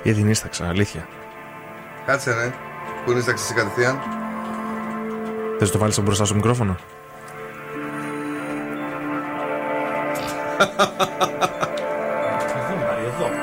Για 0.02 0.14
την 0.14 0.28
ίσταξα, 0.30 0.68
αλήθεια. 0.68 1.08
Κάτσε, 2.06 2.30
ναι. 2.34 2.52
Πού 3.04 3.10
είναι 3.10 3.20
στάξει 3.20 3.54
κατευθείαν; 3.54 4.00
Θες 5.58 5.66
να 5.68 5.72
το 5.72 5.78
βάλεις 5.78 6.00
μπροστά 6.00 6.24
στο 6.24 6.34
μικρόφωνο; 6.34 6.76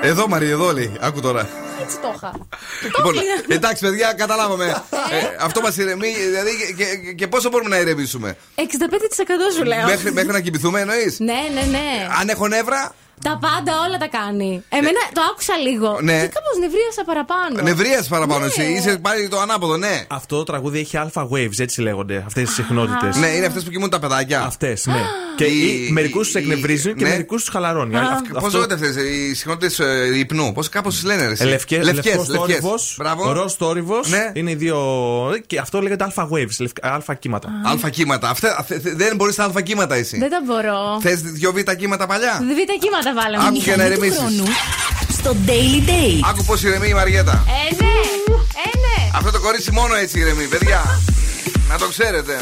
Εδώ, 0.01 0.28
Μαρή, 0.28 0.49
εδώ 0.49 0.72
λέει. 0.74 0.97
Άκου 0.99 1.20
τώρα. 1.22 1.47
Έτσι 1.84 1.97
το 1.99 2.14
είχα. 2.16 2.32
Λοιπόν, 2.97 3.16
εντάξει, 3.47 3.86
παιδιά, 3.86 4.14
καταλάβαμε. 4.14 4.66
Ε, 4.66 5.36
αυτό 5.39 5.61
μας 5.61 5.78
ηρεμεί. 5.78 6.14
Δηλαδή, 6.14 6.49
και, 6.78 6.84
και- 6.84 7.14
και 7.14 7.28
πόσο 7.28 7.49
μπορούμε 7.49 7.70
να 7.70 7.78
ηρεμήσουμε; 7.80 8.38
65% 8.55 8.61
σου 9.57 9.64
λέω. 9.64 9.86
Μέχρι, 9.86 10.11
μέχρι 10.11 10.32
να 10.32 10.39
κοιμηθούμε, 10.39 10.80
εννοείς; 10.80 11.20
Ναι, 11.20 11.34
ναι, 11.53 11.61
ναι. 11.61 12.07
Αν 12.20 12.30
έχω 12.30 12.47
νεύρα, 12.47 12.95
Τα 13.22 13.38
πάντα 13.41 13.74
όλα 13.88 13.97
τα 13.97 14.07
κάνει. 14.07 14.64
Εμένα 14.70 14.99
το 15.14 15.22
άκουσα 15.32 15.55
λίγο. 15.57 15.97
ναι. 16.01 16.11
Και 16.22 16.28
κάπως 16.38 16.57
νευρίασα 16.59 17.03
παραπάνω. 17.05 17.61
νευρία 17.61 18.03
παραπάνω 18.09 18.39
Ναι. 18.39 18.45
εσύ. 18.45 18.64
Είσαι 18.72 18.97
πάλι 18.97 19.28
το 19.28 19.39
ανάποδο, 19.39 19.78
ναι. 19.78 20.05
Αυτό 20.07 20.38
το 20.38 20.43
τραγούδι 20.43 20.80
έχει 20.80 20.97
alpha 21.03 21.22
waves, 21.30 21.59
έτσι 21.59 21.82
λέγονται. 21.82 22.24
Αυτές 22.26 22.47
τι 22.47 22.53
συχνότητες. 22.53 23.16
Ναι, 23.18 23.28
είναι 23.28 23.45
αυτές 23.45 23.64
που 23.64 23.70
κοιμούν 23.70 23.89
τα 23.89 23.99
παιδάκια. 23.99 24.41
Αυτές, 24.41 24.86
ναι. 24.86 25.01
Και 25.36 25.45
Οι- 25.45 25.89
μερικούς 25.91 26.26
τους 26.26 26.36
οι- 26.36 26.38
εκνευρίζουν 26.38 26.95
και 26.95 27.03
ναι. 27.03 27.09
μερικούς 27.09 27.41
τους 27.43 27.53
χαλαρώνει. 27.53 27.95
Αυτό- 27.97 28.39
Πώς 28.39 28.53
λέγονται 28.53 28.74
αυτές 28.74 28.95
οι 28.95 29.36
συχνότητες 29.36 29.80
υπνού, 30.16 30.51
πώς 30.53 30.70
κάπως 30.70 30.93
τις 30.93 31.03
λένε, 31.03 31.26
ρε. 31.26 31.32
εσύ; 31.32 31.43
Ε, 31.43 31.45
Λευκές, 31.49 31.86
Λευκές, 31.86 32.05
λευκός 32.05 32.28
λευκές. 32.28 32.55
θόρυβος, 32.55 32.95
Μπράβο. 32.97 33.32
ροζ 33.32 33.53
θόρυβος, 33.53 34.09
Ναι. 34.09 34.32
Είναι 34.34 34.51
οι 34.51 34.55
δύο. 34.55 34.78
Και 35.47 35.59
αυτό 35.59 35.82
λέγεται 35.82 36.07
alpha 36.14 36.24
waves, 36.24 36.57
λευκ- 36.59 36.86
αλφα 36.86 37.14
κύματα. 37.14 37.49
Αλφα 37.66 37.89
κύματα. 37.89 38.30
Αυτά, 38.30 38.55
αυτε- 38.59 38.82
θε- 38.82 38.95
δεν 38.95 39.16
μπορείς 39.16 39.36
τα 39.36 39.43
αλφα 39.43 39.61
κύματα 39.61 39.95
εσύ. 39.95 40.18
Δεν 40.18 40.30
τα 40.30 40.41
μπορώ. 40.45 40.99
Θες 41.01 41.22
δύο 41.22 41.51
β 41.53 41.57
κύματα 41.78 42.05
παλιά; 42.05 42.39
Β' 42.41 42.80
κύματα 42.84 43.02
τα 43.03 43.13
βάλαμε. 43.13 43.47
Άκου 43.47 43.57
και 43.57 43.75
να. 43.75 43.85
Στο 45.11 45.35
Daily 45.47 45.89
Day. 45.89 46.19
Άκου 46.29 46.43
πώς 46.43 46.63
ηρεμεί 46.63 46.87
η 46.89 46.93
Μαριέτα. 46.93 47.43
Ε, 47.47 47.75
ναι. 47.75 47.85
Ε, 47.85 48.77
ναι. 48.85 49.09
Αυτό 49.13 49.31
το 49.31 49.39
κορίτσι 49.39 49.71
μόνο 49.71 49.95
έτσι 49.95 50.19
ηρεμεί, 50.19 50.47
παιδιά. 50.47 50.99
να 51.69 51.77
το 51.77 51.88
ξέρετε. 51.88 52.38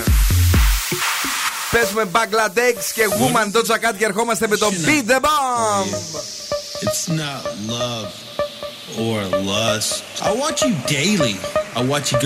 Παίζουμε 1.72 2.06
Bangladesh 2.12 2.84
και 2.94 3.02
Woman 3.10 3.58
Doja 3.58 3.76
Cat 3.76 3.96
και 3.98 4.06
ερχόμαστε 4.06 4.48
με 4.48 4.58
το 4.58 4.72
Beat 4.86 5.12
the 5.12 5.20
Bomb. 5.20 5.88
Oh, 5.88 6.88
It's 6.88 7.08
not 7.08 7.44
love 7.68 8.10
or 8.98 9.22
lust. 9.52 10.04
I 10.28 10.32
watch 10.44 10.60
you 10.64 10.74
daily. 10.88 11.36
I 11.76 11.82
watch 11.92 12.12
you 12.12 12.20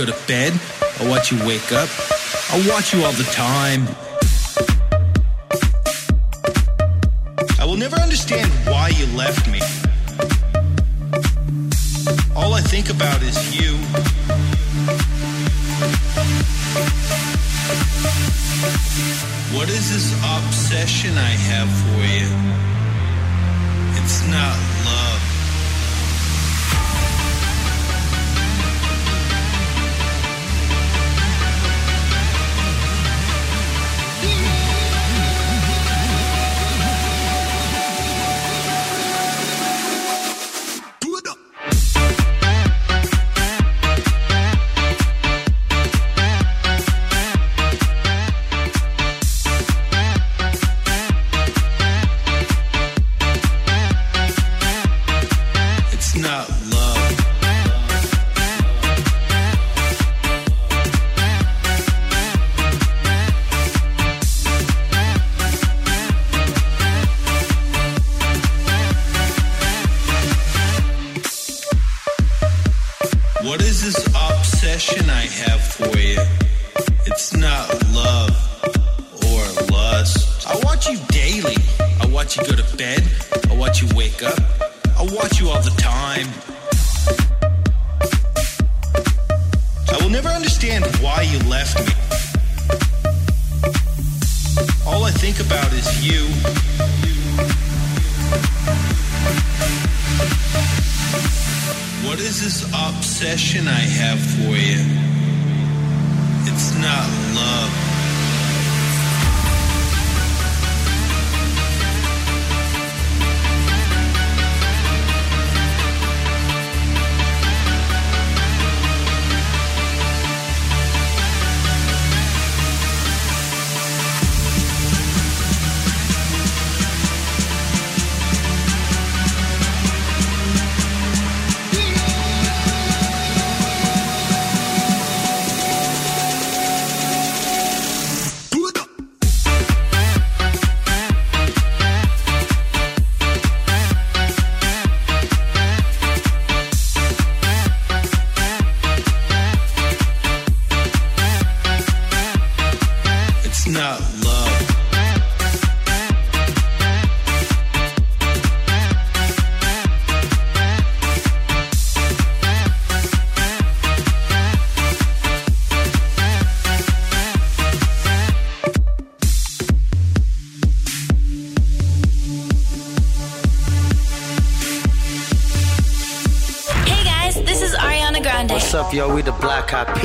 will 7.76 7.82
never 7.82 7.98
understand 7.98 8.50
why 8.72 8.88
you 8.88 9.06
left 9.18 9.50
me. 9.52 9.60
All 12.34 12.54
I 12.54 12.62
think 12.62 12.90
about 12.90 13.22
is 13.22 13.38
you. 13.54 13.74
What 19.58 19.68
is 19.68 19.92
this 19.92 20.14
obsession 20.38 21.18
I 21.18 21.34
have 21.52 21.70
for 21.84 22.02
you? 22.16 22.32
It's 24.02 24.26
not 24.30 24.56
love. 24.86 25.25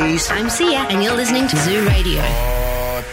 Peace. 0.01 0.31
I'm 0.31 0.49
Sia, 0.49 0.79
and 0.89 1.03
you're 1.03 1.15
listening 1.15 1.47
to 1.49 1.57
Zoo 1.59 1.85
Radio. 1.87 2.23
Oh, 2.25 3.05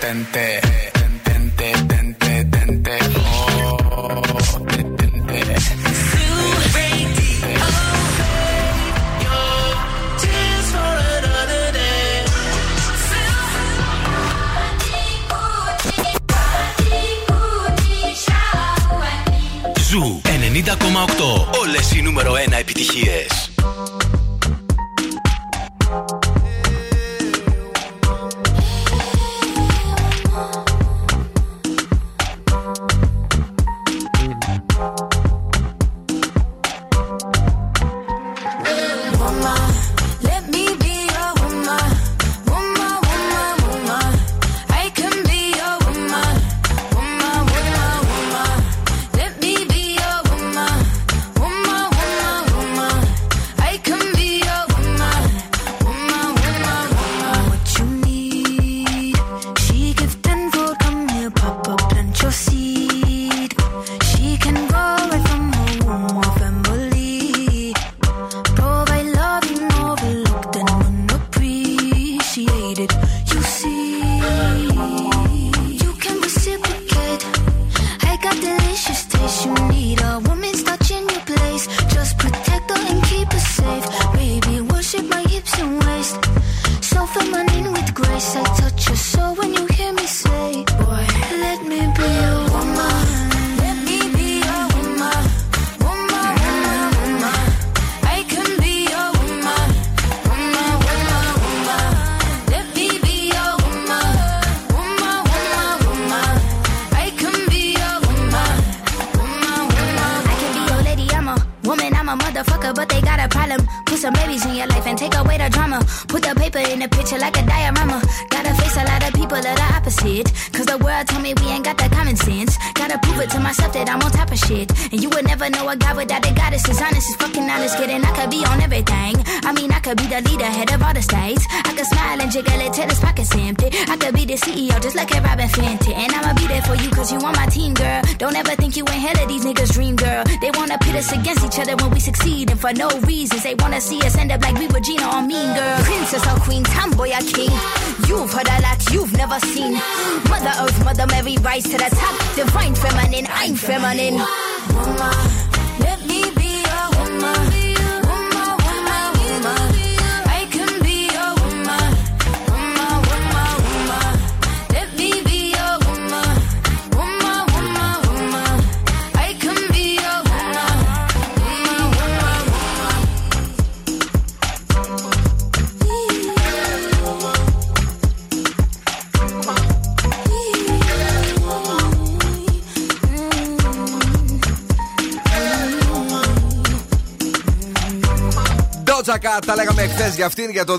για 190.19 190.25
αυτήν 190.25 190.49
για 190.57 190.65
το 190.69 190.75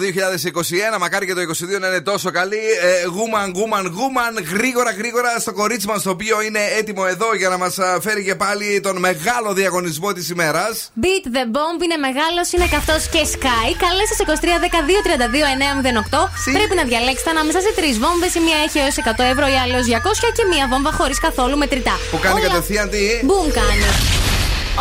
2021. 0.94 0.98
Μακάρι 1.04 1.26
και 1.26 1.34
το 1.34 1.40
2022 1.40 1.80
να 1.80 1.86
είναι 1.90 2.00
τόσο 2.00 2.30
καλή. 2.30 2.56
Ε, 2.82 3.06
Γούμαν, 3.14 3.52
γούμαν, 3.56 3.84
γούμαν. 3.96 4.32
Γρήγορα, 4.54 4.90
γρήγορα 5.00 5.30
στο 5.44 5.52
κορίτσι 5.52 5.86
μας 5.86 6.02
το 6.02 6.10
οποίο 6.10 6.36
είναι 6.46 6.60
έτοιμο 6.78 7.02
εδώ 7.14 7.34
για 7.34 7.48
να 7.48 7.56
μας 7.62 7.74
φέρει 8.00 8.22
και 8.24 8.34
πάλι 8.34 8.80
τον 8.86 8.96
μεγάλο 8.98 9.52
διαγωνισμό 9.52 10.12
της 10.12 10.28
ημέρας. 10.30 10.74
Beat 11.02 11.24
the 11.36 11.44
Bomb 11.56 11.78
είναι 11.84 11.96
μεγάλος, 12.06 12.46
είναι 12.54 12.66
καυτός 12.74 13.02
και 13.12 13.20
Sky. 13.34 13.68
Καλέ 13.84 14.04
σας 14.10 14.18
23 14.18 14.58
12 14.64 15.02
32 15.06 15.46
908. 15.54 16.52
Πρέπει 16.58 16.74
να 16.74 16.84
διαλέξετε 16.90 17.30
ανάμεσα 17.30 17.60
σε 17.60 17.70
τρεις 17.78 17.98
βόμβες. 17.98 18.34
Η 18.34 18.40
μία 18.46 18.58
έχει 18.66 18.78
έως 18.78 18.96
100 18.96 19.24
ευρώ, 19.32 19.46
η 19.54 19.56
άλλη 19.62 19.72
έως 19.78 19.86
200 19.86 20.28
και 20.36 20.44
μία 20.52 20.66
βόμβα 20.70 20.92
χωρίς 20.92 21.18
καθόλου 21.20 21.56
μετρητά. 21.56 21.94
Που 22.10 22.18
κάνει 22.18 22.38
Όλα- 22.40 22.48
κατευθείαν 22.48 22.88
τι; 22.90 23.02
Μπούμ 23.26 23.46
κάνει. 23.58 24.17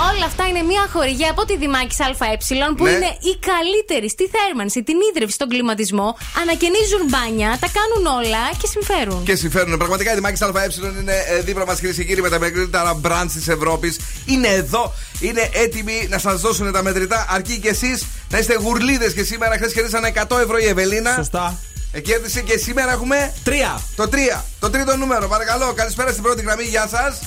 Όλα 0.05 0.25
αυτά 0.25 0.47
είναι 0.47 0.61
μια 0.61 0.83
χορηγία 0.93 1.29
από 1.31 1.45
τη 1.45 1.57
Δημάκη 1.57 1.95
ΑΕ 2.03 2.37
που 2.77 2.83
Ναι. 2.83 2.89
είναι 2.89 3.09
η 3.31 3.33
καλύτερη 3.51 4.09
στη 4.09 4.25
θέρμανση, 4.35 4.83
την 4.83 4.97
ίδρυυση, 5.09 5.33
στον 5.33 5.49
κλιματισμό. 5.49 6.17
Ανακαινίζουν 6.41 7.01
μπάνια, 7.11 7.49
τα 7.63 7.67
κάνουν 7.77 8.03
όλα 8.19 8.43
και 8.61 8.67
συμφέρουν. 8.67 9.23
Και 9.23 9.35
συμφέρουν. 9.35 9.77
Πραγματικά 9.77 10.11
η 10.11 10.15
Δημάκης 10.15 10.41
ΑΕ 10.41 10.67
είναι 11.01 11.15
ε, 11.27 11.39
δίπλα 11.41 11.65
μας, 11.65 11.79
κυρίες 11.79 11.95
και 11.95 12.03
κύριοι, 12.03 12.21
με 12.21 12.29
τα 12.29 12.39
μεγαλύτερα 12.39 12.99
brands 13.05 13.31
της 13.33 13.47
Ευρώπης. 13.47 13.99
Είναι 14.25 14.47
εδώ, 14.47 14.93
είναι 15.19 15.49
έτοιμοι 15.53 16.07
να 16.09 16.17
σας 16.17 16.41
δώσουν 16.41 16.71
τα 16.71 16.83
μετρητά. 16.83 17.25
Αρκεί 17.29 17.59
και 17.59 17.69
εσείς 17.69 18.05
να 18.29 18.37
είστε 18.37 18.53
γουρλίδες 18.55 19.13
και 19.13 19.23
σήμερα. 19.23 19.55
Χθες 19.55 19.73
κερδίσανε 19.73 20.07
100 20.07 20.39
ευρώ 20.39 20.57
η 20.57 20.65
Ευελίνα. 20.65 21.13
Σωστά. 21.15 21.59
Ε, 21.91 21.99
κέρδισε 22.01 22.41
και 22.41 22.57
σήμερα 22.57 22.91
έχουμε. 22.91 23.33
Τρία. 23.43 23.81
Το 23.95 24.07
3. 24.07 24.45
Το 24.59 24.69
τρίτο 24.69 24.95
νούμερο, 24.97 25.27
παρακαλώ. 25.27 25.73
Καλησπέρα 25.73 26.11
στην 26.11 26.23
πρώτη 26.23 26.41
γραμμή, 26.41 26.63
γεια 26.63 26.87
σας. 26.91 27.19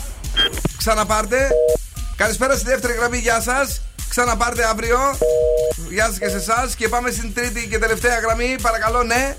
Ξαναπάρτε. 0.78 1.48
Καλησπέρα 2.20 2.54
στη 2.56 2.64
δεύτερη 2.64 2.92
γραμμή, 2.92 3.18
γεια 3.18 3.40
σας. 3.40 3.80
Ξαναπάρτε 4.08 4.64
αύριο. 4.64 4.98
Γεια 5.90 6.04
σας 6.04 6.18
και 6.18 6.28
σε 6.28 6.36
εσάς. 6.36 6.74
Και 6.74 6.88
πάμε 6.88 7.10
στην 7.10 7.34
τρίτη 7.34 7.68
και 7.68 7.78
τελευταία 7.78 8.18
γραμμή, 8.18 8.56
παρακαλώ, 8.62 9.02
ναι. 9.02 9.36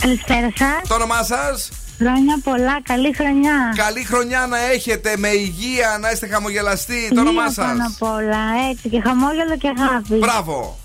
Καλησπέρα 0.00 0.52
σας. 0.56 0.88
Το 0.88 0.94
όνομά 0.94 1.22
σας. 1.22 1.68
Χρόνια 1.98 2.40
πολλά, 2.44 2.82
καλή 2.82 3.14
χρονιά. 3.14 3.72
Καλή 3.76 4.04
χρονιά 4.04 4.46
να 4.46 4.58
έχετε 4.58 5.16
με 5.16 5.28
υγεία, 5.28 5.98
να 6.00 6.10
είστε 6.10 6.26
χαμογελαστοί. 6.26 7.10
Το 7.14 7.20
όνομά 7.20 7.42
Μία 7.42 7.52
σας. 7.52 7.66
πάνω 7.66 7.84
απ' 7.86 8.02
όλα, 8.12 8.38
έτσι 8.70 8.88
και 8.88 9.00
χαμόγελο 9.04 9.56
και 9.56 9.68
αγάπη. 9.78 10.14
Μπράβο. 10.14 10.78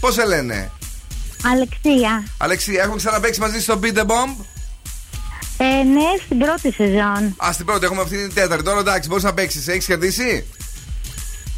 Πώς 0.00 0.14
σε 0.14 0.24
λένε, 0.26 0.70
Αλεξία. 1.52 2.26
Αλεξία, 2.38 2.80
έχουμε 2.82 2.96
ξαναπέξει 2.96 3.40
μαζί 3.40 3.60
στο 3.60 3.78
Beat 3.82 3.94
the 3.96 4.06
Bomb. 4.06 4.34
Ε, 5.58 5.64
ναι, 5.82 6.20
στην 6.24 6.38
πρώτη 6.38 6.72
σεζόν. 6.72 7.36
Α, 7.36 7.50
την 7.56 7.66
πρώτη, 7.66 7.84
έχουμε 7.84 8.00
αυτή 8.00 8.16
την 8.16 8.34
τέταρτη. 8.34 8.64
Τώρα 8.64 8.78
εντάξει, 8.80 9.08
μπορείς 9.08 9.24
να 9.24 9.34
παίξεις. 9.34 9.68
Έχεις 9.68 9.86
κερδίσει; 9.86 10.46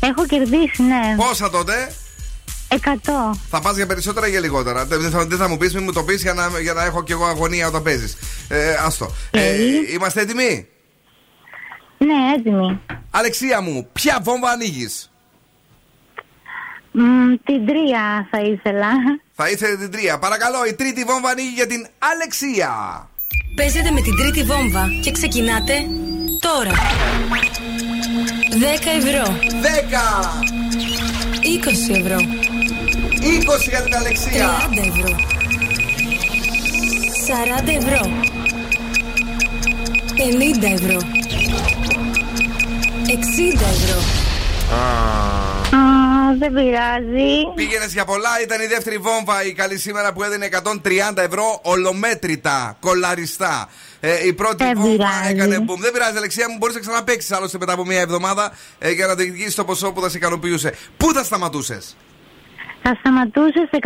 Έχω 0.00 0.26
κερδίσει, 0.26 0.82
ναι. 0.82 1.14
Πόσα 1.16 1.50
τότε; 1.50 1.92
100. 2.68 2.76
Θα 3.50 3.60
πας 3.60 3.76
για 3.76 3.86
περισσότερα 3.86 4.26
ή 4.26 4.30
για 4.30 4.40
λιγότερα; 4.40 4.84
Δεν 4.86 5.00
δεν 5.00 5.10
θα, 5.10 5.26
δεν 5.26 5.38
θα 5.38 5.48
μου 5.48 5.56
πεις, 5.56 5.74
μην 5.74 5.82
μου 5.82 5.92
το 5.92 6.02
πεις 6.02 6.22
για 6.22 6.34
να, 6.34 6.60
για 6.60 6.72
να 6.72 6.84
έχω 6.84 7.02
κι 7.02 7.12
εγώ 7.12 7.24
αγωνία 7.24 7.66
όταν 7.66 7.82
παίζεις. 7.82 8.16
Ε, 8.48 8.74
άστο. 8.74 9.12
Ε, 9.30 9.56
είμαστε 9.92 10.20
έτοιμοι; 10.20 10.68
Ναι, 11.98 12.34
έτοιμη. 12.38 12.80
Αλεξία 13.10 13.60
μου, 13.60 13.88
ποια 13.92 14.20
βόμβα 14.22 14.50
ανοίγεις; 14.50 15.10
Μ, 16.92 17.00
την 17.44 17.66
τρία 17.66 18.28
θα 18.30 18.40
ήθελα. 18.40 18.88
Θα 19.34 19.50
ήθελε 19.50 19.76
την 19.76 19.90
τρία. 19.90 20.18
Παρακαλώ, 20.18 20.64
η 20.68 20.74
τρίτη 20.74 21.04
βόμβα 21.04 21.28
ανοίγει 21.30 21.52
για 21.54 21.66
την 21.66 21.86
Αλεξία. 21.98 22.72
Παίζετε 23.58 23.90
με 23.90 24.00
την 24.00 24.16
τρίτη 24.16 24.42
βόμβα 24.42 24.88
και 25.00 25.10
ξεκινάτε 25.10 25.74
τώρα. 26.40 26.70
10 26.70 26.74
ευρώ. 28.96 29.38
10. 29.52 30.44
20 31.90 31.96
ευρώ. 31.96 32.16
20 32.16 33.68
για 33.68 33.82
την 33.82 33.94
Αλεξία. 33.94 34.56
30 34.74 34.78
ευρώ. 34.78 35.16
40 37.26 37.68
ευρώ. 37.68 38.10
50 40.16 40.72
ευρώ. 40.72 40.98
60 43.06 43.60
ευρώ. 43.60 44.17
Α, 44.72 46.34
δεν 46.38 46.52
πειράζει. 46.52 47.32
Πήγαινες 47.54 47.92
για 47.92 48.04
πολλά, 48.04 48.28
ήταν 48.42 48.60
η 48.60 48.66
δεύτερη 48.66 48.96
βόμβα 48.98 49.44
η 49.44 49.52
καλή 49.52 49.78
σήμερα 49.78 50.12
που 50.12 50.22
έδινε 50.22 50.48
130 50.52 51.22
ευρώ 51.22 51.58
ολομέτρητα, 51.62 52.76
κολαριστά. 52.80 53.68
Ε, 54.00 54.26
η 54.26 54.32
πρώτη 54.32 54.64
Δεν 54.64 54.72
βόμβα 54.76 54.92
πειράζει. 54.96 55.30
έκανε 55.34 55.60
μπουμ. 55.60 55.80
Δεν 55.80 55.92
πειράζει, 55.92 56.16
Αλεξία 56.16 56.48
μου, 56.50 56.56
μπορείς 56.58 56.74
να 56.74 56.80
ξαναπέξει 56.80 57.34
άλλωστε 57.34 57.58
μετά 57.58 57.72
από 57.72 57.84
μία 57.86 58.00
εβδομάδα 58.00 58.52
ε, 58.78 58.90
για 58.90 59.06
να 59.06 59.14
διεκδικήσεις 59.14 59.54
το 59.54 59.64
ποσό 59.64 59.92
που 59.92 60.00
θα 60.00 60.08
σε 60.08 60.16
ικανοποιούσε. 60.16 60.74
Πού 60.96 61.12
θα 61.12 61.24
σταματούσες, 61.24 61.96
Θα 62.90 62.96
σταματούσε 63.00 63.68
στα 63.68 63.78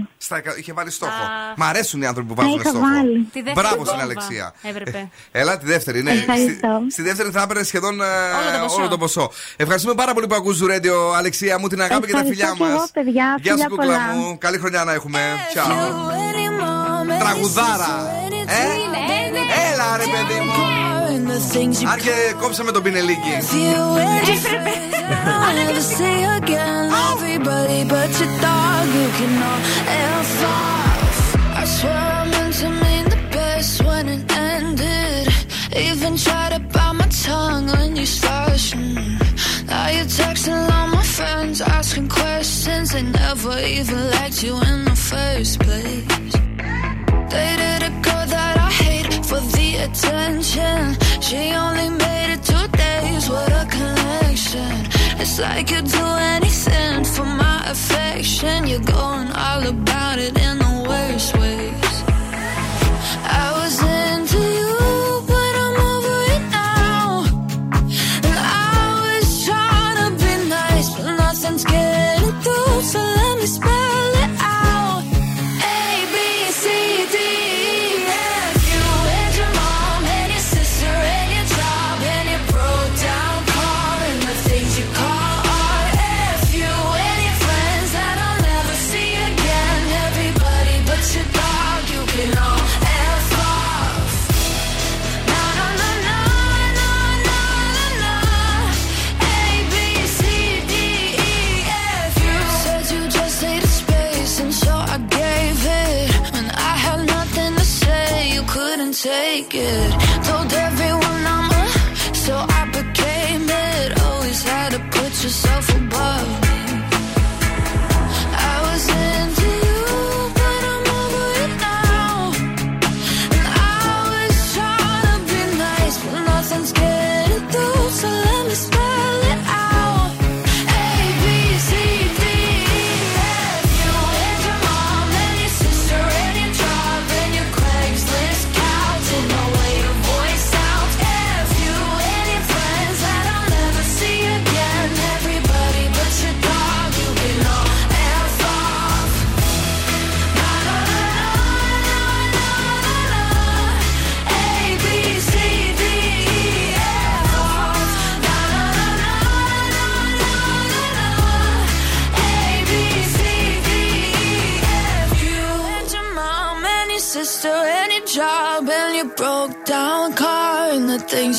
120. 0.00 0.04
Στα... 0.18 0.36
εκα- 0.36 0.58
Είχε 0.58 0.72
βάλει 0.72 0.90
στόχο. 0.90 1.22
Μ' 1.56 1.62
αρέσουν 1.62 2.02
οι 2.02 2.06
άνθρωποι 2.06 2.28
που 2.28 2.34
Ναι, 2.34 2.42
βάζουν 2.46 2.60
είχα 2.60 2.68
στόχο. 2.70 2.84
βάλει. 2.86 3.18
Τη 3.32 3.42
δεύτερη 3.42 3.54
Μπράβο 3.54 3.76
βόμβα 3.76 3.90
στην 3.90 4.02
Αλεξία. 4.02 4.54
Έπρεπε. 4.62 5.08
Έλα, 5.32 5.58
τη 5.58 5.66
δεύτερη, 5.66 6.02
ναι. 6.02 6.10
Ευχαριστώ. 6.10 6.78
Στη, 6.82 6.90
στη 6.92 7.02
δεύτερη 7.02 7.30
θα 7.30 7.42
έπαιρνε 7.42 7.62
σχεδόν 7.62 8.00
ε, 8.00 8.04
το 8.58 8.62
ποσό. 8.62 8.76
όλο 8.78 8.88
το 8.88 8.98
ποσό. 8.98 9.30
Ευχαριστούμε 9.56 9.94
πάρα 9.94 10.14
πολύ 10.14 10.26
που 10.26 10.34
ακούς 10.34 10.56
Ζουρέντιο, 10.56 11.10
Αλεξία 11.12 11.58
μου, 11.58 11.68
την 11.68 11.82
αγάπη 11.82 12.06
και 12.06 12.12
τα 12.12 12.18
Ευχαριστώ 12.18 12.46
φιλιά 12.46 12.66
και 12.66 12.72
εγώ, 12.72 12.80
μα. 12.80 12.88
παιδιά. 12.92 13.36
Γεια 13.40 13.52
σου, 13.52 13.58
Φιλιά 13.58 13.66
κούκλα 13.68 13.84
πολλά. 13.84 14.12
μου. 14.14 14.38
Καλή 14.38 14.58
χρονιά 14.58 14.84
να 14.84 14.92
έχουμε. 14.92 15.20
Τσαου. 15.48 15.66
Τραγουδάρα. 17.18 18.10
Ε, 18.46 19.72
έλα 19.72 19.96
ρε 19.96 20.02
παιδί 20.04 20.40
μου. 20.40 20.69
Αν 21.92 21.98
και 21.98 22.34
κόψαμε 22.40 22.70
τον 22.70 22.82
Πινελίκη. 22.82 23.34
I'll 25.44 25.54
never 25.60 25.84
see 25.96 26.20
again 26.38 26.84
everybody 27.10 27.80
but 27.92 28.10
your 28.20 28.32
dog. 28.44 28.86
You 28.98 29.08
can 29.18 29.32
all 29.50 29.60
F 30.22 30.44
off. 30.56 31.18
I 31.60 31.64
swear 31.74 32.02
I 32.18 32.22
meant 32.32 32.54
to 32.60 32.68
mean 32.82 33.04
the 33.14 33.20
best 33.36 33.74
when 33.86 34.04
it 34.14 34.22
ended. 34.54 35.26
Even 35.86 36.12
tried 36.24 36.52
to 36.54 36.60
bite 36.74 36.96
my 37.00 37.08
tongue 37.24 37.66
when 37.74 37.90
you 38.00 38.06
started. 38.06 38.40
Mm. 38.78 39.18
Now 39.70 39.86
you're 39.94 40.12
texting 40.20 40.60
all 40.74 40.88
my 40.98 41.04
friends, 41.16 41.56
asking 41.78 42.08
questions. 42.20 42.86
They 42.94 43.04
never 43.20 43.54
even 43.78 44.00
liked 44.16 44.40
you 44.46 44.54
in 44.70 44.78
the 44.90 44.98
first 45.10 45.54
place. 45.64 46.34
Dated 47.34 47.82
a 47.88 47.90
girl 47.90 47.99
attention. 49.80 50.96
She 51.20 51.52
only 51.52 51.88
made 51.90 52.32
it 52.34 52.42
two 52.42 52.66
days. 52.76 53.28
What 53.28 53.50
a 53.52 53.66
connection. 53.66 54.72
It's 55.20 55.38
like 55.38 55.70
you'd 55.70 55.86
do 55.86 56.06
anything 56.34 57.04
for 57.04 57.24
my 57.24 57.62
affection. 57.70 58.66
You're 58.66 58.80
going 58.80 59.30
all 59.32 59.66
about 59.66 60.18
it 60.18 60.38
in 60.38 60.58
the 60.58 60.84
worst 60.88 61.36
ways. 61.38 61.79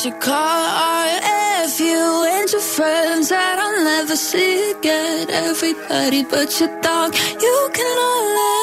Things 0.02 0.14
you 0.14 0.20
call 0.20 0.34
art. 0.34 1.22
F 1.64 1.80
you 1.80 2.24
and 2.28 2.50
your 2.50 2.60
friends 2.60 3.28
that 3.28 3.58
I'll 3.58 3.84
never 3.84 4.16
see 4.16 4.72
again. 4.72 5.30
Everybody 5.30 6.24
but 6.24 6.60
your 6.60 6.80
dog, 6.80 7.14
you 7.40 7.70
can 7.72 7.98
all 7.98 8.36
laugh 8.36 8.61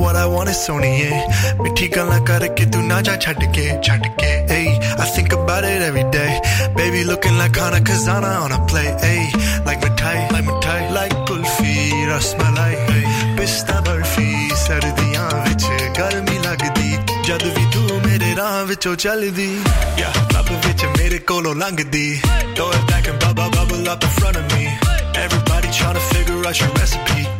what 0.00 0.16
I 0.16 0.26
want 0.26 0.48
is 0.48 0.56
Sony, 0.56 0.98
yeah. 0.98 1.26
tu 2.72 2.80
naja 2.90 3.14
chadke, 3.24 3.82
chadke. 3.82 4.30
Ayy, 4.48 4.78
I 4.98 5.04
think 5.14 5.32
about 5.32 5.64
it 5.64 5.82
every 5.82 6.04
day. 6.10 6.40
Baby 6.74 7.04
looking 7.04 7.36
like 7.36 7.56
Hana 7.56 7.80
Kazana 7.80 8.42
on 8.44 8.52
a 8.52 8.60
play, 8.66 8.88
ayy. 9.10 9.66
Like 9.66 9.80
my 9.82 9.94
tie, 9.96 10.28
like 10.30 10.44
my 10.44 10.58
tie, 10.60 10.90
like 10.92 11.12
Kulfi, 11.26 11.74
Rasmalai, 12.10 12.74
ayy. 12.94 13.36
Pista 13.36 13.82
Murphy, 13.86 14.30
Sardia, 14.64 15.24
which 15.46 15.66
Garmi 15.96 16.36
Lagdi, 16.46 16.90
Jadavitu 17.26 17.82
made 18.06 18.22
it 18.22 18.38
on 18.38 18.68
with 18.68 18.84
your 18.84 18.96
chalidi. 18.96 19.52
Yeah, 19.98 20.12
Baba 20.32 20.54
Vicha 20.62 20.88
made 20.98 21.12
it 21.12 21.26
colo 21.26 21.54
langadi. 21.54 22.20
Throw 22.54 22.70
it 22.70 22.86
back 22.88 23.08
and 23.08 23.18
bubble 23.20 23.50
bubble 23.50 23.88
up 23.88 24.02
in 24.02 24.10
front 24.10 24.36
of 24.36 24.44
me. 24.52 24.64
Everybody 25.14 25.68
trying 25.70 25.94
to 25.94 26.04
figure 26.12 26.46
out 26.46 26.58
your 26.60 26.70
recipe 26.70 27.39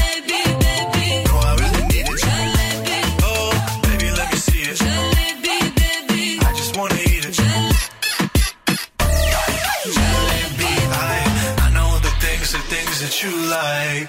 Like. 13.51 14.07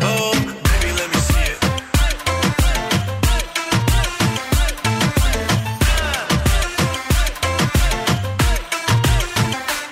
Oh, 0.00 0.32
baby, 0.68 0.90
let 0.98 1.08
me 1.12 1.20
see 1.28 1.46
it. 1.52 1.60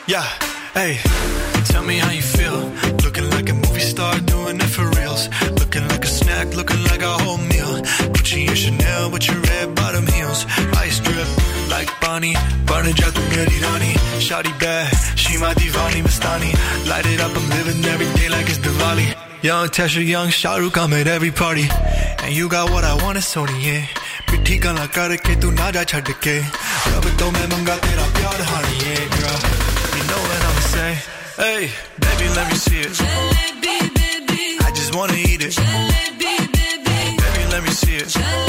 Yeah, 0.09 0.27
hey, 0.73 1.26
Milani 12.16 12.66
Burning 12.66 12.94
jack 12.94 13.12
to 13.12 13.20
get 13.30 13.48
Irani 13.48 13.93
Shawty 14.18 14.59
bad, 14.59 14.88
she 15.18 15.38
my 15.38 15.52
divani 15.55 16.02
Mastani. 16.02 16.88
Light 16.88 17.06
it 17.06 17.20
up, 17.20 17.30
I'm 17.36 17.51
living 17.51 17.84
every 17.84 18.06
day 18.14 18.28
like 18.28 18.48
it's 18.48 18.59
Diwali. 18.59 19.14
Young 19.43 19.68
Tasha, 19.68 20.06
young 20.06 20.28
Shahrukh, 20.28 20.76
I'm 20.78 20.93
at 20.94 21.06
every 21.06 21.30
party. 21.30 21.68
And 22.24 22.34
you 22.34 22.48
got 22.48 22.70
what 22.70 22.84
I 22.84 22.94
want, 23.02 23.18
it's 23.18 23.34
Sony, 23.34 23.62
yeah. 23.62 23.86
ਮਿੱਠੀ 24.30 24.59
tu 24.59 24.72
ਕਰਕੇ 24.94 25.34
ਤੂੰ 25.43 25.52
ਨਾ 25.55 25.70
ਜਾ 25.72 25.82
ਛੱਡ 25.90 26.10
ਕੇ 26.22 26.32
ਰੱਬ 26.93 27.06
ਤੋਂ 27.18 27.30
ਮੈਂ 27.32 27.47
ਮੰਗਾ 27.48 27.76
ਤੇਰਾ 27.84 28.06
ਪਿਆਰ 28.16 28.43
ਹਾਣੀਏ 28.48 28.94
girl 29.14 29.38
you 29.97 30.02
know 30.09 30.22
what 30.24 30.47
I'm 30.48 30.59
say? 30.72 30.90
hey 31.43 31.68
baby 32.06 32.26
let 32.38 32.51
me 32.51 32.59
see 32.64 32.82
it. 32.86 32.98
Jalebi 33.02 33.76
baby. 34.01 34.43
I 34.66 34.74
just 34.80 34.98
wanna 34.98 35.20
eat 35.28 35.47
it. 35.48 35.55
Jalebi 35.60 36.34
baby. 36.56 36.98
Baby 37.22 37.47
let 37.55 37.62
me 37.68 37.78
see 37.82 37.97
it. 38.02 38.12
Jalebi. 38.18 38.45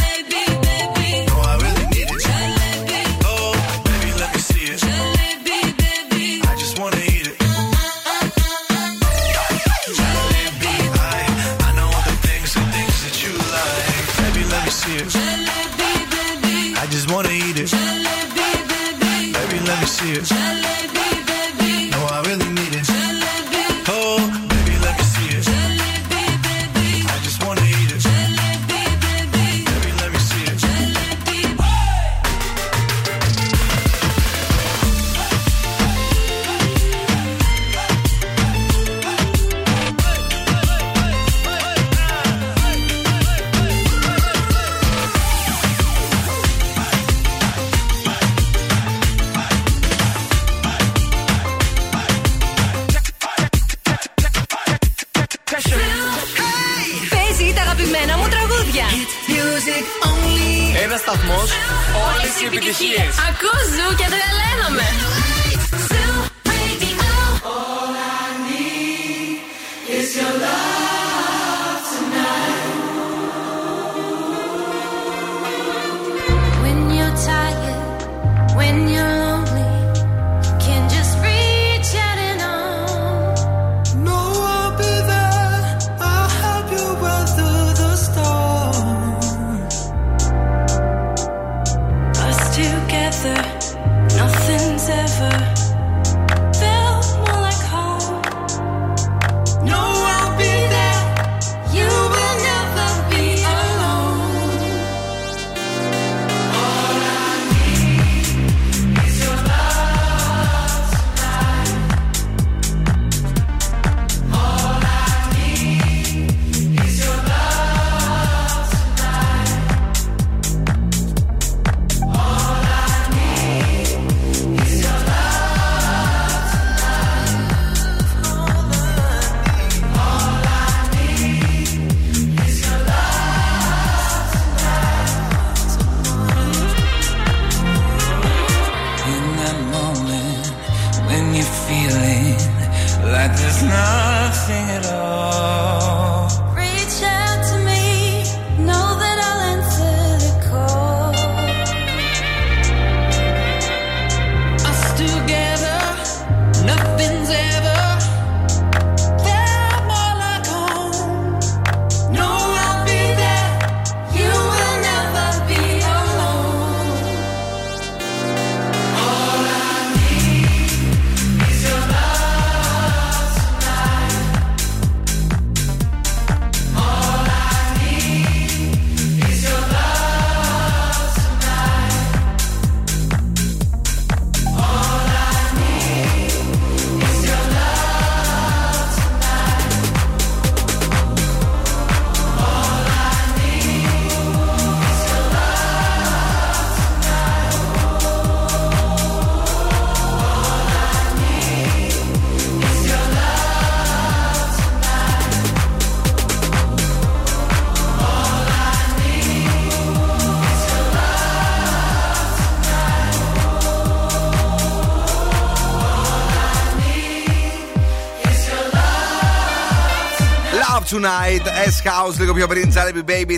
Tonight, 220.89 221.45
S-House, 221.67 222.19
λίγο 222.19 222.33
πιο 222.33 222.47
πριν, 222.47 222.73
Jollibee 222.73 223.09
Baby 223.09 223.35
4. 223.35 223.37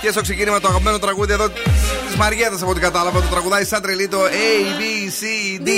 Και 0.00 0.10
στο 0.10 0.20
ξεκίνημα 0.20 0.60
το 0.60 0.68
αγαπημένο 0.68 0.98
τραγούδι 0.98 1.32
εδώ 1.32 1.48
τη 1.48 1.60
Μαριέτας 2.18 2.62
από 2.62 2.70
ό,τι 2.70 2.80
κατάλαβα. 2.80 3.20
Το 3.20 3.26
τραγουδάει 3.30 3.64
σαν 3.64 3.82
τρελή 3.82 4.08
το 4.08 4.18
A, 4.24 4.80
B, 4.80 4.82
C, 5.20 5.60
D. 5.66 5.68
E, 5.68 5.72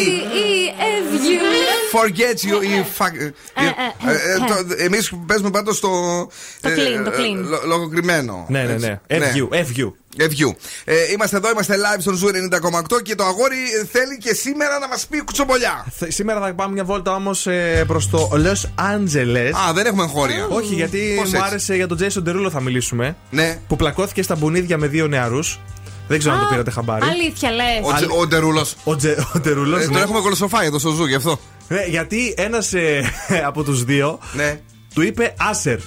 F, 1.00 1.10
U. 1.14 1.98
Forget 1.98 2.50
you 2.50 2.64
ή 2.64 2.84
fuck. 2.98 3.30
Εμείς 4.78 5.12
παίζουμε 5.26 5.50
πάντως 5.50 5.80
το. 5.80 5.88
Το 6.60 6.68
ε, 6.68 6.74
clean, 6.74 7.04
το 7.04 7.10
ε, 7.10 7.14
clean. 7.16 7.36
λο- 7.48 7.60
Λογοκριμένο. 7.66 8.46
Ναι, 8.48 8.62
ναι, 8.62 8.74
ναι. 8.74 8.98
FU, 9.08 9.54
FU. 9.54 9.92
FU. 10.18 10.54
Ε, 10.84 10.94
είμαστε 11.12 11.36
εδώ, 11.36 11.50
είμαστε 11.50 11.74
live 11.76 12.00
στον 12.00 12.18
Zoo 12.22 12.54
90,8 12.96 13.02
και 13.02 13.14
το 13.14 13.24
αγόρι 13.24 13.56
θέλει 13.92 14.18
και 14.18 14.34
σήμερα 14.34 14.78
να 14.78 14.88
μας 14.88 15.06
πει 15.06 15.22
κουτσομπολιά. 15.24 15.86
Θε- 15.98 16.12
Σήμερα 16.12 16.40
θα 16.40 16.54
πάμε 16.54 16.72
μια 16.72 16.84
βόλτα 16.84 17.14
όμως 17.14 17.46
προς 17.86 18.10
το 18.10 18.30
Los 18.32 18.82
Angeles. 18.94 19.50
Α, 19.68 19.72
δεν 19.72 19.86
έχουμε 19.86 20.02
εγχώρια. 20.02 20.46
Όχι, 20.50 20.74
γιατί 20.74 21.14
Πώς 21.16 21.28
μου 21.30 21.36
έτσι; 21.36 21.46
άρεσε 21.48 21.74
για 21.74 21.86
τον 21.86 21.98
Jason 22.00 22.28
Derulo 22.28 22.48
θα 22.52 22.60
μιλήσουμε. 22.60 23.16
Ναι. 23.30 23.58
Που 23.68 23.76
πλακώθηκε 23.76 24.22
στα 24.22 24.36
μπουνίδια 24.36 24.78
με 24.78 24.86
δύο 24.86 25.06
νεαρούς. 25.06 25.60
Δεν 26.10 26.18
ξέρω 26.18 26.34
αν 26.34 26.40
το 26.40 26.46
πήρατε 26.50 26.70
χαμπάρι. 26.70 27.04
Αλήθεια 27.06 27.50
λες. 27.50 27.66
Ο, 27.82 27.92
Τζε- 27.94 28.10
ο 28.10 28.26
Ντερούλο. 28.26 28.66
Ο, 28.84 28.96
Τζε, 28.96 29.16
ο 29.34 29.38
Ντερούλος, 29.38 29.82
Ε, 29.82 29.86
ναι. 29.86 29.92
τον 29.92 30.02
έχουμε 30.02 30.20
κολοσοφάει 30.20 30.66
εδώ 30.66 30.78
στο 30.78 30.96
Zoo 31.02 31.08
γι' 31.08 31.14
αυτό. 31.14 31.38
Ναι, 31.68 31.84
γιατί 31.88 32.34
ένας 32.36 32.72
από 33.50 33.62
τους 33.62 33.84
δύο 33.84 34.18
Ναι. 34.32 34.60
του 34.94 35.02
είπε 35.02 35.34
Άσερ. 35.38 35.78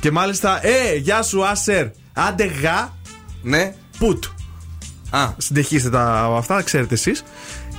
Και 0.00 0.10
μάλιστα, 0.10 0.66
Ε, 0.66 0.94
γεια 0.96 1.22
σου 1.22 1.46
Άσερ. 1.46 1.86
Άντε 2.12 2.44
γα. 2.62 2.96
Ναι. 3.42 3.74
Πουτ. 3.98 4.24
Α. 5.10 5.28
Συνεχίστε 5.36 5.90
τα 5.90 6.32
αυτά, 6.36 6.62
ξέρετε 6.62 6.94
εσείς. 6.94 7.24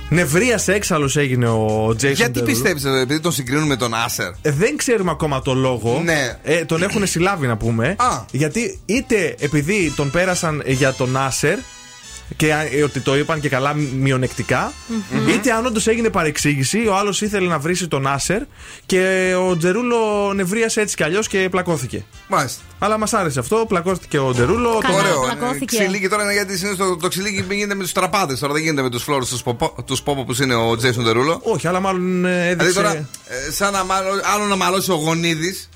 Νευρίασε 0.08 0.72
έξαλλος 0.72 1.16
έγινε 1.16 1.48
ο 1.48 1.86
Jason 1.88 2.12
Γιατί 2.14 2.40
Derulo. 2.40 2.44
πιστεύεις, 2.44 2.84
επειδή 2.84 3.20
τον 3.20 3.32
συγκρίνουν 3.32 3.66
με 3.66 3.76
τον 3.76 3.94
Άσερ; 3.94 4.28
Ε, 4.42 4.50
Δεν 4.50 4.76
ξέρουμε 4.76 5.10
ακόμα 5.10 5.42
το 5.42 5.54
λόγο. 5.54 6.00
Ναι. 6.04 6.38
Ε, 6.42 6.64
τον 6.64 6.82
έχουν 6.82 7.06
συλλάβει 7.06 7.46
να 7.46 7.56
πούμε. 7.56 7.94
Α. 7.98 8.22
Γιατί 8.30 8.80
είτε 8.86 9.34
επειδή 9.38 9.92
τον 9.96 10.10
πέρασαν 10.10 10.62
για 10.66 10.92
τον 10.92 11.16
Άσερ 11.16 11.58
και 12.36 12.48
ε, 12.72 12.82
ότι 12.82 13.00
το 13.00 13.16
είπαν 13.16 13.40
και 13.40 13.48
καλά 13.48 13.74
μειονεκτικά, 13.74 14.72
είτε 15.28 15.52
αν 15.52 15.66
όντως 15.66 15.86
έγινε 15.86 16.10
παρεξήγηση, 16.10 16.86
ο 16.86 16.96
άλλος 16.96 17.20
ήθελε 17.20 17.48
να 17.48 17.58
βρει 17.58 17.76
τον 17.76 18.06
Άσερ 18.06 18.42
και 18.86 19.34
ο 19.48 19.56
Τζερούλο 19.56 20.32
νευρίασε 20.34 20.80
έτσι 20.80 20.96
κι 20.96 21.02
αλλιώς 21.02 21.28
και 21.28 21.48
πλακώθηκε. 21.50 22.04
Μάλιστα. 22.28 22.62
Αλλά 22.78 22.98
μας 22.98 23.12
άρεσε 23.12 23.38
αυτό, 23.38 23.64
πλακώθηκε 23.68 24.18
ο 24.18 24.32
Τζερούλο. 24.32 24.78
Καλά. 24.78 24.96
τον- 24.96 25.04
Ωραίο. 25.06 25.20
πλακώθηκε. 25.20 25.76
Ε, 25.76 25.78
Ξυλίκι 25.80 26.08
τώρα 26.08 26.22
είναι 26.22 26.32
γιατί 26.32 26.56
συνήθως 26.56 26.78
το, 26.88 26.96
το 26.96 27.08
ξυλίκι 27.08 27.44
γίνεται 27.54 27.74
με 27.74 27.82
τους 27.82 27.92
τραπάδε. 27.92 28.34
Τώρα 28.34 28.52
δεν 28.52 28.62
γίνεται 28.62 28.82
με 28.82 28.90
τους 28.90 29.02
φλόρους 29.02 29.28
τους 29.84 30.02
πόπο 30.02 30.24
που 30.24 30.42
είναι 30.42 30.54
ο 30.54 30.76
Τζέισον 30.76 31.04
Τερούλο. 31.04 31.40
Όχι, 31.42 31.68
αλλά 31.68 31.80
μάλλον 31.80 32.24
ε, 32.24 32.28
Δηλαδή 32.30 32.50
έδειξε. 32.50 32.74
τώρα, 32.74 32.92
ε, 32.92 33.50
σαν 33.52 33.72
να 33.72 33.84
μάλλον, 33.84 34.20
άλλο 34.34 34.44
να 34.44 34.56
μαλώσει 34.56 34.90
ο 34.90 34.94
γονίδης. 34.94 35.68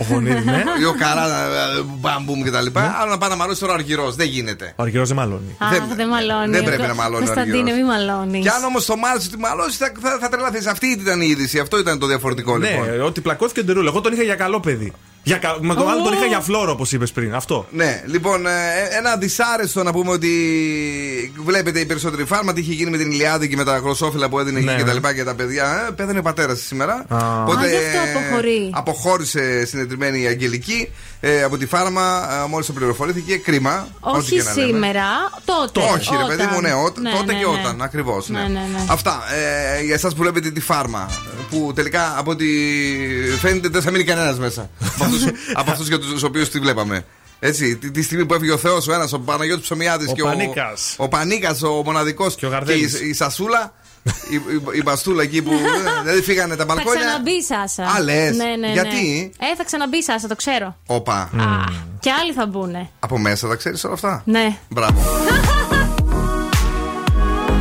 Ο 0.00 0.04
Γονίδη, 0.10 0.44
ναι. 0.44 0.62
Ή 0.80 0.84
ο 0.84 0.94
Καρά, 0.98 1.24
ε, 1.24 1.82
μπαμπούμ 1.98 2.42
κτλ. 2.42 2.56
Άλλο 3.00 3.10
να 3.10 3.18
πάει 3.18 3.30
να 3.30 3.36
μαλώσει 3.36 3.60
τώρα 3.60 3.72
ο 3.72 3.74
Αργυρός. 3.74 4.14
Δεν 4.14 4.26
γίνεται. 4.26 4.72
Ο 4.76 4.82
Αργυρός 4.82 5.08
δεν 5.08 5.16
μαλώνει. 5.16 5.56
Αχ, 5.58 5.70
δεν- 5.70 5.82
δεν 5.96 6.08
μαλώνει. 6.08 6.50
δεν 6.50 6.64
πρέπει 6.64 6.82
να 6.82 6.94
μαλώνει 6.94 7.22
ο 7.22 7.26
Κωνσταντίνε, 7.26 7.56
Αργυρός. 7.58 7.76
μην 7.78 7.86
μαλώνεις. 7.86 8.42
Και 8.42 8.50
αν 8.50 8.64
όμως 8.64 8.84
το 8.86 8.96
μάλωσε 8.96 9.28
ότι 9.32 9.38
μαλώσεις, 9.40 9.76
θα, 9.76 9.92
θα, 10.00 10.18
θα 10.20 10.28
τρελαθείς. 10.28 10.66
Αυτή 10.66 10.86
ήταν 10.86 11.20
η 11.20 11.26
είδηση. 11.26 11.58
Αυτό 11.58 11.78
ήταν 11.78 11.98
το 11.98 12.06
διαφορετικό 12.06 12.56
λοιπόν. 12.56 12.86
Ναι, 12.96 13.02
ότι 13.02 13.20
πλακώθηκε 13.20 13.60
ο 13.60 13.64
Ντερούλο. 13.64 13.88
Εγώ 13.88 14.00
τον 14.00 14.12
είχα 14.12 14.22
για 14.22 14.34
καλό 14.34 14.60
παιδί. 14.60 14.92
Για, 15.28 15.36
κα- 15.36 15.56
με 15.60 15.74
τον 15.74 15.88
άλλο 15.88 16.02
τον 16.02 16.12
είχα 16.12 16.24
για 16.24 16.40
φλόρο, 16.40 16.72
όπως 16.72 16.92
είπες 16.92 17.12
πριν. 17.12 17.34
Αυτό. 17.34 17.66
Ναι, 17.70 18.02
λοιπόν, 18.06 18.46
ε, 18.46 18.50
ένα 18.98 19.16
δυσάρεστο 19.16 19.82
να 19.82 19.92
πούμε 19.92 20.10
ότι 20.10 20.30
βλέπετε 21.44 21.80
οι 21.80 21.84
περισσότεροι 21.86 22.24
φάρματοι 22.24 22.60
είχε 22.60 22.72
γίνει 22.72 22.90
με 22.90 22.96
την 22.96 23.10
Ιλιάδη 23.10 23.48
και 23.48 23.56
με 23.56 23.64
τα 23.64 23.76
γλωσσόφυλλα 23.78 24.28
που 24.28 24.38
έδινε 24.38 24.60
Ναι, 24.60 24.64
εκεί 24.70 24.74
και 24.76 24.80
τα 24.82 24.86
ναι. 24.88 24.92
λοιπά 24.94 25.14
και 25.14 25.24
τα 25.24 25.34
παιδιά. 25.34 25.86
Ε, 25.88 25.90
πέθανε 25.90 26.18
ο 26.18 26.22
πατέρας 26.22 26.58
σήμερα. 26.60 27.04
Α. 27.08 27.16
Α, 27.16 27.44
γι' 27.68 27.76
αυτό 27.76 28.18
αποχωρεί. 28.18 28.70
αποχώρησε 28.74 29.64
συνεδριμένη 29.66 30.20
η 30.22 30.26
Αγγελική 30.26 30.88
ε, 31.20 31.42
από 31.42 31.56
τη 31.58 31.66
φάρμα 31.66 32.26
μόλις 32.48 32.66
το 32.66 32.72
πληροφορήθηκε. 32.72 33.36
Κρίμα. 33.36 33.88
ό,τι 34.00 34.18
Όχι 34.18 34.34
και 34.34 34.42
να 34.42 34.54
λέμε. 34.54 34.66
σήμερα, 34.66 35.04
τότε. 35.44 35.80
Όχι, 35.94 36.10
ρε 36.16 36.36
παιδί 36.36 36.48
μου, 36.52 36.60
ναι, 36.60 36.72
ό- 36.72 36.92
Ναι, 37.00 37.10
τότε 37.10 37.32
ναι, 37.32 37.38
και 37.38 37.44
ναι. 37.46 37.52
όταν, 37.60 37.82
ακριβώς. 37.82 38.28
Ναι. 38.28 38.40
Ναι, 38.40 38.46
ναι, 38.48 38.52
ναι. 38.72 38.84
Αυτά. 38.88 39.22
Ε, 39.78 39.82
για 39.84 39.94
εσάς 39.94 40.14
που 40.14 40.22
βλέπετε 40.22 40.50
τη 40.50 40.60
φάρμα, 40.60 41.10
που 41.50 41.72
τελικά 41.74 42.14
από 42.18 42.30
ό,τι 42.30 42.46
φαίνεται 43.40 43.68
δεν 43.68 43.82
θα 43.82 43.90
μείνει 43.90 44.04
κανένας 44.04 44.38
μέσα. 44.38 44.70
από 45.22 45.30
αυτούς- 45.36 45.54
από 45.60 45.70
αυτούς 45.70 45.88
για 45.88 45.98
τους 45.98 46.22
οποίους 46.22 46.48
τη 46.48 46.58
βλέπαμε. 46.58 47.04
Έτσι, 47.40 47.76
τη, 47.76 47.90
τη 47.90 48.02
στιγμή 48.02 48.26
που 48.26 48.34
έφυγε 48.34 48.52
ο 48.52 48.56
Θεός 48.56 48.88
ο 48.88 48.92
ένας, 48.92 49.12
ο 49.12 49.18
Παναγιώτης 49.20 49.62
Ψωμιάδης 49.62 50.08
Ο 50.10 50.12
και 50.12 50.22
Πανίκας. 50.22 50.94
ο, 50.98 51.04
ο 51.04 51.08
Πανίκας, 51.08 51.62
ο 51.62 51.82
μοναδικός 51.84 52.34
Και 52.34 52.46
ο 52.46 52.48
Γαρδέλης. 52.48 53.00
η, 53.00 53.08
η 53.08 53.12
Σασούλα, 53.12 53.72
η, 54.30 54.34
η, 54.34 54.40
η 54.72 54.82
Μπαστούλα 54.84 55.22
εκεί 55.22 55.42
που 55.42 55.50
δεν 56.04 56.22
φύγανε 56.22 56.56
τα 56.56 56.64
Θα 56.66 56.74
μπαλκόνια. 56.74 57.00
ξαναμπεί 57.00 57.30
η 57.30 57.42
Σάσα. 57.42 57.84
Α, 57.84 58.00
λες. 58.02 58.36
Ναι, 58.36 58.44
ναι, 58.44 58.56
ναι. 58.66 58.72
Γιατί; 58.72 59.32
Ε, 59.38 59.56
θα 59.56 59.64
ξαναμπεί 59.64 59.96
η 59.96 60.02
Σάσα, 60.02 60.28
το 60.28 60.36
ξέρω. 60.36 60.76
Όπα. 60.86 61.14
Α, 61.14 61.28
και 62.00 62.10
άλλοι 62.10 62.32
θα 62.32 62.46
μπουνε. 62.46 62.90
Από 62.98 63.18
μέσα 63.18 63.48
τα 63.48 63.54
ξέρεις 63.56 63.84
όλα 63.84 63.94
αυτά; 63.94 64.22
Ναι. 64.24 64.56
Μπράβο. 64.68 65.00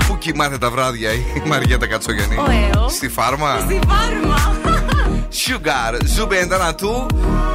Πού 0.08 0.18
κοιμάται 0.18 0.58
τα 0.58 0.70
βράδια 0.72 1.12
η 1.14 1.24
Μαριέτα 1.46 1.88
Κατσογιανή. 1.88 2.36
Ο 2.36 2.46
Αίο. 2.76 2.90
Στη 2.90 3.10
φάρμα; 3.10 3.60
Στη 3.60 3.80
φάρμα. 3.88 4.77
Sugar, 5.46 6.00
Ζούμπι 6.06 6.38
Εντάνα 6.38 6.76
του. 6.76 7.06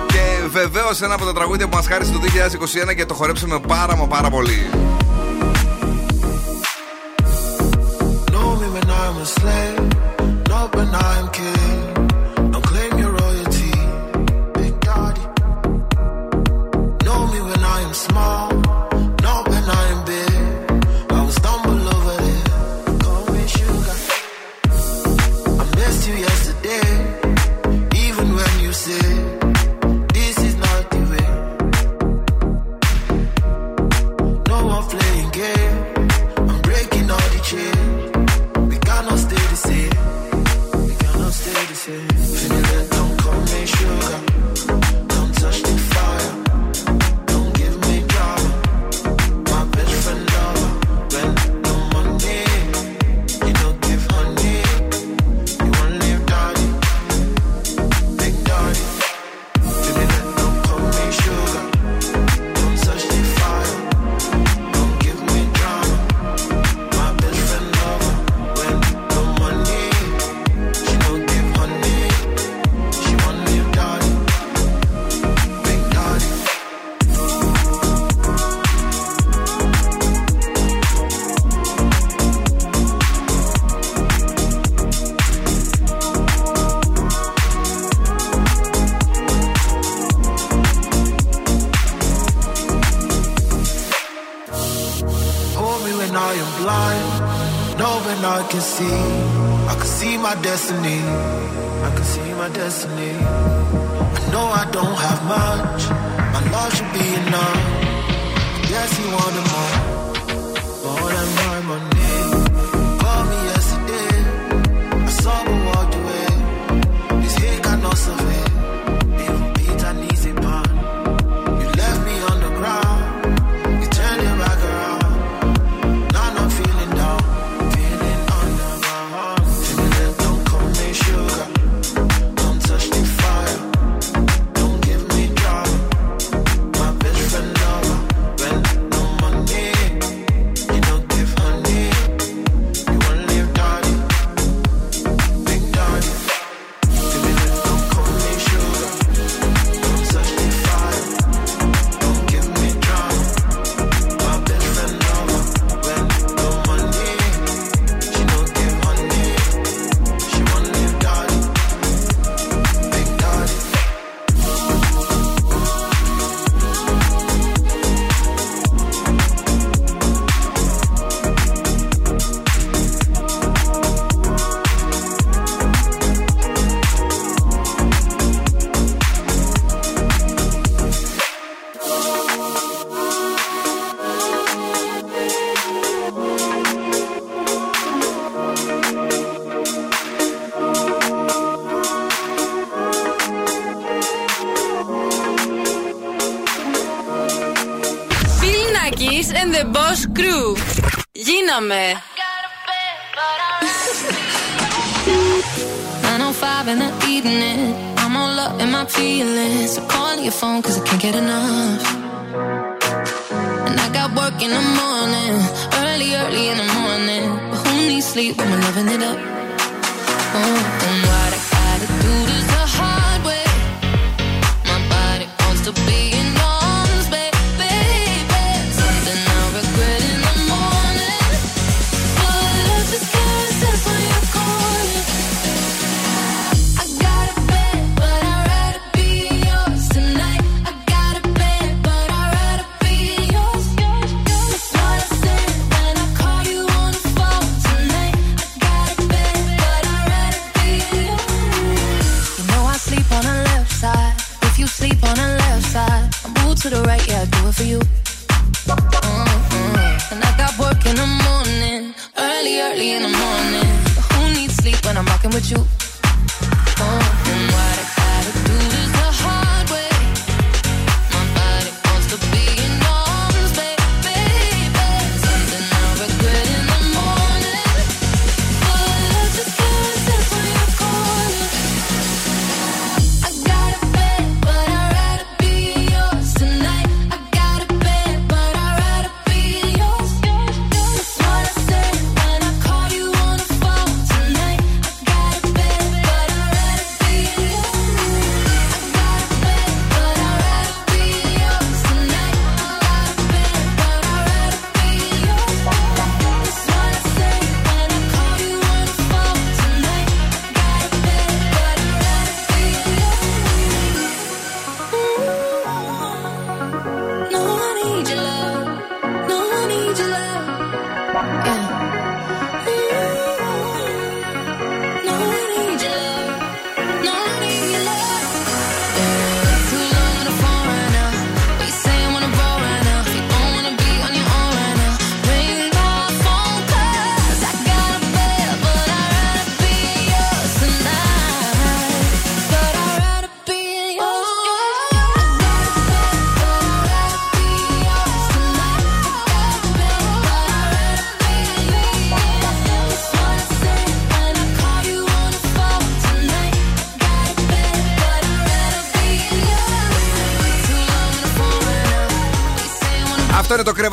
Και 0.06 0.48
βεβαίως 0.50 1.00
ένα 1.00 1.14
από 1.14 1.24
τα 1.24 1.32
τραγούδια 1.32 1.68
που 1.68 1.76
μας 1.76 1.86
χάρισε 1.86 2.12
το 2.12 2.18
2021 2.90 2.94
και 2.94 3.06
το 3.06 3.14
χορέψαμε 3.14 3.60
πάρα 3.68 3.96
μα 3.96 4.06
πάρα 4.06 4.30
πολύ. 4.30 4.70
Know 10.48 11.81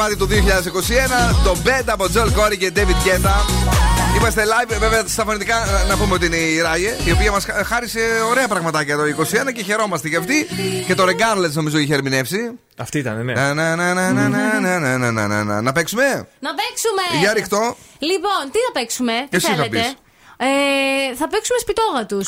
Αυτό 0.01 0.13
είναι 0.13 0.15
το 0.15 0.27
κρεβάτι 0.27 0.63
του 0.63 0.89
2021. 1.41 1.43
Το 1.43 1.55
Bed 1.65 1.83
από 1.85 2.05
Joel 2.13 2.39
Corey 2.39 2.57
και 2.57 2.71
David 2.75 2.79
Guetta. 3.07 3.33
Είμαστε 4.17 4.43
live, 4.45 4.75
βέβαια 4.79 5.03
στα 5.07 5.23
φωνητικά 5.25 5.65
να- 5.65 5.83
να 5.83 5.97
πούμε 5.97 6.13
ότι 6.13 6.25
είναι 6.25 6.35
η 6.35 6.59
Ράγε, 6.61 6.95
η 7.05 7.11
οποία 7.11 7.31
μα 7.31 7.39
χάρισε 7.63 7.99
ωραία 8.29 8.47
πραγματάκια 8.47 8.95
το 8.95 9.03
2021 9.03 9.51
και 9.51 9.63
χαιρόμαστε 9.63 10.07
για 10.07 10.19
αυτή. 10.19 10.47
Και 10.87 10.95
το 10.95 11.03
Regardless 11.03 11.51
νομίζω 11.51 11.77
είχε 11.77 11.93
ερμηνεύσει. 11.93 12.51
Αυτή 12.77 12.97
ήταν, 12.97 13.25
ναι. 13.25 13.33
Να, 13.33 13.53
να, 13.53 13.75
να, 13.75 13.93
να, 13.93 14.11
να, 14.13 14.27
να, 14.29 14.59
να, 14.59 14.79
να, 14.79 14.97
να, 14.97 15.11
να, 15.11 15.27
να, 15.27 15.43
να. 15.43 15.61
Να 15.61 15.71
παίξουμε. 15.71 16.03
Να 16.39 16.49
παίξουμε! 16.55 17.19
Για 17.19 17.33
ρίχτω. 17.33 17.75
Λοιπόν, 17.99 18.41
τι 18.51 18.57
θα 18.65 18.71
παίξουμε, 18.73 19.13
τι 19.29 19.35
Εσύ 19.37 19.47
θα 19.47 19.53
θέλετε. 19.53 19.77
πεις. 19.77 19.93
Ε, 20.37 21.15
θα 21.15 21.27
παίξουμε 21.27 21.59
σπιτόγα 21.59 22.05
του. 22.05 22.21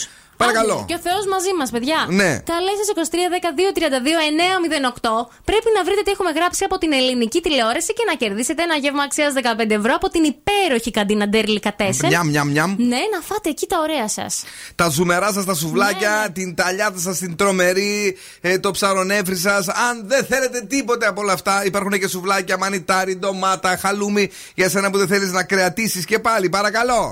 Παρακαλώ. 0.44 0.78
Και 0.90 0.98
ο 1.00 1.02
Θεός 1.08 1.24
μαζί 1.34 1.52
μας, 1.60 1.70
παιδιά. 1.76 2.00
Ναι. 2.22 2.32
Καλέστε 2.52 2.84
23 2.96 3.28
12 3.34 3.50
32 3.78 4.20
908. 4.30 5.10
Πρέπει 5.50 5.70
να 5.78 5.82
βρείτε 5.88 6.02
τι 6.06 6.12
έχουμε 6.16 6.32
γράψει 6.38 6.62
από 6.64 6.78
την 6.78 6.92
ελληνική 7.00 7.40
τηλεόραση 7.46 7.92
και 7.98 8.04
να 8.10 8.14
κερδίσετε 8.22 8.62
ένα 8.68 8.76
γεύμα 8.84 9.04
αξίας 9.04 9.34
15 9.34 9.70
ευρώ 9.80 9.94
από 10.00 10.08
την 10.10 10.24
υπέροχη 10.34 10.92
καντίνα 10.92 11.26
Ντέρλι 11.28 11.60
Κατέσεν. 11.60 12.10
Μιαμ, 12.10 12.28
μιαμ, 12.28 12.48
μιαμ. 12.50 12.76
Ναι, 12.78 13.02
να 13.14 13.20
φάτε 13.30 13.50
εκεί 13.50 13.66
τα 13.68 13.78
ωραία 13.86 14.08
σας. 14.08 14.44
Τα 14.76 14.88
ζουμερά 14.90 15.30
σας, 15.34 15.46
τα 15.46 15.54
σουβλάκια, 15.54 16.14
Ναι, 16.22 16.30
την 16.30 16.56
ταλιάτα 16.56 17.00
σας, 17.00 17.18
την 17.18 17.36
τρομερή, 17.36 18.18
ε, 18.42 18.60
το 18.60 18.72
ψαρονέφρι 18.72 19.36
σας. 19.36 19.68
Αν 19.68 20.04
δεν 20.06 20.26
θέλετε 20.26 20.62
τίποτε 20.62 21.06
από 21.08 21.22
όλα 21.22 21.34
αυτά, 21.34 21.66
υπάρχουν 21.66 21.92
και 21.92 22.08
σουβλάκια, 22.08 22.58
μανιτάρι, 22.58 23.16
ντομάτα, 23.16 23.78
χαλούμι 23.78 24.30
για 24.56 24.70
σένα 24.70 24.90
που 24.90 24.98
δεν 24.98 25.08
θέλεις 25.08 25.32
να 25.32 25.44
κρεατίσει 25.44 26.04
και 26.04 26.20
πάλι, 26.20 26.50
παρακαλώ. 26.50 27.12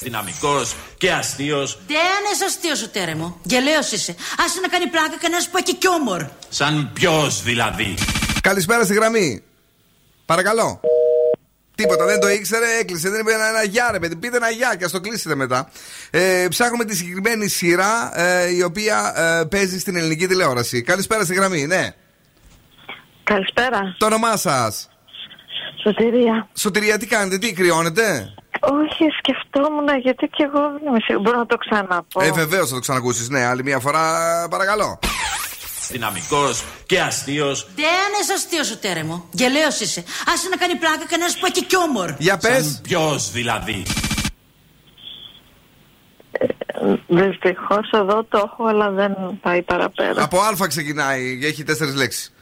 Δυναμικός 0.00 0.74
και 0.98 1.12
αστείος. 1.12 1.78
Δεν 1.86 1.96
είσαι 2.32 2.44
αστείο 2.44 2.86
ο 2.86 2.88
τέρε 2.88 3.14
μου. 3.14 3.40
Γελαίος 3.42 3.92
είσαι. 3.92 4.14
Άσε 4.46 4.60
να 4.60 4.68
κάνει 4.68 4.86
πλάκα 4.86 5.16
και 5.20 5.28
να 5.28 5.40
σου 5.40 5.50
πω 5.50 5.60
και 5.60 5.72
κιόμορ. 5.72 6.24
Σαν 6.48 6.90
ποιος 6.92 7.42
δηλαδή. 7.42 7.94
Καλησπέρα 8.40 8.84
στη 8.84 8.94
γραμμή. 8.94 9.42
Παρακαλώ. 10.26 10.80
Τίποτα, 11.74 12.04
δεν 12.04 12.20
το 12.20 12.28
ήξερε, 12.28 12.78
έκλεισε. 12.80 13.08
Δεν 13.08 13.20
είπε 13.20 13.32
ένα, 13.32 13.48
ένα 13.48 13.62
γεια, 13.62 13.88
ρε 13.92 13.98
παιδί. 13.98 14.16
Πείτε 14.16 14.36
ένα 14.36 14.50
γεια 14.50 14.74
και 14.78 14.84
ας 14.84 14.90
το 14.90 15.00
κλείσετε 15.00 15.34
μετά. 15.34 15.70
Ε, 16.10 16.46
ψάχνουμε 16.48 16.84
τη 16.84 16.96
συγκεκριμένη 16.96 17.48
σειρά 17.48 18.20
ε, 18.20 18.54
η 18.54 18.62
οποία 18.62 19.12
ε, 19.16 19.44
παίζει 19.44 19.78
στην 19.78 19.96
ελληνική 19.96 20.26
τηλεόραση. 20.26 20.82
Καλησπέρα 20.82 21.24
στη 21.24 21.34
γραμμή, 21.34 21.66
ναι. 21.66 21.94
Καλησπέρα. 23.24 23.96
Το 23.98 24.06
όνομά 24.06 24.36
σας. 24.36 24.89
Σωτηρία. 25.82 26.48
Σωτηρία, 26.54 26.98
τι 26.98 27.06
κάνετε, 27.06 27.38
τι 27.38 27.52
κρυώνετε; 27.52 28.34
Όχι, 28.60 29.04
σκεφτόμουν 29.18 29.88
γιατί 30.02 30.26
και 30.26 30.44
εγώ 30.44 30.60
δεν 30.72 30.88
είμαι 30.88 30.98
σίγουρη. 31.00 31.24
Μπορώ 31.24 31.38
να 31.38 31.46
το 31.46 31.56
ξαναπώ. 31.56 32.22
Ε, 32.22 32.30
βεβαίως 32.30 32.68
θα 32.68 32.74
το 32.74 32.80
ξανακούσεις. 32.80 33.28
Ναι, 33.28 33.44
άλλη 33.44 33.62
μια 33.62 33.78
φορά, 33.78 34.02
παρακαλώ. 34.50 34.98
Δυναμικός 35.90 36.64
και 36.86 37.00
αστείος. 37.00 37.68
Δεν 37.74 38.10
είσαι 38.22 38.32
αστείο 38.32 38.74
ο 38.74 38.78
τέρε 38.80 39.02
μου. 39.02 39.24
Γελαίος 39.30 39.80
είσαι. 39.80 40.04
Άσε 40.34 40.48
να 40.48 40.56
κάνει 40.56 40.74
πλάκα 40.74 41.04
και 41.08 41.16
να 41.16 41.28
σου 41.28 41.38
πω 41.40 41.48
και 41.48 41.60
κιόμορ. 41.60 42.14
Για 42.18 42.36
πες. 42.36 42.80
Ποιος 42.82 43.30
δηλαδή. 43.30 43.82
Δυστυχώς 47.06 47.90
εδώ 47.92 48.24
το 48.24 48.38
έχω, 48.44 48.64
αλλά 48.64 48.90
δεν 48.90 49.12
πάει 49.42 49.62
παραπέρα. 49.62 50.22
Από 50.22 50.40
Α 50.40 50.66
ξεκινάει, 50.68 51.38
έχει 51.42 51.62
τέσσερις 51.62 51.94
λέξεις. 51.94 52.32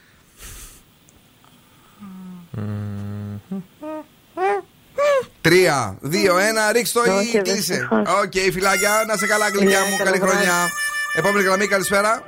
Τρία, 5.49 5.97
δύο, 6.01 6.39
ένα, 6.39 6.73
ρίξ' 6.73 6.93
το 6.93 7.01
Όχι, 7.01 7.37
ή 7.37 7.41
κλείσε. 7.41 7.55
δυστυχώς. 7.57 7.99
Οκ, 8.25 8.33
φιλάκια, 8.53 9.05
να 9.07 9.17
'σαι 9.17 9.27
καλά, 9.27 9.45
αγγλικά 9.45 9.71
Γεια, 9.71 9.81
μου, 9.81 9.97
καλό 9.97 10.11
καλή 10.11 10.19
βράδυ. 10.19 10.37
χρονιά. 10.37 10.69
Επόμενη 11.17 11.45
γραμμή, 11.45 11.67
καλησπέρα. 11.67 12.23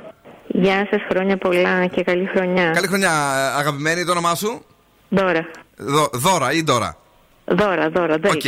Γεια 0.46 0.86
σας, 0.90 1.00
χρόνια 1.10 1.36
πολλά 1.36 1.86
και 1.86 2.02
καλή 2.02 2.30
χρονιά. 2.34 2.70
Καλή 2.70 2.86
χρονιά, 2.86 3.12
αγαπημένη, 3.56 4.04
το 4.04 4.10
όνομά 4.10 4.34
σου; 4.34 4.64
Δώρα. 5.08 5.46
Δο- 5.76 6.10
δώρα 6.12 6.52
ή 6.52 6.62
Ντόρα; 6.62 6.96
Δώρα, 7.44 7.90
δώρα, 7.90 8.16
δέλτα. 8.18 8.28
Οκ. 8.28 8.42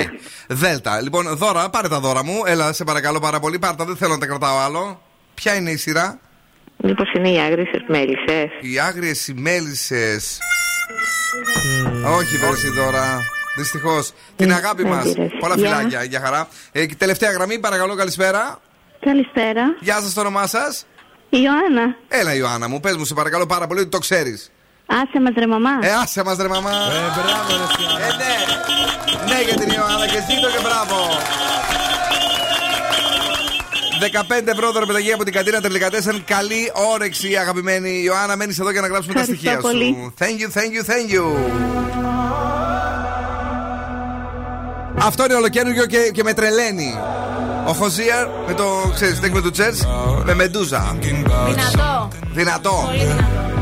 Δέλτα. 0.49 1.01
Λοιπόν, 1.01 1.37
δώρα, 1.37 1.71
πάρε 1.71 1.89
τα 1.89 2.01
δώρα 2.01 2.25
μου. 2.25 2.43
Έλα, 2.47 2.73
σε 2.73 2.85
παρακαλώ 2.85 3.21
πάρα 3.21 3.41
πολύ. 3.41 3.59
Πάρε 3.59 3.77
τα, 3.77 3.85
δεν 3.85 3.97
θέλω 3.97 4.13
να 4.13 4.19
τα 4.19 4.27
κρατάω 4.27 4.59
άλλο. 4.59 5.03
Ποια 5.35 5.55
είναι 5.55 5.71
η 5.71 5.77
σειρά, 5.77 6.19
Μήπως 6.77 7.13
είναι 7.17 7.31
οι 7.31 7.39
άγριες 7.41 7.69
μέλισσες; 7.89 8.51
Οι 8.61 8.79
άγριες 8.79 9.29
οι 9.29 9.35
μέλισσες. 9.37 10.21
Όχι, 12.17 12.37
βρε 12.37 12.83
τώρα. 12.85 13.21
Δυστυχώς. 13.57 14.13
Την 14.37 14.53
αγάπη 14.53 14.85
μας. 14.85 15.03
πειράζει. 15.13 15.31
Πολλά 15.41 15.55
Γεια. 15.57 15.69
φιλάκια. 15.77 16.03
Για 16.05 16.21
χαρά. 16.21 16.49
Ε, 16.73 16.87
και 16.87 16.95
τελευταία 16.95 17.31
γραμμή, 17.31 17.59
παρακαλώ, 17.59 17.95
καλησπέρα. 17.95 18.61
Καλησπέρα. 19.01 19.63
Γεια 19.81 20.01
σας, 20.01 20.13
το 20.13 20.21
όνομά 20.21 20.47
σας. 20.47 20.87
Ιωάννα. 21.29 21.97
Έλα, 22.09 22.35
Ιωάννα 22.35 22.69
μου, 22.69 22.81
πες 22.81 22.97
μου, 22.97 23.05
σε 23.05 23.15
παρακαλώ 23.15 23.47
πάρα 23.47 23.67
πολύ 23.67 23.81
ότι 23.81 23.89
το 23.89 23.99
ξέρεις. 23.99 24.51
Άσε 24.87 25.21
μας 25.21 25.33
ρε 25.39 25.47
μαμά. 25.47 25.71
Ε, 25.83 25.91
άσε 26.03 26.25
μας, 26.25 26.37
ρε 26.37 26.49
μαμά. 26.49 26.71
Ε, 26.71 27.21
μπράβο, 27.21 27.49
ρε 27.49 28.05
Ε, 28.07 28.11
ναι. 28.17 29.35
Ναι, 29.35 29.43
για 29.43 29.55
την 29.55 29.71
Ιωάννα 29.71 30.07
και 30.07 30.19
ζήτω 30.31 30.49
και 30.51 30.61
μπράβο. 30.63 30.97
15 34.01 34.51
ευρώ 34.51 34.73
δωρεπιταγή 34.73 35.13
από 35.13 35.25
την 35.25 35.33
κατίνα 35.33 35.61
Τελικατέσεν. 35.61 36.25
Καλή 36.27 36.73
όρεξη, 36.93 37.37
αγαπημένη 37.37 38.03
Ιωάννα. 38.05 38.37
Μένεις 38.37 38.59
εδώ 38.59 38.71
για 38.71 38.81
να 38.81 38.87
γράψουμε 38.87 39.15
τα 39.15 39.21
Ευχαριστώ 39.21 39.49
στοιχεία 39.49 39.61
πολύ. 39.61 39.85
σου. 39.85 40.15
Thank 40.19 40.39
you, 40.43 40.59
thank 40.59 40.73
you, 40.77 40.85
thank 40.93 41.15
you. 41.15 41.25
Αυτό 45.05 45.25
είναι 45.25 45.35
ολοκένουργιο 45.35 45.87
και, 45.87 46.11
και 46.15 46.23
με 46.23 46.33
τρελαίνει. 46.33 46.99
Ο 47.67 47.73
Χοζίαρ 47.73 48.27
με 48.47 48.55
το, 48.55 48.65
ξέρεις, 48.95 49.21
τέκνο 49.21 49.41
του 49.41 49.51
Τσέρς 49.51 49.87
με 50.25 50.35
Μεντούζα. 50.35 50.97
Δυνατό. 51.01 52.09
Δυνατό. 52.33 52.83
Πολύ 52.87 53.05
δυνατό. 53.05 53.62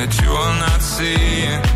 that 0.00 0.18
you 0.22 0.30
will 0.30 0.54
not 0.54 0.80
see. 0.80 1.69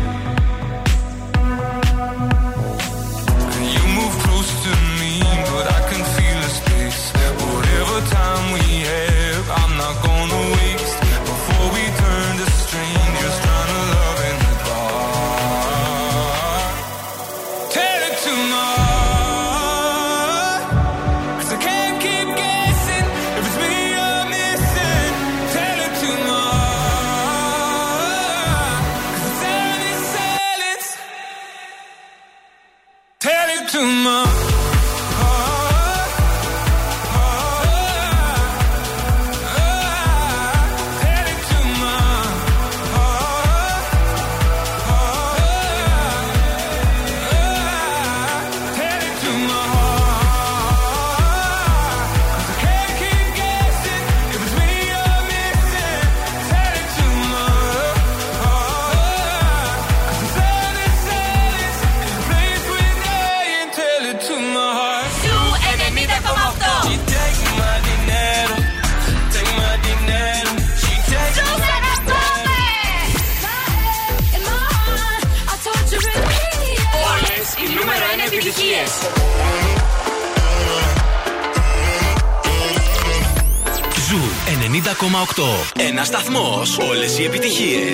Ένα 85.77 86.03
σταθμό. 86.03 86.61
Όλε 86.89 87.05
οι 87.05 87.25
επιτυχίε. 87.25 87.91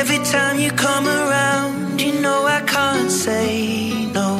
Every 0.00 0.20
time 0.34 0.56
you 0.64 0.70
come 0.86 1.06
around, 1.20 2.00
you 2.04 2.12
know 2.22 2.40
I 2.58 2.60
can't 2.74 3.10
say 3.24 3.50
no. 4.18 4.30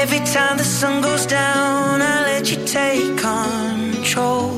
Every 0.00 0.22
time 0.34 0.56
the 0.62 0.68
sun 0.78 1.00
goes 1.00 1.24
down, 1.26 2.02
I 2.02 2.14
let 2.28 2.44
you 2.50 2.58
take 2.78 3.16
control. 3.16 4.57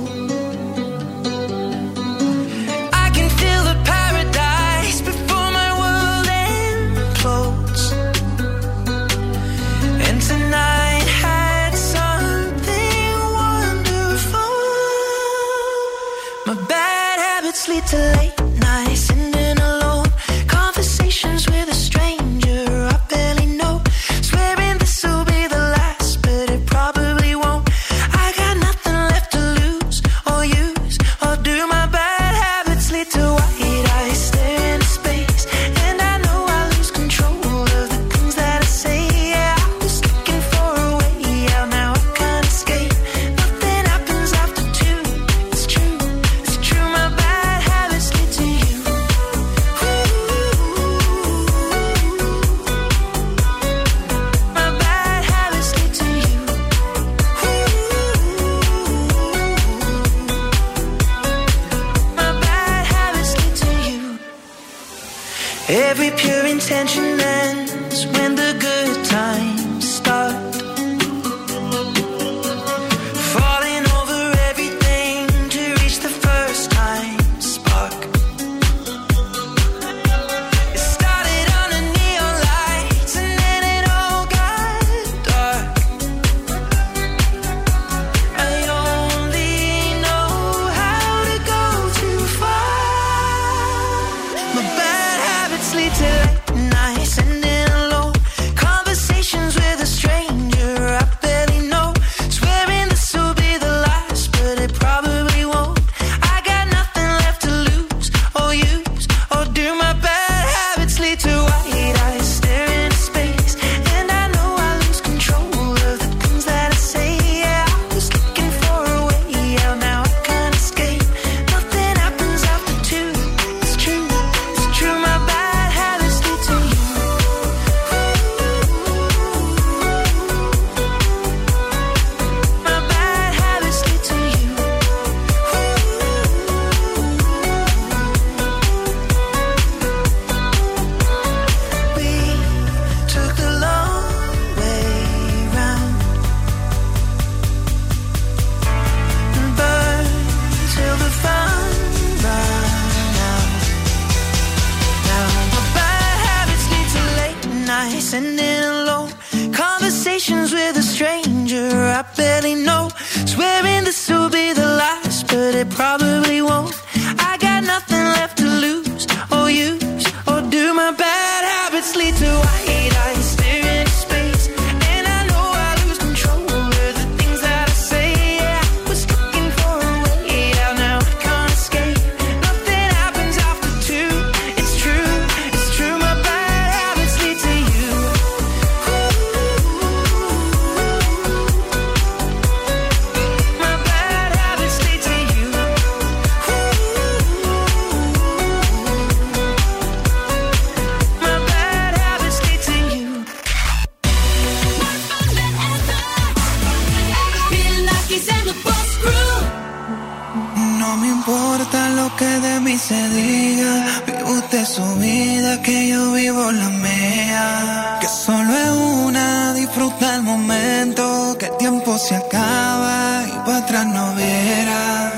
Solo 218.31 218.55
es 218.57 218.71
una, 219.09 219.55
disfruta 219.55 220.15
el 220.15 220.23
momento, 220.23 221.37
que 221.37 221.47
el 221.47 221.57
tiempo 221.57 221.99
se 221.99 222.15
acaba 222.15 223.25
y 223.27 223.37
para 223.45 223.57
atrás 223.57 223.87
no 223.87 224.15
verás. 224.15 225.13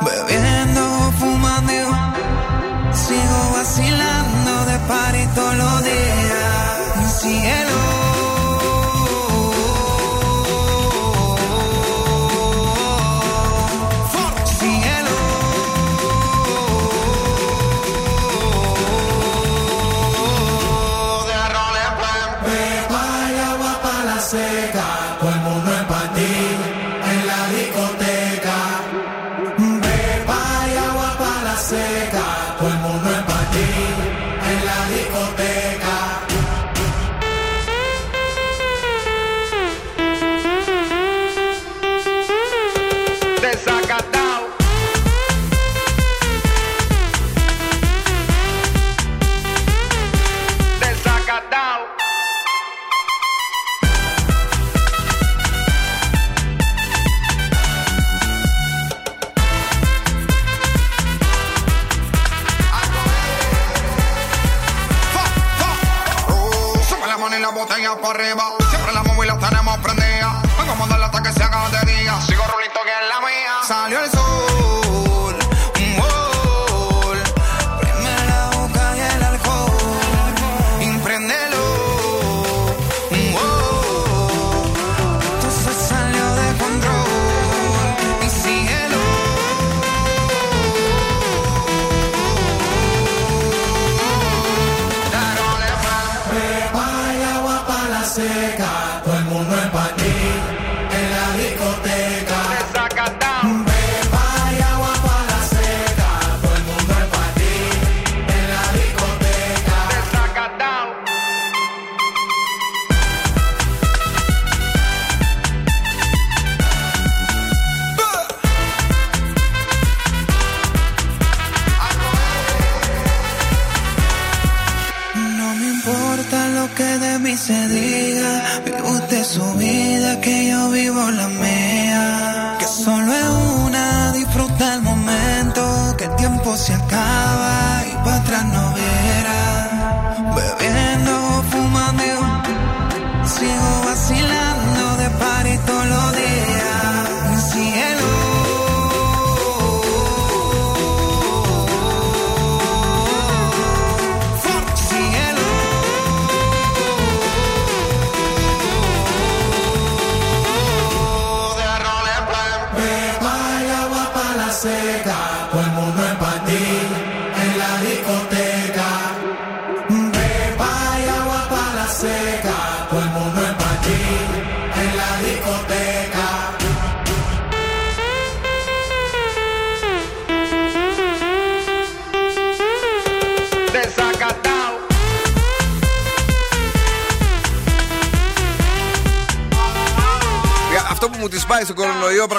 Bebiendo, 0.00 1.12
fumando, 1.20 1.72
sigo 2.92 3.40
vacilando 3.52 4.64
de 4.70 4.78
par 4.88 5.14
y 5.14 5.26
todos 5.36 5.54
los 5.54 5.84
días. 5.84 6.96
Mi 6.96 7.08
cielo. 7.20 7.87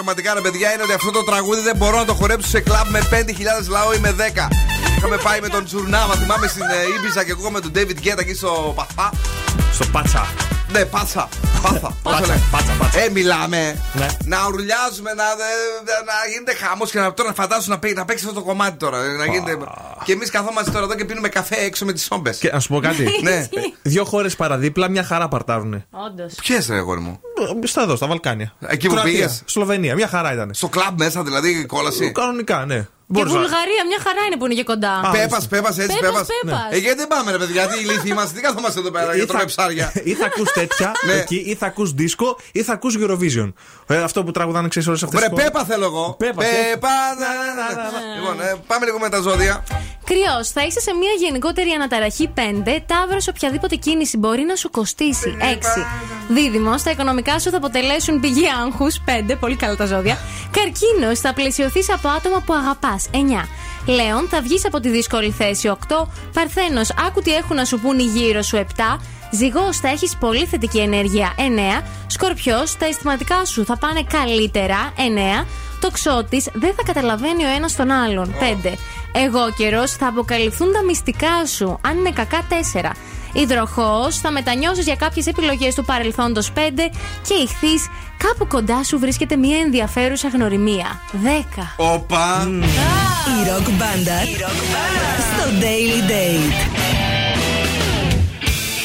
Πραγματικά 0.10 0.34
ρε 0.34 0.42
παιδιά 0.42 0.74
είναι 0.74 0.84
ότι 0.84 0.94
αυτό 0.94 1.12
το 1.12 1.24
τραγούδι 1.24 1.62
δεν 1.62 1.76
μπορώ 1.76 1.98
να 1.98 2.06
το 2.06 2.14
χορέψω 2.14 2.48
σε 2.50 2.60
κλαμπ 2.60 2.88
με 2.90 3.00
5.000 3.12 3.70
λαό 3.70 3.94
ή 3.94 3.98
με 4.00 4.16
10. 4.18 4.22
Είχαμε 4.98 5.18
πάει 5.18 5.40
με 5.42 5.48
τον 5.50 5.66
Τζουρνάβα, 5.66 6.14
θυμάμαι 6.14 6.48
στην 6.48 6.62
ε, 6.62 6.98
Ήμπιζα 6.98 7.24
και 7.24 7.32
εγώ 7.32 7.52
με 7.52 7.60
τον 7.60 7.72
David 7.76 7.98
Guetta 8.08 8.18
εκεί 8.20 8.34
στο 8.34 8.74
Παθά. 8.76 9.10
Στο 9.74 9.86
Πάτσα. 9.92 10.28
Ναι, 10.72 10.86
πάτσα. 10.86 11.30
Πάθα. 11.62 11.80
Πώς 11.80 11.82
το 11.82 11.96
Πάτσα, 12.04 12.26
λένε. 12.28 12.42
πάτσα, 12.52 12.72
πάτσα. 12.80 13.00
Ε, 13.00 13.10
μιλάμε. 13.10 13.82
Ναι. 13.94 14.08
Να 14.26 14.38
ουρλιάζουμε, 14.48 15.14
να, 15.14 15.24
δε- 15.36 16.04
να 16.06 16.14
γίνεται 16.32 16.54
χαμός 16.66 16.92
και 16.92 17.00
να, 17.00 17.14
τώρα 17.14 17.30
να 17.30 17.36
φαντάσου 17.36 17.70
να, 17.70 17.80
παί- 17.80 17.96
να 17.96 18.06
παίξει 18.06 18.26
αυτό 18.28 18.40
το 18.40 18.46
κομμάτι 18.46 18.78
τώρα. 18.78 18.98
Να 19.02 19.26
γίνεται... 19.26 19.58
Και 20.04 20.12
εμείς 20.12 20.30
καθόμαστε 20.30 20.72
τώρα 20.72 20.84
εδώ 20.86 20.96
και 20.96 21.06
πίνουμε 21.06 21.30
καφέ 21.30 21.56
έξω 21.56 21.86
με 21.86 21.94
τις 21.94 22.04
σόμπες. 22.04 22.38
Και 22.38 22.50
να 22.52 22.60
σου 22.60 22.68
πω 22.68 22.80
κάτι. 22.80 23.06
ναι. 23.24 23.48
Δύο 23.82 24.06
χώρες 24.06 24.36
παραδίπλα 24.36 24.90
μια 24.90 25.04
χαρά 25.04 25.28
παρτάρουνε. 25.28 25.86
Όντως. 25.92 26.34
Ποιες 26.42 26.68
ρε, 26.68 26.78
αγόρι 26.78 27.00
μου; 27.00 27.20
Στα 27.64 27.82
εδώ, 27.82 27.96
στα 27.96 28.08
Βαλκάνια. 28.08 28.54
Εκεί 28.68 28.88
που 28.88 28.94
Κροατίας, 28.94 29.16
πήγες; 29.16 29.42
Σλοβενία, 29.46 29.96
μια 29.96 30.08
χαρά 30.08 30.34
ήταν. 30.34 30.50
Στο 30.54 30.68
κλαμπ 30.70 30.98
μέσα 31.00 31.24
δηλαδή 31.24 31.66
κόλαση. 31.66 32.12
Κανονικά, 32.12 32.66
ναι. 32.66 32.88
Και 33.14 33.16
Μπορείς 33.18 33.34
να- 33.34 33.40
Βουλγαρία, 33.40 33.86
μια 33.88 33.98
χαρά 34.04 34.22
είναι 34.28 34.38
που 34.38 34.46
είναι 34.46 34.54
και 34.56 34.64
κοντά. 34.64 35.10
Πέπας, 35.12 35.48
πέπας, 35.48 35.78
έτσι 35.78 35.98
Πέπας, 36.00 36.12
πέπας. 36.12 36.28
πέπας. 36.42 36.68
Ε, 36.72 36.78
γιατί 36.78 36.98
δεν 36.98 37.08
πάμε, 37.08 37.32
ρε 37.32 37.38
παιδιά, 37.38 37.68
τι 37.68 37.80
ηλίθιοι 37.80 38.10
είμαστε, 38.14 38.36
τι 38.36 38.42
καθόμαστε 38.42 38.80
εδώ 38.80 38.92
πέρα 38.92 39.16
για 39.16 39.28
τρώμε 39.28 39.46
ψάρια. 39.46 39.92
ή 40.10 40.14
θα 40.14 40.26
ακούς 40.26 40.52
τέτοια 40.52 40.92
Ναι. 41.08 41.14
εκεί, 41.14 41.36
ή 41.46 41.56
θα 41.56 41.66
ακούς 41.66 41.94
δίσκο, 41.94 42.38
ή 42.52 42.64
θα 42.64 42.74
ακούς 42.74 42.96
Eurovision. 43.00 43.54
Ε, 43.88 43.98
αυτό 43.98 44.24
που 44.24 44.32
τραγουδάνε 44.32 44.68
ξέρεις 44.68 44.88
όλες 44.88 45.04
αυτές 45.04 45.20
Βρε, 45.20 45.30
πέπα 45.44 45.64
θέλω 45.66 45.86
εγώ. 45.86 46.16
Πέπας, 46.20 46.46
Πέπα, 46.48 46.90
να, 47.20 47.28
να, 47.28 47.84
να, 47.84 47.92
να. 47.92 48.16
Λοιπόν, 48.20 48.42
ε, 48.42 48.56
πάμε 48.68 48.86
λίγο 48.86 49.00
με 49.00 49.10
τα 49.10 49.20
ζώδια. 49.20 49.64
Κρυός, 50.10 50.50
θα 50.50 50.66
είσαι 50.66 50.80
σε 50.80 50.94
μια 50.94 51.12
γενικότερη 51.20 51.72
αναταραχή 51.72 52.30
5. 52.36 52.40
Ταύρο, 52.86 53.18
οποιαδήποτε 53.30 53.76
κίνηση 53.76 54.18
μπορεί 54.18 54.42
να 54.42 54.56
σου 54.56 54.70
κοστίσει 54.70 55.38
6. 55.40 55.86
Δίδυμος, 56.28 56.84
τα 56.84 56.92
οικονομικά 56.92 57.40
σου 57.40 57.50
θα 57.50 57.58
αποτελέσουν 57.58 58.20
πηγή 58.20 58.46
άγχους 58.64 59.00
5. 59.06 59.36
Πολύ 59.36 59.56
καλά 59.56 59.76
τα 59.76 59.86
ζώδια. 59.86 60.18
Καρκίνος, 60.52 61.20
θα 61.20 61.34
πλαισιωθείς 61.34 61.92
από 61.92 62.08
άτομα 62.08 62.44
που 62.46 62.54
αγαπάς 62.54 63.08
9. 63.14 63.48
Λέων, 63.86 64.28
θα 64.30 64.42
βγεις 64.42 64.66
από 64.66 64.80
τη 64.80 64.90
δύσκολη 64.90 65.32
θέση 65.32 65.68
8. 65.68 66.08
Παρθένος, 66.34 66.90
άκου 67.08 67.22
τι 67.22 67.34
έχουν 67.34 67.56
να 67.56 67.66
σου 67.66 67.80
πούν 67.80 68.00
οι 68.00 68.04
γύρω 68.04 68.42
σου 68.42 68.56
7. 68.56 69.00
Ζυγός, 69.32 69.78
θα 69.78 69.88
έχεις 69.88 70.16
πολύ 70.20 70.46
θετική 70.46 70.80
ενέργεια 70.80 71.34
9. 71.38 71.84
Σκορπιός, 72.08 72.78
τα 72.78 72.86
αισθηματικά 72.86 73.46
σου 73.46 73.66
θα 73.66 73.78
πάνε 73.78 74.04
καλύτερα 74.04 74.94
9. 74.96 75.46
Τοξότη, 75.80 76.44
δεν 76.54 76.74
θα 76.76 76.84
καταλαβαίνει 76.86 77.44
ο 77.44 77.48
ένας 77.56 77.76
τον 77.76 77.92
άλλον 77.92 78.36
5. 78.64 78.78
Εγώ 79.12 79.52
καιρός, 79.58 79.92
θα 79.92 80.08
αποκαλυφθούν 80.08 80.74
τα 80.74 80.84
μυστικά 80.84 81.46
σου 81.46 81.80
αν 81.82 81.98
είναι 81.98 82.12
κακά 82.12 82.42
4. 82.50 82.92
Υδροχός, 83.34 84.18
θα 84.18 84.32
μετανιώσεις 84.32 84.86
για 84.86 84.96
κάποιες 84.96 85.28
επιλογές 85.28 85.76
του 85.76 85.86
παρελθόντος 85.86 86.52
5. 86.52 86.60
Και 87.28 87.34
ηχθείς, 87.34 87.88
κάπου 88.18 88.48
κοντά 88.48 88.84
σου 88.84 89.00
βρίσκεται 89.00 89.36
μια 89.36 89.58
ενδιαφέρουσα 89.58 90.28
γνωριμία 90.28 91.02
10. 91.12 91.74
Όπα. 91.78 92.48
Η 93.42 93.50
ροκ 93.50 93.70
μπάντα 93.70 94.20
στο 95.32 95.50
Daily 95.62 96.12
Date. 96.12 96.80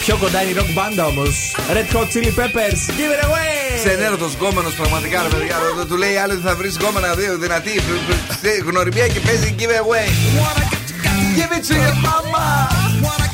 Πιο 0.00 0.16
κοντά 0.16 0.42
είναι 0.42 0.50
η 0.50 0.54
rock 0.58 0.78
band 0.78 1.08
όμως. 1.08 1.54
Red 1.72 1.96
Hot 1.96 2.02
Chili 2.02 2.32
Peppers, 2.38 2.80
give 2.98 3.12
it 3.14 3.24
away! 3.24 3.53
Ξενέρωτος 3.76 4.32
γκόμενος 4.34 4.74
πραγματικά, 4.74 5.22
ρε 5.22 5.28
παιδιά. 5.36 5.56
Του- 5.76 5.86
Του 5.86 5.96
λέει 5.96 6.16
άλλο 6.16 6.32
ότι 6.32 6.42
θα 6.42 6.54
βρεις 6.54 6.76
γκόμενα 6.76 7.14
δύο 7.14 7.38
δυνατή. 7.38 7.80
Γνωριμία 8.66 9.06
και 9.08 9.20
παίζει 9.20 9.54
give 9.58 9.62
away. 9.62 10.08
Give 11.38 11.52
it 11.58 11.64
to 11.68 11.74
your 11.84 11.94
mama. 12.06 13.33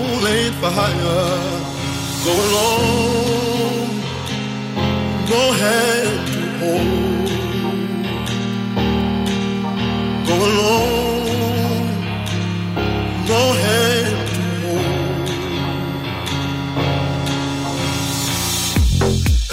ain't 0.25 0.55
for 0.55 0.69
hire. 0.69 1.69
Go 2.25 2.33
alone, 2.47 3.89
go 5.31 5.41
hand 5.61 6.27
to 6.31 6.41
hold. 6.61 7.29
Go 10.27 10.35
alone, 10.49 11.87
go 13.27 13.41
hand 13.63 14.19
to 14.31 14.41
hold. 14.61 14.89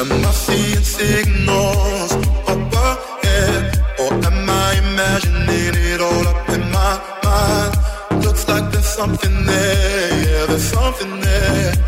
Am 0.01 0.11
I 0.25 0.33
seeing 0.33 0.85
signals 0.85 2.13
up 2.53 2.73
ahead, 2.89 3.63
or 3.99 4.11
am 4.29 4.51
I 4.51 4.53
imagining 4.85 5.75
it 5.93 6.01
all 6.01 6.27
up 6.29 6.49
in 6.51 6.63
my 6.71 6.93
mind? 7.25 7.75
Looks 8.25 8.45
like 8.49 8.71
there's 8.73 8.87
something 8.87 9.47
there, 9.47 10.18
there's 10.59 10.73
something 10.73 11.21
there. 11.21 11.88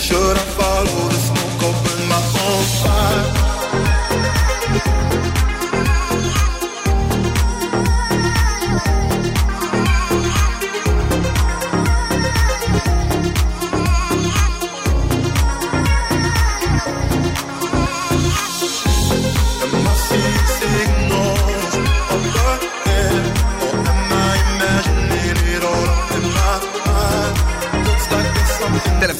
Should 0.00 0.16
I 0.16 0.40
follow 0.56 1.08
the 1.08 1.14
smoke 1.14 1.60
burn 1.84 2.08
my 2.08 2.16
own 2.16 2.64
fire? 2.80 3.49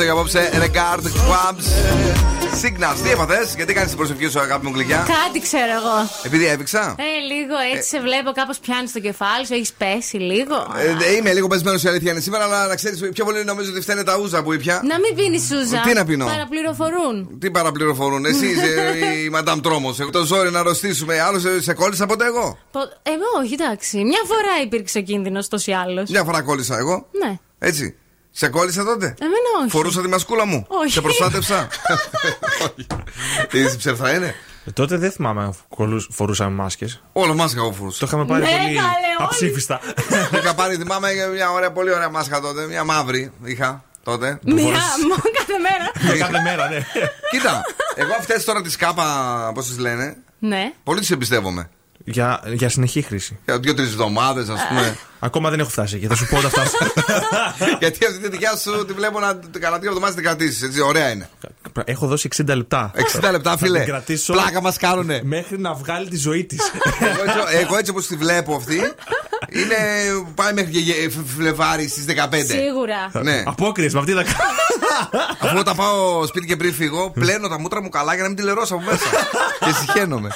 Something 0.00 0.04
Τελευταίο 0.04 0.04
για 0.04 0.12
απόψε, 0.12 0.50
Regard 0.64 1.04
Quabs 1.28 1.64
Signals. 2.62 2.98
Τι 3.04 3.10
έπαθες, 3.10 3.52
γιατί 3.56 3.72
κάνεις 3.72 3.88
την 3.88 3.98
προσευχή 3.98 4.28
σου, 4.28 4.40
αγάπη 4.40 4.66
μου 4.66 4.72
γλυκιά; 4.74 4.96
Κάτι 5.24 5.40
ξέρω 5.40 5.72
εγώ. 5.80 6.10
Επειδή 6.22 6.46
έβηξα; 6.46 6.94
Ε, 6.98 7.34
λίγο 7.34 7.54
έτσι 7.74 7.88
σε 7.88 8.00
βλέπω, 8.00 8.30
κάπως 8.32 8.58
πιάνει 8.58 8.88
το 8.90 9.00
κεφάλι 9.00 9.46
σου, 9.46 9.54
έχεις 9.54 9.72
πέσει 9.72 10.16
λίγο. 10.16 10.56
Ε, 11.08 11.14
είμαι 11.16 11.32
λίγο 11.32 11.46
πεσμένος 11.46 11.82
η 11.82 11.88
αλήθεια 11.88 12.10
είναι 12.10 12.20
σήμερα, 12.20 12.44
αλλά 12.44 12.66
να 12.66 12.74
ξέρεις 12.74 13.08
πιο 13.12 13.24
πολύ 13.24 13.44
νομίζω 13.44 13.70
ότι 13.70 13.80
φταίνε 13.80 14.02
τα 14.04 14.18
ούζα 14.18 14.42
που 14.42 14.52
ήπια. 14.52 14.80
Να 14.84 14.98
μην 14.98 15.14
πίνεις 15.14 15.42
σούζα. 15.46 15.80
Τι 15.80 15.92
να 15.94 16.04
πίνω; 16.04 16.26
Παραπληροφορούν. 16.26 17.38
Τι 17.40 17.50
παραπληροφορούν, 17.50 18.24
εσύ 18.24 18.46
είσαι 18.52 18.96
η 19.24 19.28
Μαντάμ 19.28 19.60
Τρόμος. 19.60 20.00
Εγώ 20.00 20.10
το 20.10 20.24
ζόρι 20.24 20.50
να 20.50 20.58
αρρωστήσουμε. 20.58 21.20
Άλλος 21.20 21.42
σε- 21.42 21.62
σε 21.62 21.72
κόλλησα 21.74 22.06
ποτέ 22.06 22.24
εγώ; 22.26 22.58
Πο- 22.70 22.92
Εγώ, 23.02 23.28
όχι, 23.44 23.52
εντάξει. 23.60 23.96
Μια 24.04 24.20
φορά 24.26 24.62
υπήρξε 24.64 24.98
ο 24.98 25.02
κίνδυνος 25.02 25.48
τόσο 25.48 25.70
ή 25.70 25.74
άλλω. 25.74 26.04
Μια 26.08 26.24
φορά 26.24 26.42
κόλλησα 26.42 26.76
εγώ. 26.78 27.06
Ναι. 27.24 27.38
Έτσι. 27.58 27.94
Σε 28.30 28.48
κόλλησα 28.48 28.84
τότε; 28.84 29.14
Εμένα 29.20 29.36
όχι. 29.60 29.70
Φορούσα 29.70 30.00
τη 30.02 30.08
μασκούλα 30.08 30.44
μου. 30.46 30.66
Όχι. 30.68 30.92
Σε 30.92 31.00
προστάτευσα. 31.00 31.68
Όχι. 32.64 32.86
Τι 33.70 33.76
ψεύδα 33.76 34.14
είναι; 34.14 34.34
Ε, 34.64 34.70
Τότε 34.70 34.96
δεν 34.96 35.10
θυμάμαι 35.12 35.42
αν 35.42 35.54
κολλούς- 35.68 36.08
φορούσαμε 36.12 36.54
μάσκες. 36.54 37.02
Όλο 37.12 37.34
μάσκα 37.34 37.60
εγώ 37.60 37.72
φορούσα. 37.72 37.98
Το 37.98 38.06
είχαμε 38.06 38.24
πάρει 38.26 38.42
Ναι, 38.42 38.48
πολύ 38.48 38.62
καλέ, 38.62 38.76
όλοι. 38.76 38.88
αψήφιστα. 39.18 39.80
Είχα 40.34 40.54
πάρει, 40.54 40.76
θυμάμαι, 40.76 41.08
μια 41.34 41.50
ωραία, 41.50 41.72
πολύ 41.72 41.92
ωραία 41.92 42.08
μάσκα 42.10 42.40
τότε. 42.40 42.66
Μια 42.66 42.84
μαύρη 42.84 43.32
είχα 43.44 43.84
τότε. 44.04 44.38
Μία, 44.44 44.64
μόνο 45.08 45.22
κάθε 45.38 45.58
μέρα. 45.62 46.18
Κάθε 46.18 46.40
μέρα, 46.42 46.68
ναι. 46.68 46.86
Κοίτα, 47.30 47.62
εγώ 47.94 48.12
αυτές 48.18 48.44
τώρα 48.44 48.62
τις 48.62 48.76
κάπα, 48.76 49.50
πώς 49.54 49.66
τις 49.66 49.78
λένε, 49.78 50.16
Ναι. 50.38 50.72
πολύ 50.84 51.00
τις 51.00 51.10
εμπιστεύομαι. 51.10 51.70
Για, 52.04 52.40
για 52.46 52.68
συνεχή 52.68 53.02
χρήση. 53.02 53.38
Για 53.44 53.58
δύο-τρεις 53.58 53.88
εβδομάδες, 53.88 54.48
ας 54.48 54.60
πούμε. 54.68 54.96
Ακόμα 55.18 55.50
δεν 55.50 55.60
έχω 55.60 55.68
φτάσει 55.70 55.96
εκεί. 55.96 56.06
Θα 56.06 56.14
σου 56.14 56.26
πω 56.26 56.36
όταν 56.36 56.50
φτάσω. 56.50 56.76
Γιατί 57.80 58.06
αυτή 58.06 58.18
τη 58.20 58.28
δικιά 58.28 58.56
σου 58.56 58.84
τη 58.86 58.92
βλέπω 58.92 59.20
να 59.20 59.36
την 59.36 59.60
κατά 59.60 59.78
δύο 59.78 59.88
εβδομάδες 59.88 60.14
την 60.14 60.24
κρατήσεις. 60.24 60.62
Έτσι, 60.62 60.80
ωραία 60.80 61.10
είναι. 61.10 61.28
έχω 61.84 62.06
δώσει 62.06 62.28
60 62.36 62.44
λεπτά. 62.56 62.90
60 63.16 63.30
λεπτά, 63.30 63.50
Θα 63.50 63.56
φίλε. 63.56 63.78
την 63.78 63.88
κρατήσω 63.88 64.32
Πλάκα 64.32 64.60
μας 64.62 64.76
κάνουνε. 64.76 65.20
Μέχρι 65.24 65.58
να 65.58 65.74
βγάλει 65.74 66.08
τη 66.08 66.16
ζωή 66.16 66.44
της. 66.44 66.72
εγώ, 67.00 67.22
έτσι, 67.22 67.56
εγώ 67.60 67.76
έτσι 67.76 67.90
όπως 67.90 68.06
τη 68.06 68.16
βλέπω 68.16 68.54
αυτή, 68.54 68.74
είναι. 69.48 69.76
πάει 70.34 70.52
μέχρι 70.52 70.70
και 70.70 70.78
γε- 70.78 71.10
Φ- 71.10 71.36
Φλεβάρι 71.36 71.88
στις 71.88 72.04
15. 72.04 72.44
Σίγουρα. 72.46 73.10
Ναι. 73.22 73.42
Απόκριε, 73.46 73.88
με 73.92 73.98
αυτή 73.98 74.12
θα 74.12 74.24
Αφού 75.40 75.58
όταν 75.58 75.76
πάω 75.76 76.26
σπίτι 76.26 76.46
και 76.46 76.56
πριν 76.56 76.74
φύγω, 76.74 77.10
πλένω 77.10 77.48
τα 77.48 77.58
μούτρα 77.60 77.82
μου 77.82 77.88
καλά 77.88 78.12
για 78.14 78.22
να 78.22 78.28
μην 78.28 78.36
τη 78.36 78.42
λερώσω 78.42 78.74
από 78.74 78.84
μέσα. 78.84 79.06
και 79.64 79.72
συχαίνομαι. 79.80 80.28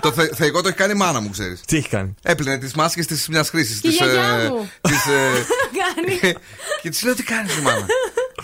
Το 0.00 0.12
θε, 0.12 0.28
θεϊκό 0.34 0.60
το 0.60 0.68
έχει 0.68 0.76
κάνει 0.76 0.92
η 0.92 0.96
μάνα 0.96 1.20
μου, 1.20 1.30
ξέρεις. 1.30 1.60
Τι 1.66 1.76
έχει 1.76 1.88
κάνει; 1.88 2.14
Έπλαινε 2.22 2.58
τις 2.58 2.74
μάσκες 2.74 3.06
της 3.06 3.28
μιας 3.28 3.48
χρήσης. 3.48 3.80
Και 3.80 3.88
η 3.88 3.90
γιαγιά 3.90 4.50
μου. 4.50 4.70
Κάνει. 5.82 6.34
και 6.82 6.90
της 6.90 7.02
λέω 7.02 7.14
τι 7.14 7.22
κάνεις, 7.22 7.54
μάνα; 7.60 7.86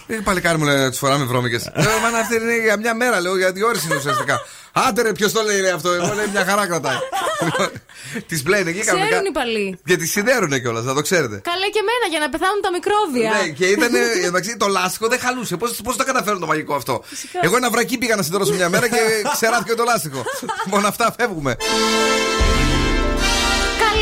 Ε, 0.07 0.15
παλικάρι 0.25 0.59
μου 0.59 0.65
λέει 0.65 0.77
να 0.77 0.89
τους 0.91 0.99
φοράμε 0.99 1.25
βρώμικες. 1.25 1.71
Λέω, 1.75 1.99
μάνα 2.03 2.19
αυτή 2.19 2.35
είναι 2.35 2.57
για 2.63 2.77
μια 2.79 2.95
μέρα, 2.95 3.21
λέω, 3.21 3.37
για 3.37 3.53
δύο 3.53 3.67
ώρες 3.67 3.85
είναι 3.85 3.97
ουσιαστικά. 3.97 4.41
Άντε 4.73 5.03
ρε, 5.03 5.13
ποιος 5.13 5.33
το 5.33 5.43
λέει, 5.43 5.61
λέει 5.61 5.71
αυτό. 5.71 5.91
Εγώ 5.93 6.13
λέει 6.15 6.27
μια 6.33 6.45
χαρά 6.45 6.67
κρατάει. 6.67 6.97
Τη 8.29 8.37
πλένε 8.43 8.71
εκεί 8.71 8.81
Ξέρουν 8.81 9.01
κανονικά. 9.01 9.29
οι 9.29 9.33
παλιοί. 9.33 9.79
Και 9.85 9.97
τη 9.97 10.07
σιδέρουνε 10.07 10.59
κιόλας, 10.59 10.85
να 10.85 10.95
το 10.95 11.01
ξέρετε. 11.03 11.41
Καλά 11.51 11.67
και 11.73 11.81
εμένα 11.85 12.07
για 12.11 12.19
να 12.19 12.29
πεθάνουν 12.29 12.61
τα 12.63 12.71
μικρόβια. 12.71 13.31
Ναι, 13.43 13.49
και 13.49 13.67
ήταν 13.67 13.95
εντάξει, 14.25 14.57
το 14.57 14.67
λάστιχο 14.67 15.09
δεν 15.09 15.19
χαλούσε. 15.19 15.57
Πώς 15.57 15.97
το 15.97 16.05
καταφέρουν 16.05 16.41
το 16.41 16.47
μαγικό 16.47 16.75
αυτό; 16.75 17.05
Εγώ 17.41 17.57
ένα 17.57 17.71
βρακί 17.71 17.99
πήγα 17.99 18.17
να 18.17 18.23
σιδερώσω 18.23 18.53
μια 18.53 18.69
μέρα 18.69 18.89
και 18.89 18.99
ξεράθηκε 19.37 19.75
το 19.75 19.85
λάστιχο. 19.85 20.23
Μόνο 20.65 20.89
αυτά 20.89 21.15
φεύγουμε. 21.19 21.57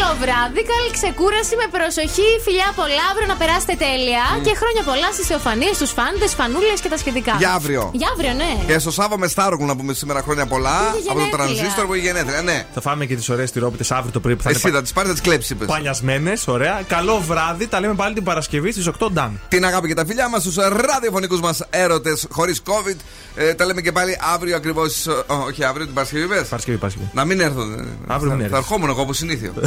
Καλό 0.00 0.14
βράδυ. 0.24 0.60
Καλή 0.74 0.90
ξεκούραση 0.98 1.54
με 1.60 1.66
προσοχή. 1.76 2.28
Φιλιά 2.46 2.68
πολλά. 2.80 3.04
Αύριο 3.10 3.26
να 3.32 3.36
περάσετε 3.42 3.74
τέλεια. 3.86 4.24
Και 4.46 4.52
χρόνια 4.60 4.82
πολλά 4.90 5.08
στις 5.16 5.26
θεοφανίες, 5.30 5.74
στους 5.78 5.90
φάντες, 5.98 6.30
φανούλες 6.38 6.78
και 6.84 6.88
τα 6.94 6.98
σχετικά. 7.02 7.32
Για 7.42 7.50
αύριο. 7.58 7.82
Για 8.00 8.08
αύριο, 8.14 8.32
ναι. 8.42 8.50
Και 8.68 8.78
στο 8.84 8.90
Σάββα 8.98 9.16
με 9.22 9.28
Στάργου 9.34 9.64
να 9.70 9.74
πούμε 9.78 9.92
σήμερα 10.00 10.20
χρόνια 10.26 10.46
πολλά. 10.54 10.76
Είχε 10.98 11.10
Από 11.10 11.18
το 11.18 11.24
γενέθλια. 11.24 11.36
τρανζίστορ 11.36 11.84
που 11.86 11.94
έχει 11.94 12.04
γενέθλια. 12.08 12.42
Ναι. 12.50 12.58
Θα 12.74 12.80
φάμε 12.86 13.04
και 13.08 13.16
τις 13.20 13.28
ωραίες 13.34 13.50
τυρόπιτες 13.54 13.90
αύριο 13.96 14.12
το 14.16 14.20
πρωί 14.24 14.36
που 14.36 14.42
θα 14.42 14.50
Εσύ 14.50 14.60
είναι 14.68 14.76
θα 14.76 14.82
τις 14.82 14.92
πάρεις, 14.92 15.10
θα 15.10 15.16
τις 15.16 15.24
κλέψεις. 15.26 15.50
είπες. 15.50 15.66
παλιασμένε. 15.74 16.32
Ωραία. 16.46 16.74
Καλό 16.96 17.16
βράδυ. 17.30 17.66
Τα 17.66 17.80
λέμε 17.80 17.94
πάλι 17.94 18.14
την 18.14 18.24
Παρασκευή 18.24 18.70
στις 18.72 18.86
8 18.86 19.10
Ντάν. 19.12 19.40
Την 19.48 19.64
αγάπη 19.64 19.86
και 19.88 19.94
τα 19.94 20.04
φιλιά 20.06 20.28
μας 20.28 20.40
στους 20.42 20.56
ραδιοφωνικούς 20.90 21.40
μας 21.40 21.62
έρωτες 21.70 22.26
χωρίς 22.30 22.62
COVID. 22.66 22.96
Ε, 23.36 23.54
τα 23.54 23.64
λέμε 23.64 23.80
και 23.80 23.92
πάλι 23.92 24.18
αύριο 24.34 24.56
ακριβώς. 24.56 25.06
Όχι, 25.46 25.64
αύριο 25.64 25.84
την 25.84 25.94
Παρασκευή, 25.94 26.26
πες. 26.26 26.48
Παρασκευή, 26.48 26.76
Παρασκευή. 26.78 27.08
Να 27.12 27.24
μην 27.24 27.40
έρθω. 27.40 27.60
Αύριο 28.06 28.30
θα, 28.30 28.36
μην 28.36 28.48
θα 28.48 28.56
έρθεις. 28.56 28.58
ερχόμουν 28.58 28.88
εγώ 28.88 29.00
όπως 29.00 29.16
συνήθιο. 29.16 29.52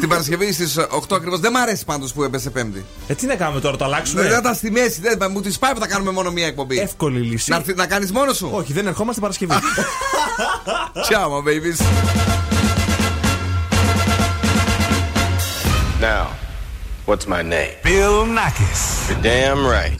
την 0.00 0.08
Παρασκευή 0.08 0.52
στις 0.52 0.78
8 0.78 1.16
ακριβώς. 1.16 1.40
Δεν 1.40 1.52
μ' 1.52 1.56
αρέσει 1.56 1.84
πάντως 1.84 2.12
που 2.12 2.22
έπεσε 2.22 2.50
Πέμπτη. 2.50 2.84
Ε, 3.06 3.14
τι 3.14 3.26
να 3.26 3.34
κάνουμε 3.34 3.60
τώρα, 3.60 3.76
το 3.76 3.84
αλλάξουμε; 3.84 4.22
Δεν 4.22 4.30
θα 4.30 4.40
τα 4.40 4.54
στη 4.54 4.70
μέση, 4.70 5.00
δεν, 5.00 5.30
μου 5.30 5.40
τη 5.40 5.56
πάει 5.60 5.72
που 5.72 5.80
θα 5.80 5.86
κάνουμε 5.86 6.10
μόνο 6.10 6.30
μία 6.30 6.46
εκπομπή. 6.46 6.78
Εύκολη 6.78 7.18
λύση. 7.20 7.50
Να, 7.50 7.56
έρθει- 7.56 7.76
να 7.76 7.86
κάνεις 7.86 8.12
μόνο 8.12 8.32
σου; 8.32 8.48
Όχι, 8.52 8.72
δεν 8.72 8.86
ερχόμαστε 8.86 9.20
Παρασκευή. 9.20 9.52
Ciao, 11.10 11.28
my 11.30 11.42
babies. 11.48 11.80
Now, 16.00 16.24
what's 17.06 17.26
my 17.26 17.42
name? 17.42 17.72
Bill 17.82 18.26
Nackis. 18.38 19.08
You're 19.08 19.22
damn 19.22 19.60
right. 19.76 19.92